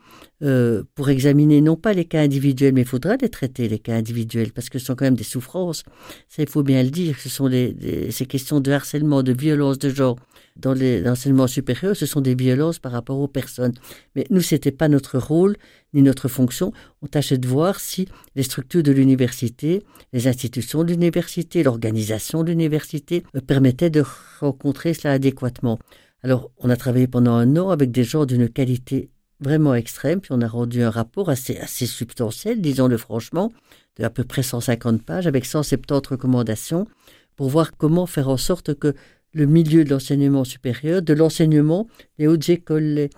euh, 0.43 0.83
pour 0.95 1.09
examiner 1.09 1.61
non 1.61 1.75
pas 1.75 1.93
les 1.93 2.05
cas 2.05 2.21
individuels, 2.21 2.73
mais 2.73 2.81
il 2.81 2.87
faudra 2.87 3.15
les 3.15 3.29
traiter, 3.29 3.67
les 3.67 3.79
cas 3.79 3.95
individuels, 3.95 4.51
parce 4.51 4.69
que 4.69 4.79
ce 4.79 4.85
sont 4.85 4.95
quand 4.95 5.05
même 5.05 5.15
des 5.15 5.23
souffrances. 5.23 5.83
Ça, 6.27 6.41
il 6.41 6.49
faut 6.49 6.63
bien 6.63 6.83
le 6.83 6.89
dire. 6.89 7.19
Ce 7.19 7.29
sont 7.29 7.49
ces 7.49 8.25
questions 8.25 8.59
de 8.59 8.71
harcèlement, 8.71 9.23
de 9.23 9.33
violence 9.33 9.79
de 9.79 9.89
genre 9.89 10.17
dans 10.55 10.73
l'enseignement 10.73 11.47
supérieur, 11.47 11.95
ce 11.95 12.05
sont 12.05 12.21
des 12.21 12.35
violences 12.35 12.79
par 12.79 12.93
rapport 12.93 13.19
aux 13.19 13.27
personnes. 13.27 13.73
Mais 14.15 14.25
nous, 14.29 14.41
c'était 14.41 14.71
pas 14.71 14.87
notre 14.87 15.17
rôle 15.17 15.57
ni 15.93 16.01
notre 16.01 16.29
fonction. 16.29 16.71
On 17.01 17.07
tâchait 17.07 17.37
de 17.37 17.47
voir 17.47 17.79
si 17.79 18.07
les 18.35 18.43
structures 18.43 18.83
de 18.83 18.91
l'université, 18.91 19.83
les 20.13 20.27
institutions 20.27 20.83
de 20.83 20.91
l'université, 20.91 21.61
l'organisation 21.61 22.43
de 22.43 22.49
l'université 22.49 23.23
euh, 23.35 23.41
permettaient 23.41 23.89
de 23.89 24.03
rencontrer 24.39 24.93
cela 24.93 25.13
adéquatement. 25.13 25.77
Alors, 26.23 26.51
on 26.57 26.69
a 26.69 26.77
travaillé 26.77 27.07
pendant 27.07 27.33
un 27.33 27.57
an 27.57 27.69
avec 27.69 27.91
des 27.91 28.05
gens 28.05 28.25
d'une 28.25 28.47
qualité 28.47 29.09
vraiment 29.39 29.75
extrême, 29.75 30.21
puis 30.21 30.31
on 30.31 30.41
a 30.41 30.47
rendu 30.47 30.81
un 30.81 30.89
rapport 30.89 31.29
assez, 31.29 31.57
substantiel, 31.85 32.61
disons-le 32.61 32.97
franchement, 32.97 33.51
de 33.97 34.03
à 34.03 34.09
peu 34.09 34.23
près 34.23 34.43
150 34.43 35.03
pages, 35.03 35.27
avec 35.27 35.45
170 35.45 36.07
recommandations, 36.07 36.87
pour 37.35 37.49
voir 37.49 37.75
comment 37.77 38.05
faire 38.05 38.29
en 38.29 38.37
sorte 38.37 38.73
que 38.75 38.93
le 39.33 39.45
milieu 39.45 39.83
de 39.83 39.89
l'enseignement 39.89 40.45
supérieur, 40.45 41.01
de 41.01 41.13
l'enseignement, 41.13 41.87
les 42.17 42.27
hautes 42.27 42.47
écoles, 42.47 43.09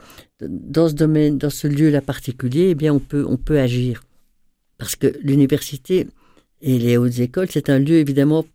dans 0.41 0.89
ce 0.89 0.95
domaine, 0.95 1.37
dans 1.37 1.51
ce 1.51 1.67
lieu-là 1.67 2.01
particulier, 2.01 2.69
eh 2.71 2.75
bien, 2.75 2.93
on 2.93 2.99
peut, 2.99 3.25
on 3.27 3.37
peut 3.37 3.59
agir. 3.59 4.03
Parce 4.79 4.95
que 4.95 5.15
l'université 5.21 6.07
et 6.61 6.79
les 6.79 6.97
hautes 6.97 7.19
écoles, 7.19 7.47
c'est 7.51 7.69
un 7.69 7.77
lieu 7.77 7.97
évidemment 7.97 8.45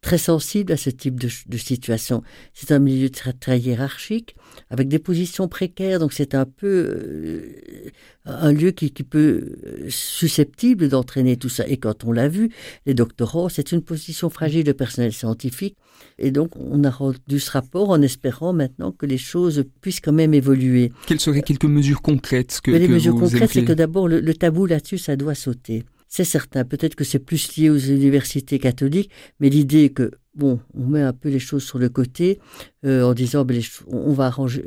très 0.00 0.18
sensible 0.18 0.72
à 0.72 0.76
ce 0.76 0.90
type 0.90 1.18
de, 1.18 1.56
situation. 1.58 2.22
C'est 2.54 2.70
un 2.70 2.78
milieu 2.78 3.10
très, 3.10 3.32
très, 3.32 3.58
hiérarchique, 3.58 4.36
avec 4.70 4.88
des 4.88 4.98
positions 4.98 5.48
précaires, 5.48 5.98
donc 5.98 6.12
c'est 6.12 6.34
un 6.34 6.44
peu 6.44 6.66
euh, 6.66 7.90
un 8.24 8.52
lieu 8.52 8.70
qui, 8.70 8.92
qui 8.92 9.02
peut 9.02 9.56
euh, 9.66 9.86
susceptible 9.88 10.88
d'entraîner 10.88 11.36
tout 11.36 11.48
ça. 11.48 11.66
Et 11.66 11.76
quand 11.76 12.04
on 12.04 12.12
l'a 12.12 12.28
vu, 12.28 12.50
les 12.86 12.94
doctorants, 12.94 13.48
c'est 13.48 13.72
une 13.72 13.82
position 13.82 14.30
fragile 14.30 14.64
de 14.64 14.72
personnel 14.72 15.12
scientifique, 15.12 15.76
et 16.18 16.30
donc 16.30 16.50
on 16.56 16.84
a 16.84 16.90
rendu 16.90 17.40
ce 17.40 17.50
rapport 17.50 17.90
en 17.90 18.00
espérant 18.00 18.52
maintenant 18.52 18.92
que 18.92 19.06
les 19.06 19.18
choses 19.18 19.64
puissent 19.80 20.00
quand 20.00 20.12
même 20.12 20.34
évoluer. 20.34 20.92
Quelles 21.06 21.20
seraient 21.20 21.42
quelques 21.42 21.64
mesures 21.64 22.02
concrètes 22.02 22.60
que, 22.62 22.70
Les 22.70 22.86
mesures 22.86 23.16
concrètes, 23.16 23.50
c'est 23.52 23.64
que 23.64 23.72
d'abord 23.72 24.08
le 24.08 24.34
tabou 24.34 24.66
là-dessus, 24.66 24.98
ça 24.98 25.16
doit 25.16 25.34
sauter. 25.34 25.84
C'est 26.16 26.24
certain, 26.24 26.64
peut-être 26.64 26.94
que 26.94 27.04
c'est 27.04 27.18
plus 27.18 27.58
lié 27.58 27.68
aux 27.68 27.76
universités 27.76 28.58
catholiques, 28.58 29.10
mais 29.38 29.50
l'idée 29.50 29.90
que, 29.90 30.12
bon, 30.34 30.60
on 30.72 30.86
met 30.86 31.02
un 31.02 31.12
peu 31.12 31.28
les 31.28 31.38
choses 31.38 31.62
sur 31.62 31.78
le 31.78 31.90
côté 31.90 32.38
euh, 32.86 33.02
en 33.02 33.12
disant, 33.12 33.44
ben, 33.44 33.60
on 33.88 34.14
va 34.14 34.24
arranger. 34.24 34.64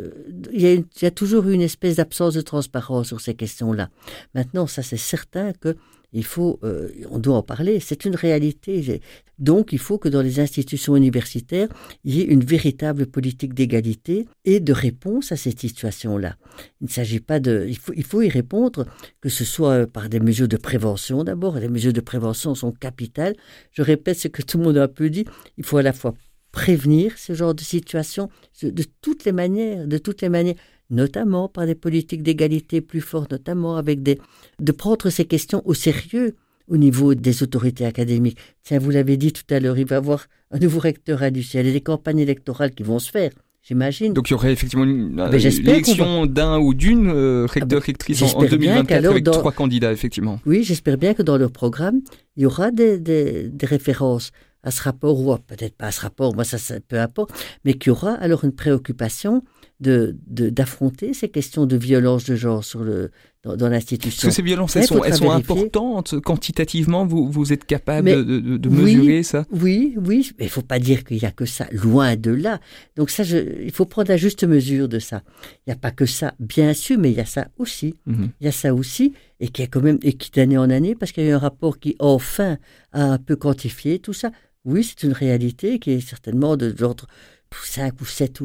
Il 0.54 0.62
y, 0.62 0.68
a, 0.68 0.74
il 0.74 0.86
y 1.02 1.06
a 1.08 1.10
toujours 1.10 1.48
eu 1.48 1.54
une 1.54 1.64
espèce 1.64 1.96
d'absence 1.96 2.36
de 2.36 2.42
transparence 2.42 3.08
sur 3.08 3.20
ces 3.20 3.34
questions-là. 3.34 3.90
Maintenant, 4.36 4.68
ça 4.68 4.84
c'est 4.84 4.96
certain 4.96 5.52
que 5.54 5.76
il 6.14 6.26
faut, 6.26 6.60
euh, 6.64 6.90
on 7.10 7.20
doit 7.20 7.36
en 7.36 7.44
parler, 7.44 7.80
c'est 7.80 8.06
une 8.06 8.16
réalité. 8.16 9.02
Donc, 9.38 9.72
il 9.72 9.80
faut 9.80 9.98
que 9.98 10.10
dans 10.10 10.22
les 10.22 10.40
institutions 10.40 10.96
universitaires, 10.96 11.70
il 12.04 12.16
y 12.16 12.22
ait 12.22 12.26
une 12.26 12.44
véritable 12.44 13.06
politique 13.06 13.54
d'égalité 13.54 14.28
et 14.46 14.60
de 14.60 14.74
réponse 14.74 15.32
à 15.32 15.36
cette 15.36 15.60
situation-là. 15.60 16.36
Il 16.82 16.86
ne 16.86 16.90
s'agit 16.90 17.20
pas 17.20 17.40
de, 17.40 17.66
il 17.68 17.78
faut, 17.78 17.94
il 17.96 18.04
faut 18.04 18.22
y 18.22 18.30
répondre, 18.30 18.86
que 19.22 19.30
ce 19.30 19.46
soit 19.46 19.86
par 19.88 20.10
des 20.10 20.20
mesures 20.20 20.48
de 20.48 20.58
prévention 20.58 21.24
d'abord. 21.24 21.58
Les 21.60 21.70
mesures 21.70 21.94
de 21.94 22.02
prévention 22.02 22.56
sont 22.56 22.72
capitales. 22.72 23.36
Je 23.72 23.82
répète 23.82 24.18
ce 24.18 24.28
que 24.28 24.42
tout 24.42 24.58
le 24.58 24.64
monde 24.64 24.78
a 24.78 24.84
un 24.84 24.88
peu 24.88 25.10
dit. 25.10 25.26
Il 25.58 25.64
faut 25.64 25.78
à 25.78 25.84
la 25.84 25.94
fois 25.94 26.16
prévenir 26.52 27.18
ce 27.18 27.34
genre 27.34 27.54
de 27.54 27.62
situation 27.62 28.30
de 28.64 28.84
toutes 29.02 29.26
les 29.26 29.32
manières, 29.32 29.88
de 29.88 29.98
toutes 29.98 30.22
les 30.22 30.30
manières 30.30 30.56
notamment 30.90 31.48
par 31.48 31.66
des 31.66 31.76
politiques 31.76 32.24
d'égalité 32.24 32.82
plus 32.82 33.02
fortes, 33.02 33.32
notamment 33.32 33.78
avec 33.78 34.02
des... 34.04 34.20
de 34.60 34.72
prendre 34.72 35.10
ces 35.10 35.26
questions 35.26 35.62
au 35.66 35.74
sérieux 35.74 36.36
au 36.68 36.78
niveau 36.78 37.16
des 37.16 37.44
autorités 37.44 37.86
académiques. 37.86 38.38
Tiens, 38.64 38.80
vous 38.80 38.92
l'avez 38.92 39.18
dit 39.18 39.34
tout 39.34 39.44
à 39.50 39.60
l'heure, 39.60 39.78
il 39.78 39.86
va 39.86 39.96
y 39.96 39.98
avoir 39.98 40.28
un 40.52 40.60
nouveau 40.60 40.80
recteur 40.80 41.24
à 41.24 41.30
ciel 41.42 41.68
et 41.68 41.74
des 41.74 41.82
campagnes 41.82 42.20
électorales 42.20 42.72
qui 42.72 42.84
vont 42.84 43.00
se 43.00 43.10
faire. 43.12 43.32
J'imagine. 43.62 44.14
Donc 44.14 44.30
il 44.30 44.32
y 44.32 44.34
aurait 44.36 44.54
effectivement 44.54 44.86
une, 44.86 45.20
euh, 45.20 45.32
élection 45.32 46.26
d'un 46.26 46.60
ou 46.60 46.74
d'une 46.74 47.10
euh, 47.10 47.46
recteur, 47.46 47.82
rectrice 47.82 48.22
en, 48.22 48.42
2024 48.42 49.06
avec 49.06 49.26
trois 49.26 49.52
candidats, 49.52 49.92
effectivement. 49.92 50.40
Oui, 50.46 50.64
j'espère 50.64 50.98
bien 50.98 51.14
que 51.14 51.22
dans 51.22 51.38
leur 51.38 51.52
programme, 51.52 52.00
il 52.38 52.44
y 52.44 52.46
aura 52.46 52.72
des, 52.72 53.00
des, 53.00 53.50
des 53.50 53.66
références 53.66 54.32
à 54.64 54.72
ce 54.72 54.82
rapport, 54.82 55.20
ou 55.20 55.36
peut-être 55.38 55.76
pas 55.76 55.88
à 55.88 55.92
ce 55.92 56.02
rapport, 56.02 56.34
moi 56.36 56.44
ça, 56.44 56.58
ça 56.58 56.76
peu 56.88 57.00
importe, 57.00 57.32
mais 57.64 57.74
qu'il 57.74 57.90
y 57.90 57.92
aura 57.92 58.14
alors 58.14 58.44
une 58.44 58.54
préoccupation 58.54 59.44
de 59.80 60.16
d'affronter 60.28 61.14
ces 61.14 61.30
questions 61.30 61.66
de 61.66 61.78
violence 61.78 62.26
de 62.26 62.36
genre 62.36 62.64
sur 62.64 62.84
le 62.84 63.12
dans, 63.44 63.70
l'institution. 63.70 64.10
Parce 64.10 64.36
que 64.36 64.36
ces 64.36 64.42
violences, 64.42 64.76
elles, 64.76 64.86
sont, 64.86 65.02
elles 65.02 65.16
sont, 65.16 65.32
importantes 65.32 66.20
quantitativement. 66.20 67.06
Vous 67.06 67.32
vous 67.32 67.54
êtes 67.54 67.64
capable 67.64 68.10
de, 68.10 68.58
de, 68.58 68.70
mesurer 68.70 69.24
ça? 69.24 69.46
Oui, 69.50 69.96
oui. 69.98 70.32
Mais 70.38 70.46
il 70.46 70.50
faut 70.50 70.62
pas 70.62 70.80
dire 70.80 71.06
qu'il 71.06 71.18
y 71.18 71.26
a 71.26 71.32
que 71.32 71.46
ça. 71.46 71.68
Loin 71.72 72.18
de 72.18 72.32
là. 72.32 72.60
Donc 72.98 73.10
ça, 73.10 73.24
je, 73.24 73.38
il 73.64 73.72
faut 73.72 73.86
prendre 73.86 74.10
la 74.10 74.18
juste 74.18 74.44
mesure 74.44 74.90
de 74.90 75.00
ça. 75.00 75.24
Il 75.66 75.70
n'y 75.70 75.74
a 75.74 75.78
pas 75.78 75.92
que 75.92 76.06
ça, 76.06 76.34
bien 76.40 76.74
sûr, 76.74 76.98
mais 77.00 77.12
il 77.12 77.18
y 77.18 77.22
a 77.22 77.26
ça 77.26 77.48
aussi. 77.58 77.96
Mhm. 78.06 78.30
Il 78.42 78.46
y 78.46 78.48
a 78.50 78.52
ça 78.52 78.74
aussi, 78.74 79.14
et 79.40 79.48
qui 79.48 79.62
est 79.62 79.68
quand 79.68 79.82
même 79.82 80.00
et 80.02 80.14
qui 80.14 80.32
d'année 80.32 80.58
en 80.58 80.70
année, 80.70 80.96
parce 80.96 81.14
qu'il 81.14 81.24
y 81.24 81.28
a 81.28 81.30
eu 81.30 81.34
un 81.34 81.40
rapport 81.40 81.80
qui 81.80 81.96
enfin 82.00 82.58
a 82.92 83.04
un 83.04 83.18
peu 83.18 83.38
quantifié 83.38 84.00
tout 84.00 84.14
ça. 84.14 84.32
Oui, 84.66 84.84
c'est 84.84 85.08
une 85.08 85.14
réalité 85.14 85.80
qui 85.80 85.92
est 85.92 86.02
certainement 86.02 86.58
de 86.58 86.76
l'ordre 86.78 87.08
5 87.52 88.02
ou 88.02 88.06
7 88.06 88.40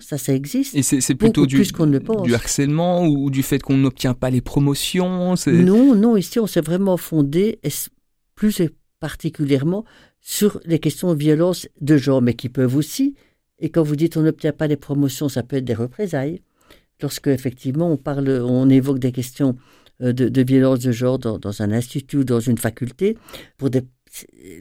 ça, 0.00 0.18
ça 0.18 0.34
existe. 0.34 0.74
Et 0.74 0.82
c'est 0.82 1.14
plutôt 1.14 1.46
du, 1.46 1.62
du 2.24 2.34
harcèlement 2.34 3.06
ou 3.06 3.30
du 3.30 3.42
fait 3.42 3.60
qu'on 3.60 3.76
n'obtient 3.76 4.14
pas 4.14 4.30
les 4.30 4.40
promotions 4.40 5.34
Non, 5.46 5.94
non, 5.94 6.16
ici 6.16 6.38
on 6.38 6.46
s'est 6.46 6.60
vraiment 6.60 6.96
fondé, 6.96 7.58
plus 8.34 8.62
particulièrement 9.00 9.84
sur 10.20 10.60
les 10.64 10.78
questions 10.78 11.14
de 11.14 11.18
violence 11.18 11.68
de 11.80 11.96
genre, 11.96 12.22
mais 12.22 12.34
qui 12.34 12.48
peuvent 12.48 12.76
aussi, 12.76 13.14
et 13.58 13.70
quand 13.70 13.82
vous 13.82 13.96
dites 13.96 14.16
on 14.16 14.22
n'obtient 14.22 14.52
pas 14.52 14.66
les 14.66 14.76
promotions, 14.76 15.28
ça 15.28 15.42
peut 15.42 15.56
être 15.56 15.64
des 15.64 15.74
représailles. 15.74 16.42
Lorsque 17.02 17.28
effectivement 17.28 17.90
on 17.90 17.96
parle, 17.96 18.28
on 18.28 18.68
évoque 18.68 18.98
des 18.98 19.12
questions 19.12 19.56
euh, 20.02 20.12
de, 20.12 20.28
de 20.28 20.42
violence 20.42 20.80
de 20.80 20.92
genre 20.92 21.18
dans, 21.18 21.38
dans, 21.38 21.62
un 21.62 21.72
institut, 21.72 22.24
dans 22.24 22.40
une 22.40 22.58
faculté, 22.58 23.16
pour 23.56 23.70
des 23.70 23.82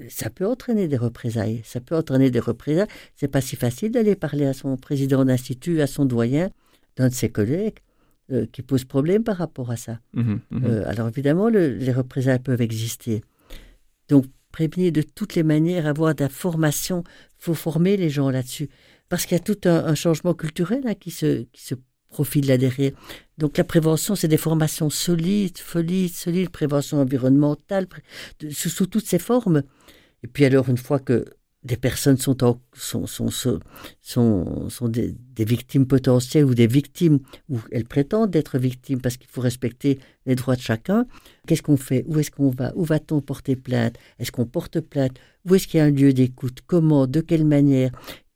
ça 0.10 0.30
peut 0.30 0.46
entraîner 0.46 0.88
des 0.88 0.98
représailles. 0.98 1.62
Ça 1.64 1.80
peut 1.80 1.96
entraîner 1.96 2.32
des 2.32 2.40
représailles. 2.40 2.88
C'est 3.16 3.28
pas 3.28 3.42
si 3.42 3.56
facile 3.56 3.92
d'aller 3.92 4.16
parler 4.16 4.46
à 4.46 4.54
son 4.54 4.78
président 4.78 5.26
d'institut, 5.26 5.82
à 5.82 5.88
son 5.88 6.06
doyen, 6.06 6.50
d'un 6.98 7.10
de 7.10 7.14
ses 7.14 7.30
collègues, 7.30 7.80
euh, 8.32 8.46
qui 8.52 8.62
pose 8.62 8.86
problème 8.86 9.24
par 9.24 9.38
rapport 9.38 9.72
à 9.72 9.78
ça. 9.78 10.00
Mmh 10.14 10.36
mmh 10.50 10.66
euh, 10.66 10.84
alors 10.88 11.08
évidemment, 11.08 11.50
les 11.50 11.92
représailles 11.92 12.40
peuvent 12.40 12.62
exister. 12.62 13.22
Donc 14.10 14.26
prévenir 14.52 14.92
de 14.92 15.02
toutes 15.02 15.36
les 15.36 15.44
manières, 15.44 15.86
avoir 15.86 16.16
de 16.16 16.24
la 16.24 16.30
formation, 16.30 17.04
faut 17.38 17.54
former 17.54 17.98
les 17.98 18.10
gens 18.10 18.30
là-dessus, 18.30 18.70
parce 19.10 19.26
qu'il 19.26 19.38
y 19.38 19.42
a 19.42 19.44
tout 19.44 19.60
un, 19.68 19.94
changement 19.96 20.34
culturel 20.34 20.82
hein, 20.86 20.96
qui 20.96 21.12
se 21.12 21.44
qui 21.52 21.62
se 21.62 21.76
profile 22.08 22.48
là 22.48 22.58
derrière. 22.58 22.94
Donc 23.38 23.58
la 23.58 23.64
prévention, 23.64 24.16
c'est 24.16 24.28
des 24.28 24.38
formations 24.38 24.90
solides, 24.90 25.58
solides, 25.58 26.14
solides, 26.14 26.50
prévention 26.50 27.02
environnementale, 27.02 27.88
sous, 28.52 28.88
toutes 28.88 29.06
ses 29.06 29.20
formes. 29.20 29.64
Et 30.24 30.28
puis 30.28 30.46
alors, 30.46 30.70
une 30.70 30.78
fois 30.78 31.00
que 31.00 31.26
des 31.64 31.78
personnes 31.78 32.18
sont, 32.18 32.38
sont 32.74 34.88
des, 34.88 35.16
victimes 35.40 35.88
potentielles 35.88 36.46
ou 36.46 36.54
des 36.54 36.68
victimes, 36.68 37.20
ou 37.50 37.60
elles 37.72 37.86
prétendent 37.86 38.36
être 38.36 38.60
victimes 38.60 39.02
parce 39.02 39.18
qu'il 39.18 39.28
faut 39.28 39.42
respecter 39.42 40.00
les 40.28 40.36
droits 40.36 40.56
de 40.56 40.62
chacun, 40.62 41.08
qu'est-ce 41.48 41.64
qu'on 41.64 41.76
fait? 41.76 42.06
Où 42.08 42.20
est-ce 42.20 42.30
qu'on 42.30 42.52
va? 42.52 42.72
Où 42.76 42.86
va-t-on 42.86 43.20
porter 43.20 43.56
plainte? 43.56 43.96
Est-ce 44.20 44.32
qu'on 44.32 44.46
porte 44.46 44.80
plainte? 44.80 45.18
Où 45.50 45.56
est-ce 45.56 45.68
qu'il 45.68 45.80
y 45.80 45.82
a 45.82 45.86
un 45.86 45.92
lieu 45.92 46.14
d'écoute? 46.14 46.60
Comment? 46.68 47.08
De 47.08 47.20
quelle 47.20 47.46
manière? 47.46 47.90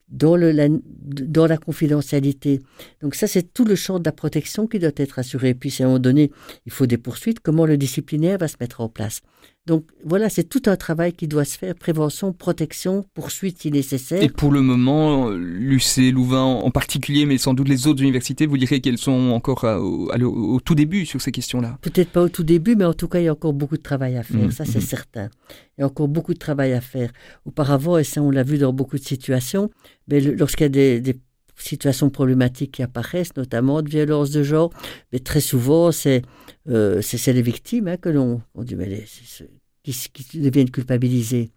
Dans, 0.10 0.36
le, 0.36 0.52
la, 0.52 0.68
dans 0.70 1.48
la 1.48 1.58
confidentialité. 1.58 2.62
Donc 3.02 3.16
ça, 3.16 3.28
c'est 3.28 3.54
tout 3.54 3.66
le 3.66 3.76
champ 3.76 4.00
de 4.00 4.06
la 4.06 4.12
protection 4.12 4.68
qui 4.68 4.80
doit 4.80 4.92
être 4.96 5.20
assuré. 5.20 5.54
Puis, 5.54 5.76
à 5.80 5.84
un 5.84 5.88
moment 5.88 6.00
donné, 6.00 6.32
il 6.66 6.72
faut 6.72 6.86
des 6.86 6.98
poursuites. 6.98 7.40
Comment 7.40 7.66
le 7.66 7.78
disciplinaire 7.78 8.38
va 8.38 8.48
se 8.48 8.58
mettre 8.60 8.82
en 8.82 8.90
place? 8.90 9.22
Donc 9.66 9.86
voilà, 10.04 10.30
c'est 10.30 10.46
tout 10.46 10.64
un 10.66 10.76
travail 10.76 11.14
qui 11.14 11.28
doit 11.28 11.46
se 11.46 11.56
faire, 11.56 11.76
prévention, 11.76 12.34
protection, 12.34 13.06
poursuite 13.14 13.62
si 13.62 13.70
nécessaire. 13.70 14.24
Et 14.24 14.30
pour 14.30 14.52
le 14.52 14.62
moment, 14.62 15.30
l'UC 15.30 16.12
Louvain 16.12 16.42
en 16.42 16.72
particulier, 16.72 17.28
mais 17.28 17.38
sans 17.38 17.54
doute 17.54 17.68
les 17.68 17.86
autres 17.86 18.02
universités, 18.02 18.48
vous 18.48 18.58
direz 18.58 18.82
qu'elles 18.82 18.98
sont 18.98 19.30
encore 19.30 19.66
au, 19.66 20.60
tout 20.60 20.74
début 20.74 21.06
sur 21.06 21.22
ces 21.22 21.32
questions-là 21.32 21.78
Peut-être 21.82 22.10
pas 22.10 22.24
au 22.24 22.30
tout 22.30 22.44
début, 22.44 22.76
mais 22.76 22.86
en 22.86 22.96
tout 22.96 23.08
cas, 23.08 23.20
il 23.20 23.26
y 23.26 23.28
a 23.28 23.32
encore 23.32 23.54
beaucoup 23.54 23.78
de 23.78 23.84
travail 23.84 24.18
à 24.18 24.24
faire, 24.24 24.48
mmh, 24.48 24.52
ça 24.52 24.66
c'est 24.66 24.80
mmh. 24.80 24.82
certain. 24.82 25.30
Il 25.78 25.82
y 25.82 25.84
a 25.84 25.88
encore 25.88 26.08
beaucoup 26.08 26.34
de 26.34 26.40
travail 26.40 26.74
à 26.74 26.82
faire. 26.82 27.12
Auparavant, 27.46 28.00
et 28.00 28.04
ça 28.04 28.24
on 28.24 28.32
l'a 28.32 28.44
vu 28.44 28.58
dans 28.58 28.74
beaucoup 28.74 28.98
de 28.98 29.04
situations, 29.04 29.70
mais 30.08 30.20
lorsqu'il 30.20 30.64
y 30.64 30.66
a 30.66 31.00
des, 31.00 31.16
situations 31.62 32.10
problématiques 32.10 32.74
qui 32.74 32.84
apparaissent, 32.84 33.36
notamment 33.36 33.82
de 33.82 33.90
violence 33.90 34.32
de 34.32 34.44
genre, 34.44 34.72
mais 35.12 35.20
très 35.20 35.42
souvent, 35.42 35.92
c'est 35.92 36.22
euh, 36.70 37.02
les 37.28 37.42
victimes 37.42 37.88
hein, 37.88 37.98
que 37.98 38.10
l'on 38.10 38.42
dit, 38.58 38.76
mais 38.76 39.06
qui, 39.84 40.40
deviennent 40.40 40.72
culpabilisés. 40.72 41.52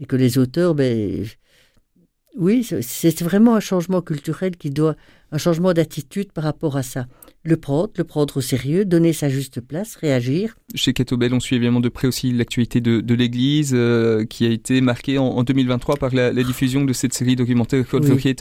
Et 0.00 0.04
que 0.04 0.16
les 0.16 0.36
auteurs, 0.36 0.74
ben, 0.74 1.24
oui, 2.36 2.64
c'est 2.64 3.22
vraiment 3.22 3.54
un 3.54 3.60
changement 3.60 4.02
culturel 4.02 4.56
qui 4.56 4.70
doit, 4.70 4.94
un 5.32 5.38
changement 5.38 5.72
d'attitude 5.72 6.32
par 6.32 6.44
rapport 6.44 6.76
à 6.76 6.82
ça. 6.82 7.06
Le 7.46 7.56
prendre, 7.56 7.90
le 7.96 8.02
prendre 8.02 8.38
au 8.38 8.40
sérieux, 8.40 8.84
donner 8.84 9.12
sa 9.12 9.28
juste 9.28 9.60
place, 9.60 9.94
réagir. 9.94 10.56
Chez 10.74 10.92
Catobel, 10.92 11.32
on 11.32 11.38
suit 11.38 11.54
évidemment 11.54 11.78
de 11.78 11.88
près 11.88 12.08
aussi 12.08 12.32
l'actualité 12.32 12.80
de, 12.80 13.14
l'Église, 13.14 13.70
euh, 13.72 14.24
qui 14.24 14.46
a 14.46 14.50
été 14.50 14.80
marquée 14.80 15.16
en, 15.18 15.44
2023 15.44 15.94
par 15.94 16.12
la, 16.12 16.32
diffusion 16.32 16.84
de 16.84 16.92
cette 16.92 17.14
série 17.14 17.36
documentaire 17.36 17.86
Code 17.86 18.04
oui, 18.04 18.34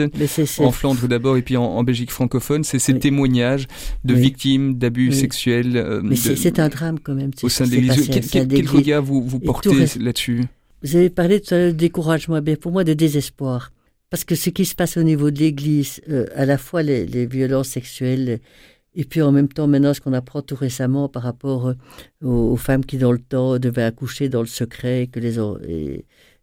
en 0.58 0.72
Flandre 0.72 1.08
d'abord 1.08 1.38
et 1.38 1.44
puis 1.44 1.56
en, 1.56 1.84
Belgique 1.84 2.10
francophone. 2.10 2.64
C'est 2.64 2.80
ces 2.80 2.98
témoignages 2.98 3.68
de 4.04 4.16
victimes 4.16 4.76
d'abus 4.76 5.12
sexuels. 5.12 5.78
Euh, 5.78 6.02
Mais 6.04 6.16
c'est 6.16 6.60
un 6.60 6.70
drame 6.70 7.00
quand 7.00 7.14
même. 7.14 7.30
Au 7.44 7.50
sein 7.50 7.66
de 7.66 7.72
l'Église. 7.72 8.10
Quel, 8.32 8.68
regard 8.68 9.04
vous, 9.04 9.22
vous 9.22 9.40
portez 9.40 9.86
là-dessus? 10.00 10.46
Vous 10.82 10.96
avez 10.96 11.12
parlé 11.12 11.40
de 11.40 11.70
découragement, 11.70 12.40
mais 12.44 12.56
pour 12.56 12.72
moi 12.72 12.84
de 12.84 12.94
désespoir. 12.94 13.72
Parce 14.10 14.24
que 14.24 14.36
ce 14.36 14.50
qui 14.50 14.66
se 14.66 14.76
passe 14.76 14.98
au 14.98 15.04
niveau 15.04 15.30
de 15.30 15.40
l'Église, 15.40 16.02
euh, 16.10 16.26
à 16.36 16.46
la 16.46 16.58
fois 16.58 16.84
les, 16.84 17.06
les, 17.06 17.26
violences 17.26 17.70
sexuelles, 17.70 18.40
et 18.96 19.04
puis 19.04 19.22
en 19.22 19.32
même 19.32 19.50
temps 19.50 19.68
maintenant 19.68 19.94
ce 19.94 20.02
qu'on 20.02 20.14
apprend 20.14 20.42
tout 20.42 20.56
récemment 20.56 21.10
par 21.10 21.24
rapport 21.24 21.68
euh, 21.68 21.74
aux, 22.24 22.56
femmes 22.56 22.86
qui 22.86 22.98
dans 22.98 23.12
le 23.12 23.20
temps 23.20 23.60
devaient 23.60 23.84
accoucher 23.84 24.30
dans 24.30 24.42
le 24.42 24.48
secret, 24.48 25.08
que 25.12 25.20
les, 25.20 25.38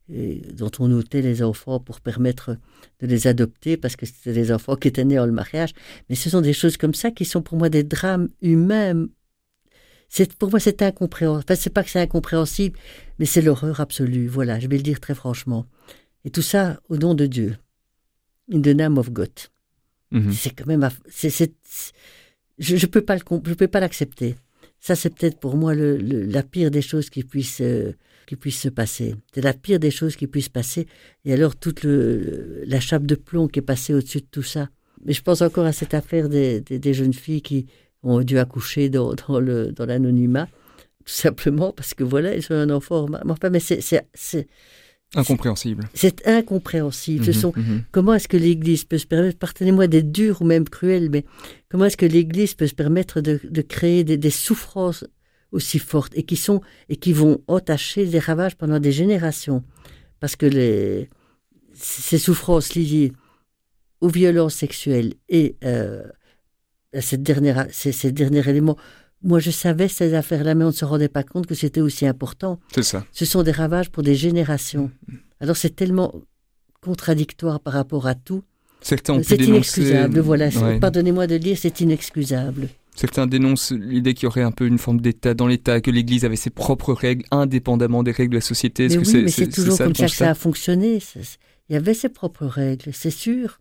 et, 0.09 0.43
dont 0.55 0.71
on 0.79 0.89
notait 0.89 1.23
les 1.23 1.43
enfants 1.43 1.81
pour 1.81 2.01
permettre 2.01 2.57
de 3.01 3.07
les 3.07 3.27
adopter 3.27 3.77
parce 3.77 3.97
que 3.97 4.07
c'était 4.07 4.33
des 4.33 4.53
enfants 4.53 4.77
qui 4.77 4.89
étaient 4.89 5.05
nés 5.05 5.19
en 5.19 5.27
le 5.27 5.33
mariage. 5.33 5.73
Mais 6.09 6.15
ce 6.15 6.29
sont 6.29 6.41
des 6.41 6.53
choses 6.53 6.77
comme 6.77 6.95
ça 6.95 7.11
qui 7.11 7.25
sont 7.25 7.43
pour 7.43 7.57
moi 7.57 7.69
des 7.69 7.83
drames 7.83 8.29
humains. 8.43 9.07
C'est 10.09 10.35
pour 10.35 10.51
moi 10.51 10.61
c'est 10.61 10.83
incompréhensible. 10.83 11.45
Enfin 11.45 11.55
c'est 11.59 11.71
pas 11.71 11.83
que 11.83 11.91
c'est 11.91 12.01
incompréhensible, 12.01 12.79
mais 13.19 13.27
c'est 13.27 13.41
l'horreur 13.41 13.81
absolue. 13.81 14.27
Voilà, 14.27 14.61
je 14.61 14.69
vais 14.69 14.77
le 14.77 14.83
dire 14.83 15.01
très 15.01 15.15
franchement. 15.15 15.67
Et 16.25 16.31
tout 16.31 16.43
ça 16.43 16.81
au 16.89 16.97
nom 16.97 17.15
de 17.15 17.27
Dieu. 17.27 17.57
In 18.53 18.61
the 18.61 18.69
name 18.69 18.99
of 18.99 19.11
God. 19.11 19.31
Mhm. 20.11 20.33
C'est 20.33 20.51
quand 20.51 20.67
même. 20.67 20.87
C'est, 21.09 21.55
je 22.63 22.77
ne 22.77 22.87
peux 22.87 23.03
pas 23.03 23.17
je 23.17 23.55
peux 23.55 23.69
pas 23.69 23.81
l'accepter. 23.81 24.37
Ça, 24.83 24.97
c'est 24.97 25.11
peut-être 25.11 25.39
pour 25.39 25.57
moi 25.57 25.75
le, 25.75 25.97
la 25.97 26.43
pire 26.43 26.73
des 26.73 26.83
choses 26.83 27.09
qui 27.09 27.23
puissent, 27.23 27.61
euh, 27.61 27.93
qui 28.27 28.35
puissent 28.35 28.61
se 28.61 28.69
passer. 28.69 29.15
C'est 29.33 29.41
la 29.41 29.53
pire 29.55 29.79
des 29.79 29.93
choses 29.93 30.17
qui 30.17 30.27
puissent 30.27 30.49
passer. 30.49 30.89
Et 31.25 31.33
alors, 31.33 31.55
toute 31.55 31.85
le, 31.85 32.65
la 32.67 32.81
chape 32.81 33.07
de 33.07 33.15
plomb 33.15 33.47
qui 33.47 33.61
est 33.61 33.63
passée 33.63 33.95
au-dessus 33.95 34.23
de 34.23 34.27
tout 34.29 34.43
ça. 34.43 34.71
Mais 35.05 35.13
je 35.13 35.23
pense 35.23 35.41
encore 35.41 35.67
à 35.67 35.73
cette 35.73 35.95
affaire 35.95 36.29
des, 36.29 36.61
des, 36.61 36.95
jeunes 36.95 37.13
filles 37.13 37.43
qui 37.43 37.67
ont 38.03 38.23
dû 38.23 38.39
accoucher 38.39 38.89
dans, 38.89 39.15
dans, 39.15 39.39
le, 39.39 39.71
dans 39.71 39.87
l'anonymat, 39.87 40.49
tout 41.05 41.13
simplement 41.13 41.73
parce 41.73 41.95
que 41.95 42.03
voilà, 42.03 42.35
elles 42.35 42.47
ont 42.51 42.57
un 42.57 42.71
enfant. 42.71 43.07
Enfin, 43.29 43.51
mais 43.51 43.61
c'est, 43.61 43.79
Incompréhensible. 45.15 45.85
C'est 45.93 46.27
incompréhensible. 46.27 47.25
Ce 47.25 47.31
mhm, 47.31 47.37
sont, 47.37 47.53
mhm. 47.55 47.85
Comment 47.91 48.15
est-ce 48.15 48.29
que 48.29 48.37
l'Église 48.37 48.85
peut 48.85 48.99
se 48.99 49.07
permettre, 49.07 49.39
pardonnez-moi 49.39 49.87
d'être 49.87 50.11
dur 50.11 50.41
ou 50.41 50.45
même 50.45 50.69
cruel, 50.69 51.11
mais 51.11 51.25
comment 51.69 51.85
est-ce 51.85 51.99
que 51.99 52.07
l'Église 52.07 52.55
peut 52.55 52.67
se 52.67 52.75
permettre 52.75 53.21
de, 53.21 53.39
de 53.45 53.63
créer 53.63 54.05
des, 54.05 54.17
des, 54.17 54.31
souffrances 54.31 55.05
aussi 55.51 55.79
fortes 55.79 56.13
et 56.17 56.23
qui 56.23 56.37
sont 56.37 56.63
et 56.89 56.97
qui 56.97 57.13
vont 57.13 57.43
entacher 57.47 58.07
des 58.07 58.19
ravages 58.19 58.57
pendant 58.57 58.81
des 58.81 58.93
générations, 58.93 59.63
parce 60.19 60.35
que 60.35 60.47
les, 60.47 61.11
ces 61.75 62.19
souffrances 62.19 62.75
liées 62.75 63.13
aux 64.01 64.09
violences 64.09 64.55
sexuelles 64.55 65.15
et 65.29 65.57
euh, 65.65 66.03
à 66.95 67.01
cette 67.01 67.23
dernière, 67.23 67.67
ces, 67.71 67.93
ces 67.93 68.13
derniers 68.13 68.49
éléments 68.49 68.77
moi, 69.23 69.39
je 69.39 69.51
savais 69.51 69.89
ces 69.89 70.15
affaires-là, 70.15 70.55
mais 70.55 70.65
on 70.65 70.69
ne 70.69 70.73
se 70.73 70.85
rendait 70.85 71.09
pas 71.09 71.23
compte 71.23 71.47
que 71.47 71.55
c'était 71.55 71.81
aussi 71.81 72.07
important. 72.07 72.59
C'est 72.75 72.83
ça. 72.83 73.05
Ce 73.13 73.25
sont 73.25 73.43
des 73.43 73.53
ravages 73.53 73.91
pour 73.91 74.03
des 74.03 74.15
générations. 74.15 74.91
Alors, 75.41 75.57
c'est 75.57 75.75
tellement 75.75 76.13
contradictoire 76.81 77.61
par 77.61 77.75
rapport 77.75 78.07
à 78.07 78.15
tout. 78.15 78.43
Certains 78.81 79.15
ont 79.15 79.23
C'est 79.23 79.41
inexcusable, 79.41 80.21
voilà. 80.21 80.51
Pardonnez-moi 80.81 81.27
de 81.27 81.35
le 81.35 81.41
dire, 81.41 81.57
c'est 81.57 81.81
inexcusable. 81.81 82.69
Certains 82.95 83.27
dénoncent 83.27 83.73
l'idée 83.73 84.13
qu'il 84.13 84.25
y 84.25 84.27
aurait 84.27 84.43
un 84.43 84.51
peu 84.51 84.67
une 84.67 84.79
forme 84.79 85.01
d'État 85.01 85.35
dans 85.35 85.47
l'État, 85.47 85.81
que 85.81 85.91
l'Église 85.91 86.25
avait 86.25 86.37
ses 86.37 86.51
propres 86.51 86.93
règles, 86.93 87.25
indépendamment 87.31 88.03
des 88.03 88.11
règles 88.11 88.33
de 88.33 88.39
la 88.39 88.43
société. 88.43 88.89
Mais 88.89 88.99
oui, 88.99 89.23
mais 89.23 89.31
c'est 89.31 89.49
toujours 89.49 89.79
comme 89.79 89.95
ça 89.95 90.07
que 90.07 90.13
ça 90.13 90.31
a 90.31 90.35
fonctionné. 90.35 90.99
Il 91.69 91.73
y 91.73 91.77
avait 91.77 91.95
ses 91.95 92.09
propres 92.09 92.45
règles, 92.45 92.91
c'est 92.93 93.11
sûr. 93.11 93.61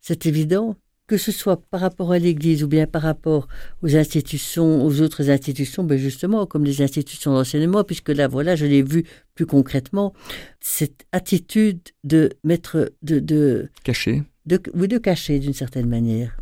C'est 0.00 0.26
évident 0.26 0.76
que 1.06 1.18
ce 1.18 1.32
soit 1.32 1.60
par 1.70 1.80
rapport 1.80 2.12
à 2.12 2.18
l'Église 2.18 2.64
ou 2.64 2.68
bien 2.68 2.86
par 2.86 3.02
rapport 3.02 3.46
aux 3.82 3.94
institutions, 3.96 4.84
aux 4.84 5.00
autres 5.00 5.30
institutions, 5.30 5.84
ben 5.84 5.98
justement, 5.98 6.46
comme 6.46 6.64
les 6.64 6.80
institutions 6.80 7.32
d'enseignement, 7.32 7.84
puisque 7.84 8.08
là, 8.08 8.26
voilà, 8.26 8.56
je 8.56 8.64
l'ai 8.64 8.82
vu 8.82 9.04
plus 9.34 9.46
concrètement, 9.46 10.14
cette 10.60 11.04
attitude 11.12 11.80
de 12.04 12.30
mettre, 12.42 12.92
de, 13.02 13.18
de 13.18 13.68
cacher, 13.84 14.22
de, 14.46 14.60
oui, 14.72 14.88
de 14.88 14.98
cacher 14.98 15.38
d'une 15.38 15.52
certaine 15.52 15.88
manière. 15.88 16.36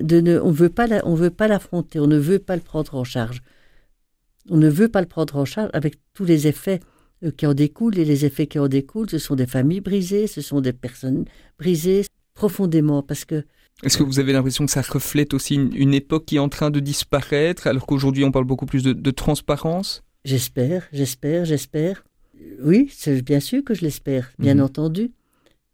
De 0.00 0.20
ne, 0.20 0.38
on 0.38 0.50
veut 0.50 0.68
pas, 0.68 0.86
on 1.04 1.14
veut 1.14 1.30
pas 1.30 1.48
l'affronter, 1.48 1.98
on 1.98 2.06
ne 2.06 2.18
veut 2.18 2.38
pas 2.38 2.56
le 2.56 2.62
prendre 2.62 2.94
en 2.94 3.04
charge. 3.04 3.42
On 4.50 4.58
ne 4.58 4.68
veut 4.68 4.88
pas 4.88 5.00
le 5.00 5.06
prendre 5.06 5.36
en 5.36 5.44
charge 5.44 5.70
avec 5.72 5.94
tous 6.14 6.24
les 6.24 6.46
effets 6.46 6.80
euh, 7.24 7.30
qui 7.30 7.46
en 7.46 7.54
découlent, 7.54 7.98
et 7.98 8.04
les 8.04 8.24
effets 8.24 8.46
qui 8.46 8.58
en 8.58 8.68
découlent, 8.68 9.10
ce 9.10 9.18
sont 9.18 9.34
des 9.34 9.46
familles 9.46 9.80
brisées, 9.80 10.26
ce 10.26 10.40
sont 10.40 10.60
des 10.60 10.72
personnes 10.72 11.24
brisées 11.58 12.04
profondément, 12.34 13.02
parce 13.02 13.24
que 13.24 13.44
est-ce 13.82 13.98
que 13.98 14.04
vous 14.04 14.20
avez 14.20 14.32
l'impression 14.32 14.64
que 14.64 14.70
ça 14.70 14.82
reflète 14.82 15.34
aussi 15.34 15.54
une, 15.54 15.94
époque 15.94 16.26
qui 16.26 16.36
est 16.36 16.40
en 16.40 16.48
train 16.48 16.70
de 16.70 16.78
disparaître, 16.78 17.66
alors 17.66 17.86
qu'aujourd'hui 17.86 18.24
on 18.24 18.30
parle 18.30 18.44
beaucoup 18.44 18.66
plus 18.66 18.82
de, 18.82 19.10
transparence? 19.10 20.04
J'espère, 20.24 20.86
j'espère, 20.92 21.44
j'espère. 21.44 22.04
Oui, 22.62 22.88
c'est 22.92 23.22
bien 23.22 23.40
sûr 23.40 23.64
que 23.64 23.74
je 23.74 23.82
l'espère, 23.82 24.32
bien 24.38 24.54
mhm. 24.54 24.62
entendu. 24.62 25.10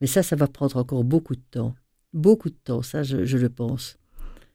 Mais 0.00 0.06
ça, 0.06 0.22
ça 0.22 0.36
va 0.36 0.46
prendre 0.46 0.76
encore 0.76 1.04
beaucoup 1.04 1.34
de 1.34 1.42
temps. 1.50 1.74
Beaucoup 2.14 2.48
de 2.48 2.56
temps, 2.64 2.82
ça, 2.82 3.02
je, 3.02 3.36
le 3.36 3.48
pense. 3.50 3.98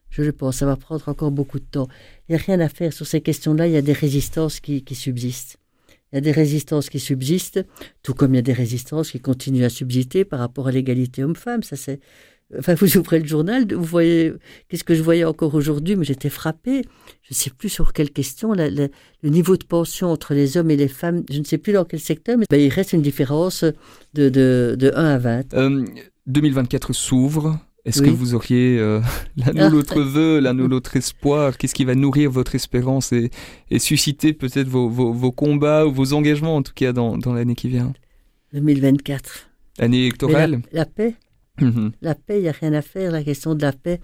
Je 0.09 0.23
le 0.23 0.31
pense, 0.31 0.57
ça 0.57 0.65
va 0.65 0.75
prendre 0.75 1.07
encore 1.07 1.31
beaucoup 1.31 1.59
de 1.59 1.65
temps. 1.65 1.87
Il 2.27 2.35
n'y 2.35 2.41
a 2.41 2.43
rien 2.43 2.59
à 2.59 2.69
faire 2.69 2.91
sur 2.91 3.05
ces 3.05 3.21
questions-là, 3.21 3.67
il 3.67 3.73
y 3.73 3.77
a 3.77 3.81
des 3.83 3.93
résistances 3.93 4.59
qui, 4.59 4.83
qui 4.83 4.95
subsistent. 4.95 5.57
Il 6.11 6.15
y 6.15 6.19
a 6.19 6.21
des 6.21 6.31
résistances 6.31 6.89
qui 6.89 6.99
subsistent, 6.99 7.65
tout 8.03 8.13
comme 8.13 8.33
il 8.33 8.37
y 8.37 8.39
a 8.39 8.43
des 8.43 8.53
résistances 8.53 9.11
qui 9.11 9.19
continuent 9.19 9.63
à 9.63 9.69
subsister 9.69 10.25
par 10.25 10.39
rapport 10.39 10.67
à 10.67 10.71
l'égalité 10.71 11.23
homme-femme. 11.23 11.63
Ça, 11.63 11.75
c'est, 11.75 11.99
Enfin, 12.59 12.75
vous 12.75 12.97
ouvrez 12.97 13.19
le 13.19 13.25
journal, 13.25 13.65
vous 13.73 13.83
voyez, 13.83 14.33
qu'est-ce 14.69 14.83
que 14.83 14.95
je 14.95 15.01
voyais 15.01 15.23
encore 15.23 15.55
aujourd'hui, 15.55 15.95
mais 15.95 16.05
j'étais 16.05 16.29
frappée. 16.29 16.81
Je 17.21 17.29
ne 17.31 17.35
sais 17.35 17.49
plus 17.49 17.69
sur 17.69 17.93
quelle 17.93 18.11
question, 18.11 18.53
le 18.53 18.89
niveau 19.23 19.57
de 19.57 19.65
pension 19.65 20.11
entre 20.11 20.33
les 20.33 20.57
hommes 20.57 20.71
et 20.71 20.75
les 20.75 20.87
femmes, 20.87 21.23
je 21.29 21.39
ne 21.39 21.43
sais 21.43 21.57
plus 21.57 21.73
dans 21.73 21.85
quel 21.85 21.99
secteur, 21.99 22.37
mais 22.37 22.45
ben, 22.49 22.59
il 22.59 22.69
reste 22.69 22.93
une 22.93 23.01
différence 23.01 23.63
de, 24.13 24.29
de, 24.29 24.75
de 24.77 24.91
1 24.95 25.05
à 25.05 25.17
20. 25.17 25.55
2024 26.27 26.89
euh, 26.89 26.93
s'ouvre. 26.93 27.59
Est-ce 27.85 28.01
que 28.01 28.09
vous 28.09 28.33
auriez 28.33 28.79
euh, 28.79 29.01
l'un 29.35 29.53
ou 29.53 29.59
ah. 29.59 29.69
l'autre 29.69 30.01
vœu, 30.01 30.39
l'un 30.39 30.57
ou 30.57 30.67
l'autre 30.67 30.95
espoir? 30.95 31.57
Qu'est-ce 31.57 31.75
qui 31.75 31.83
va 31.83 31.95
nourrir 31.95 32.31
votre 32.31 32.55
espérance 32.55 33.11
et, 33.11 33.29
et 33.69 33.79
susciter 33.79 34.31
peut-être 34.31 34.69
vos, 34.69 34.87
vos, 34.89 35.31
combats 35.33 35.85
ou 35.85 35.91
vos 35.91 36.13
engagements, 36.13 36.55
en 36.55 36.63
tout 36.63 36.71
cas, 36.73 36.93
dans, 36.93 37.17
dans 37.17 37.33
l'année 37.33 37.55
qui 37.55 37.67
vient? 37.67 37.91
2024. 38.53 39.49
Année 39.79 40.01
électorale? 40.01 40.61
la 40.71 40.85
paix? 40.85 41.15
Mhm. 41.61 41.91
La 42.01 42.15
paix, 42.15 42.39
il 42.39 42.43
n'y 42.43 42.49
a 42.49 42.53
rien 42.53 42.73
à 42.73 42.81
faire. 42.81 43.11
La 43.11 43.23
question 43.23 43.55
de 43.55 43.61
la 43.61 43.73
paix, 43.73 43.99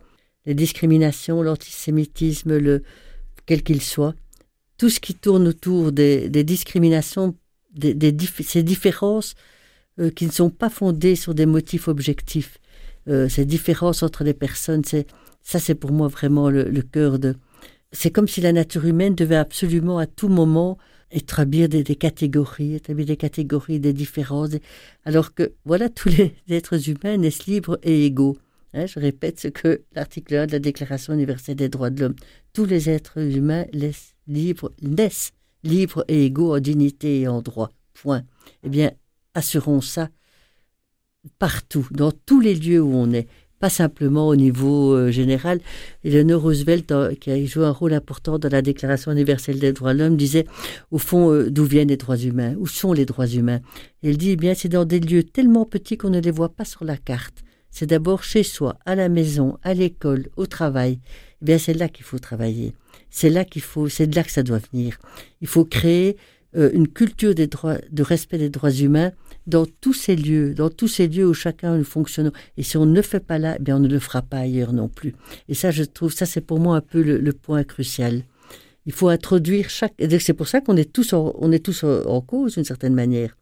les 0.45 0.53
discriminations, 0.53 1.41
l'antisémitisme, 1.41 2.57
le, 2.57 2.83
quel 3.45 3.63
qu'il 3.63 3.81
soit, 3.81 4.15
tout 4.77 4.89
ce 4.89 4.99
qui 4.99 5.15
tourne 5.15 5.47
autour 5.47 5.91
des, 5.91 6.29
discriminations, 6.43 7.35
des, 7.73 8.15
ces 8.43 8.63
différences 8.63 9.35
euh, 9.99 10.09
qui 10.09 10.25
ne 10.25 10.31
sont 10.31 10.49
pas 10.49 10.69
fondées 10.69 11.15
sur 11.15 11.33
des 11.33 11.45
motifs 11.45 11.87
objectifs, 11.87 12.59
euh, 13.07 13.27
ces 13.27 13.45
différences 13.45 14.03
entre 14.03 14.23
les 14.23 14.33
personnes, 14.33 14.83
c'est 14.85 15.07
ça, 15.41 15.59
c'est 15.59 15.75
pour 15.75 15.91
moi 15.91 16.07
vraiment 16.07 16.49
le, 16.49 16.63
le 16.63 16.81
cœur 16.81 17.17
de. 17.19 17.35
C'est 17.91 18.11
comme 18.11 18.27
si 18.27 18.39
la 18.39 18.51
nature 18.51 18.85
humaine 18.85 19.15
devait 19.15 19.35
absolument 19.35 19.97
à 19.97 20.05
tout 20.05 20.27
moment 20.27 20.77
établir 21.11 21.69
des, 21.69 21.83
des, 21.83 21.95
catégories, 21.95 22.75
établir 22.75 23.05
des 23.05 23.17
catégories, 23.17 23.79
des 23.79 23.93
différences, 23.93 24.51
alors 25.05 25.33
que 25.33 25.53
voilà, 25.65 25.89
tous 25.89 26.09
les 26.09 26.35
êtres 26.49 26.89
humains 26.89 27.17
naissent 27.17 27.45
libres 27.45 27.79
et 27.83 28.05
égaux. 28.05 28.37
Hein, 28.73 28.85
je 28.85 28.99
répète 28.99 29.39
ce 29.39 29.47
que 29.47 29.81
l'article 29.93 30.35
1 30.35 30.47
de 30.47 30.51
la 30.51 30.59
Déclaration 30.59 31.13
universelle 31.13 31.55
des 31.55 31.69
droits 31.69 31.89
de 31.89 32.01
l'homme. 32.01 32.15
Tous 32.53 32.65
les 32.65 32.89
êtres 32.89 33.17
humains 33.17 33.65
libres, 34.27 34.71
naissent 34.81 35.31
libres 35.63 36.05
et 36.07 36.25
égaux 36.25 36.55
en 36.55 36.59
dignité 36.59 37.21
et 37.21 37.27
en 37.27 37.41
droit. 37.41 37.71
Point. 37.93 38.23
Eh 38.63 38.69
bien, 38.69 38.91
assurons 39.33 39.81
ça 39.81 40.09
partout, 41.37 41.87
dans 41.91 42.11
tous 42.11 42.39
les 42.39 42.55
lieux 42.55 42.81
où 42.81 42.93
on 42.93 43.11
est 43.11 43.27
pas 43.59 43.69
simplement 43.69 44.27
au 44.27 44.35
niveau 44.35 44.93
euh, 44.93 45.11
général. 45.11 45.59
Eleanor 46.03 46.41
Roosevelt, 46.41 46.93
qui 47.19 47.31
a 47.31 47.45
joué 47.45 47.65
un 47.65 47.71
rôle 47.71 47.93
important 47.93 48.39
dans 48.39 48.49
la 48.49 48.61
Déclaration 48.61 49.11
universelle 49.11 49.59
des 49.59 49.73
droits 49.73 49.93
de 49.93 49.99
l'homme, 49.99 50.15
disait, 50.17 50.45
au 50.91 50.97
fond, 50.97 51.31
euh, 51.31 51.49
d'où 51.49 51.65
viennent 51.65 51.89
les 51.89 51.97
droits 51.97 52.17
humains? 52.17 52.55
Où 52.57 52.67
sont 52.67 52.93
les 52.93 53.05
droits 53.05 53.27
humains? 53.27 53.59
Elle 54.03 54.17
dit, 54.17 54.31
eh 54.31 54.35
bien, 54.35 54.53
c'est 54.53 54.69
dans 54.69 54.85
des 54.85 54.99
lieux 54.99 55.23
tellement 55.23 55.65
petits 55.65 55.97
qu'on 55.97 56.09
ne 56.09 56.21
les 56.21 56.31
voit 56.31 56.49
pas 56.49 56.65
sur 56.65 56.85
la 56.85 56.97
carte. 56.97 57.43
C'est 57.71 57.85
d'abord 57.85 58.23
chez 58.23 58.43
soi, 58.43 58.77
à 58.85 58.95
la 58.95 59.09
maison, 59.09 59.57
à 59.61 59.73
l'école, 59.73 60.27
au 60.37 60.45
travail. 60.45 60.99
Eh 61.41 61.45
bien, 61.45 61.57
c'est 61.57 61.73
là 61.73 61.89
qu'il 61.89 62.05
faut 62.05 62.19
travailler. 62.19 62.73
C'est 63.09 63.29
là 63.29 63.45
qu'il 63.45 63.61
faut, 63.61 63.89
c'est 63.89 64.07
de 64.07 64.15
là 64.15 64.23
que 64.23 64.31
ça 64.31 64.43
doit 64.43 64.61
venir. 64.71 64.97
Il 65.41 65.47
faut 65.47 65.65
créer 65.65 66.17
euh, 66.55 66.71
une 66.73 66.87
culture 66.87 67.35
des 67.35 67.47
droits, 67.47 67.77
de 67.91 68.03
respect 68.03 68.37
des 68.37 68.49
droits 68.49 68.71
humains 68.71 69.11
dans 69.49 69.65
tous 69.81 69.93
ces 69.93 70.15
lieux, 70.15 70.53
dans 70.53 70.69
tous 70.69 70.87
ces 70.87 71.07
lieux 71.07 71.27
où 71.27 71.33
chacun 71.33 71.83
fonctionne. 71.83 72.31
Et 72.57 72.63
si 72.63 72.77
on 72.77 72.85
ne 72.85 72.95
le 72.95 73.01
fait 73.01 73.19
pas 73.19 73.37
là, 73.37 73.57
eh 73.59 73.63
bien 73.63 73.77
on 73.77 73.79
ne 73.79 73.87
le 73.87 73.99
fera 73.99 74.21
pas 74.21 74.37
ailleurs 74.37 74.73
non 74.73 74.87
plus. 74.87 75.13
Et 75.49 75.53
ça, 75.55 75.71
je 75.71 75.83
trouve, 75.83 76.13
ça 76.13 76.25
c'est 76.25 76.41
pour 76.41 76.59
moi 76.59 76.77
un 76.77 76.81
peu 76.81 77.01
le, 77.01 77.33
point 77.33 77.63
crucial. 77.63 78.23
Il 78.85 78.93
faut 78.93 79.09
introduire 79.09 79.69
chaque. 79.69 79.93
C'est 80.19 80.33
pour 80.33 80.47
ça 80.47 80.61
qu'on 80.61 80.77
est 80.77 80.91
tous, 80.91 81.13
en, 81.13 81.33
on 81.37 81.51
est 81.51 81.63
tous 81.63 81.83
en 81.83 82.21
cause 82.21 82.55
d'une 82.55 82.63
certaine 82.63 82.93
manière. 82.93 83.35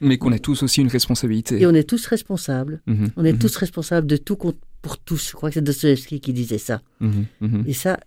Mais 0.00 0.18
qu'on 0.18 0.32
a 0.32 0.38
tous 0.38 0.62
aussi 0.62 0.82
une 0.82 0.88
responsabilité. 0.88 1.60
Et 1.60 1.66
on 1.66 1.74
est 1.74 1.88
tous 1.88 2.06
responsables. 2.06 2.82
Mhm, 2.86 3.08
on 3.16 3.24
est 3.24 3.32
mhm. 3.32 3.38
tous 3.38 3.56
responsables 3.56 4.06
de 4.06 4.16
tout 4.16 4.36
pour 4.36 4.98
tous. 4.98 5.30
Je 5.30 5.32
crois 5.32 5.48
que 5.48 5.54
c'est 5.54 5.62
Dostoevsky 5.62 6.20
qui 6.20 6.32
disait 6.32 6.58
ça. 6.58 6.82
Mhm, 7.00 7.64
Et 7.66 7.72
ça, 7.72 7.98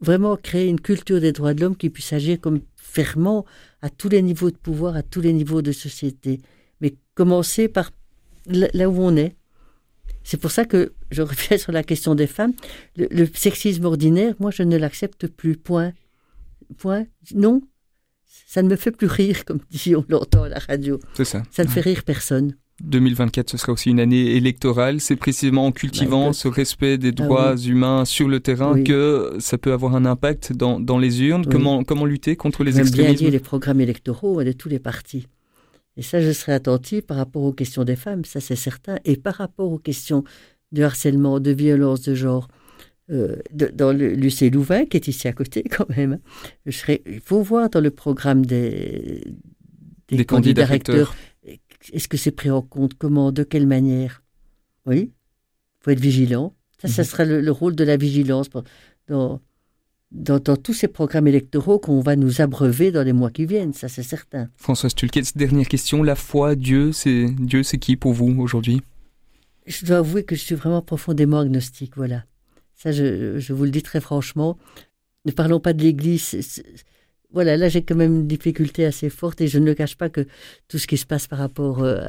vraiment 0.00 0.36
créer 0.36 0.66
une 0.68 0.80
culture 0.80 1.20
des 1.20 1.32
droits 1.32 1.54
de 1.54 1.60
l'homme 1.60 1.76
qui 1.76 1.90
puisse 1.90 2.12
agir 2.12 2.40
comme 2.40 2.60
ferment 2.76 3.44
à 3.82 3.90
tous 3.90 4.08
les 4.08 4.22
niveaux 4.22 4.50
de 4.50 4.56
pouvoir, 4.56 4.96
à 4.96 5.02
tous 5.02 5.20
les 5.20 5.32
niveaux 5.32 5.62
de 5.62 5.72
société 5.72 6.40
commencer 7.16 7.66
par 7.66 7.90
là 8.46 8.88
où 8.88 9.00
on 9.00 9.16
est. 9.16 9.34
C'est 10.22 10.40
pour 10.40 10.52
ça 10.52 10.64
que 10.64 10.92
je 11.10 11.22
reviens 11.22 11.58
sur 11.64 11.72
la 11.72 11.82
question 11.82 12.14
des 12.14 12.28
femmes. 12.28 12.52
Le, 12.96 13.26
sexisme 13.34 13.84
ordinaire, 13.84 14.34
moi, 14.38 14.52
je 14.52 14.62
ne 14.62 14.76
l'accepte 14.76 15.26
plus. 15.26 15.56
Point. 15.56 15.92
Point. 16.78 17.06
Non. 17.34 17.62
Ça 18.46 18.62
ne 18.62 18.68
me 18.68 18.76
fait 18.76 18.92
plus 18.92 19.06
rire, 19.08 19.44
comme 19.44 19.60
dit 19.70 19.96
on 19.96 20.04
l'entend 20.08 20.44
à 20.44 20.48
la 20.48 20.58
radio. 20.58 21.00
C'est 21.14 21.24
ça. 21.24 21.42
Ça 21.50 21.64
ne 21.64 21.68
fait 21.68 21.80
rire 21.80 22.04
personne. 22.04 22.54
2024, 22.82 23.50
ce 23.50 23.56
sera 23.56 23.72
aussi 23.72 23.88
une 23.88 24.00
année 24.00 24.36
électorale. 24.36 25.00
C'est 25.00 25.16
précisément 25.16 25.64
en 25.64 25.72
cultivant 25.72 26.26
bah, 26.26 26.32
ce 26.34 26.46
respect 26.46 26.98
des 26.98 27.08
ah 27.08 27.12
droits 27.12 27.56
humains 27.56 28.04
sur 28.04 28.28
le 28.28 28.40
terrain 28.40 28.82
que 28.82 29.34
ça 29.38 29.56
peut 29.56 29.72
avoir 29.72 29.96
un 29.96 30.04
impact 30.04 30.52
dans, 30.52 30.78
dans 30.78 30.98
les 30.98 31.22
urnes. 31.22 31.46
Comment, 31.46 31.84
comment 31.84 32.04
lutter 32.04 32.36
contre 32.36 32.64
les 32.64 32.78
extrémismes 32.78 33.14
bien 33.14 33.28
dit 33.28 33.30
les 33.30 33.40
programmes 33.40 33.80
électoraux 33.80 34.44
de 34.44 34.52
tous 34.52 34.68
les 34.68 34.78
partis. 34.78 35.26
Et 35.96 36.02
ça, 36.02 36.20
je 36.20 36.30
serai 36.30 36.52
attentive 36.52 37.02
par 37.02 37.16
rapport 37.16 37.42
aux 37.42 37.52
questions 37.52 37.84
des 37.84 37.96
femmes, 37.96 38.24
ça 38.24 38.40
c'est 38.40 38.56
certain, 38.56 38.98
et 39.04 39.16
par 39.16 39.34
rapport 39.34 39.70
aux 39.72 39.78
questions 39.78 40.24
de 40.72 40.82
harcèlement, 40.82 41.40
de 41.40 41.50
violence 41.50 42.02
de 42.02 42.14
genre. 42.14 42.48
Euh, 43.08 43.36
dans 43.52 43.96
le 43.96 44.08
lycée 44.14 44.50
Louvain, 44.50 44.84
qui 44.84 44.96
est 44.96 45.06
ici 45.06 45.28
à 45.28 45.32
côté 45.32 45.62
quand 45.70 45.88
même, 45.90 46.18
je 46.66 46.72
serai, 46.72 47.02
il 47.06 47.20
faut 47.20 47.40
voir 47.40 47.70
dans 47.70 47.80
le 47.80 47.92
programme 47.92 48.44
des, 48.44 49.22
des, 50.08 50.24
candidats, 50.24 50.66
recteurs, 50.66 51.14
est-ce 51.92 52.08
que 52.08 52.16
c'est 52.16 52.32
pris 52.32 52.50
en 52.50 52.62
compte, 52.62 52.94
comment, 52.94 53.30
de 53.30 53.44
quelle 53.44 53.68
manière? 53.68 54.24
Oui, 54.86 55.12
il 55.12 55.84
faut 55.84 55.90
être 55.92 56.00
vigilant. 56.00 56.56
Ça, 56.80 56.88
ça 56.88 57.02
mhm. 57.02 57.06
sera 57.06 57.24
le, 57.24 57.50
rôle 57.52 57.76
de 57.76 57.84
la 57.84 57.96
vigilance 57.96 58.48
dans, 59.08 59.40
dans, 60.12 60.40
tous 60.40 60.72
ces 60.72 60.88
programmes 60.88 61.26
électoraux 61.26 61.78
qu'on 61.78 62.00
va 62.00 62.16
nous 62.16 62.40
abreuver 62.40 62.90
dans 62.90 63.02
les 63.02 63.12
mois 63.12 63.30
qui 63.30 63.46
viennent, 63.46 63.72
ça 63.72 63.88
c'est 63.88 64.02
certain. 64.02 64.48
François 64.56 64.88
Stulkens, 64.88 65.32
dernière 65.34 65.68
question, 65.68 66.02
la 66.02 66.14
foi, 66.14 66.54
Dieu, 66.54 66.92
c'est 66.92 67.26
Dieu, 67.38 67.62
c'est 67.62 67.78
qui 67.78 67.96
pour 67.96 68.12
vous 68.12 68.40
aujourd'hui? 68.40 68.82
Je 69.66 69.84
dois 69.84 69.98
avouer 69.98 70.22
que 70.24 70.36
je 70.36 70.40
suis 70.40 70.54
vraiment 70.54 70.82
profondément 70.82 71.40
agnostique, 71.40 71.96
voilà. 71.96 72.24
Ça, 72.74 72.92
je, 72.92 73.38
je 73.38 73.52
vous 73.52 73.64
le 73.64 73.70
dis 73.70 73.82
très 73.82 74.00
franchement. 74.00 74.58
Ne 75.24 75.32
parlons 75.32 75.60
pas 75.60 75.72
de 75.72 75.82
l'Église. 75.82 76.62
Voilà, 77.32 77.56
là 77.56 77.68
j'ai 77.68 77.82
quand 77.82 77.96
même 77.96 78.14
une 78.14 78.26
difficulté 78.28 78.84
assez 78.84 79.10
forte 79.10 79.40
et 79.40 79.48
je 79.48 79.58
ne 79.58 79.66
le 79.66 79.74
cache 79.74 79.96
pas 79.96 80.08
que 80.08 80.26
tout 80.68 80.78
ce 80.78 80.86
qui 80.86 80.96
se 80.96 81.06
passe 81.06 81.26
par 81.26 81.40
rapport 81.40 81.82
euh, 81.82 82.06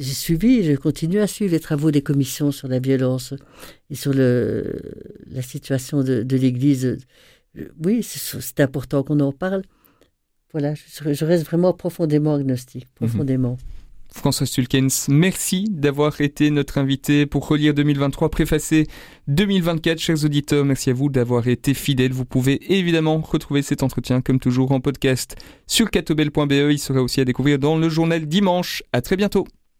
j'ai 0.00 0.14
suivi, 0.14 0.64
je 0.64 0.72
continue 0.72 1.20
à 1.20 1.26
suivre 1.26 1.52
les 1.52 1.60
travaux 1.60 1.90
des 1.90 2.00
commissions 2.00 2.50
sur 2.52 2.68
la 2.68 2.78
violence 2.78 3.34
et 3.90 3.94
sur 3.94 4.14
le, 4.14 4.80
la 5.30 5.42
situation 5.42 6.02
de, 6.02 6.36
l'Église. 6.36 6.96
Oui, 7.84 8.02
c'est 8.02 8.60
important 8.60 9.02
qu'on 9.02 9.20
en 9.20 9.32
parle. 9.32 9.62
Voilà, 10.52 10.74
je, 10.74 11.24
reste 11.24 11.44
vraiment 11.44 11.74
profondément 11.74 12.34
agnostique, 12.34 12.86
mhm. 13.00 13.08
profondément. 13.08 13.58
François 14.12 14.46
Stulkens, 14.46 15.06
merci 15.08 15.68
d'avoir 15.70 16.20
été 16.20 16.50
notre 16.50 16.78
invité 16.78 17.26
pour 17.26 17.46
relire 17.46 17.74
2023, 17.74 18.30
préfacer 18.30 18.86
2024. 19.28 20.00
Chers 20.00 20.24
auditeurs, 20.24 20.64
merci 20.64 20.90
à 20.90 20.94
vous 20.94 21.10
d'avoir 21.10 21.46
été 21.46 21.74
fidèles. 21.74 22.12
Vous 22.12 22.24
pouvez 22.24 22.72
évidemment 22.74 23.18
retrouver 23.18 23.62
cet 23.62 23.84
entretien, 23.84 24.20
comme 24.22 24.40
toujours, 24.40 24.72
en 24.72 24.80
podcast 24.80 25.36
sur 25.68 25.90
catobel.be. 25.90 26.52
Il 26.70 26.78
sera 26.78 27.02
aussi 27.02 27.20
à 27.20 27.24
découvrir 27.24 27.60
dans 27.60 27.78
le 27.78 27.88
journal 27.88 28.26
dimanche. 28.26 28.82
À 28.92 29.00
très 29.00 29.16
bientôt. 29.16 29.46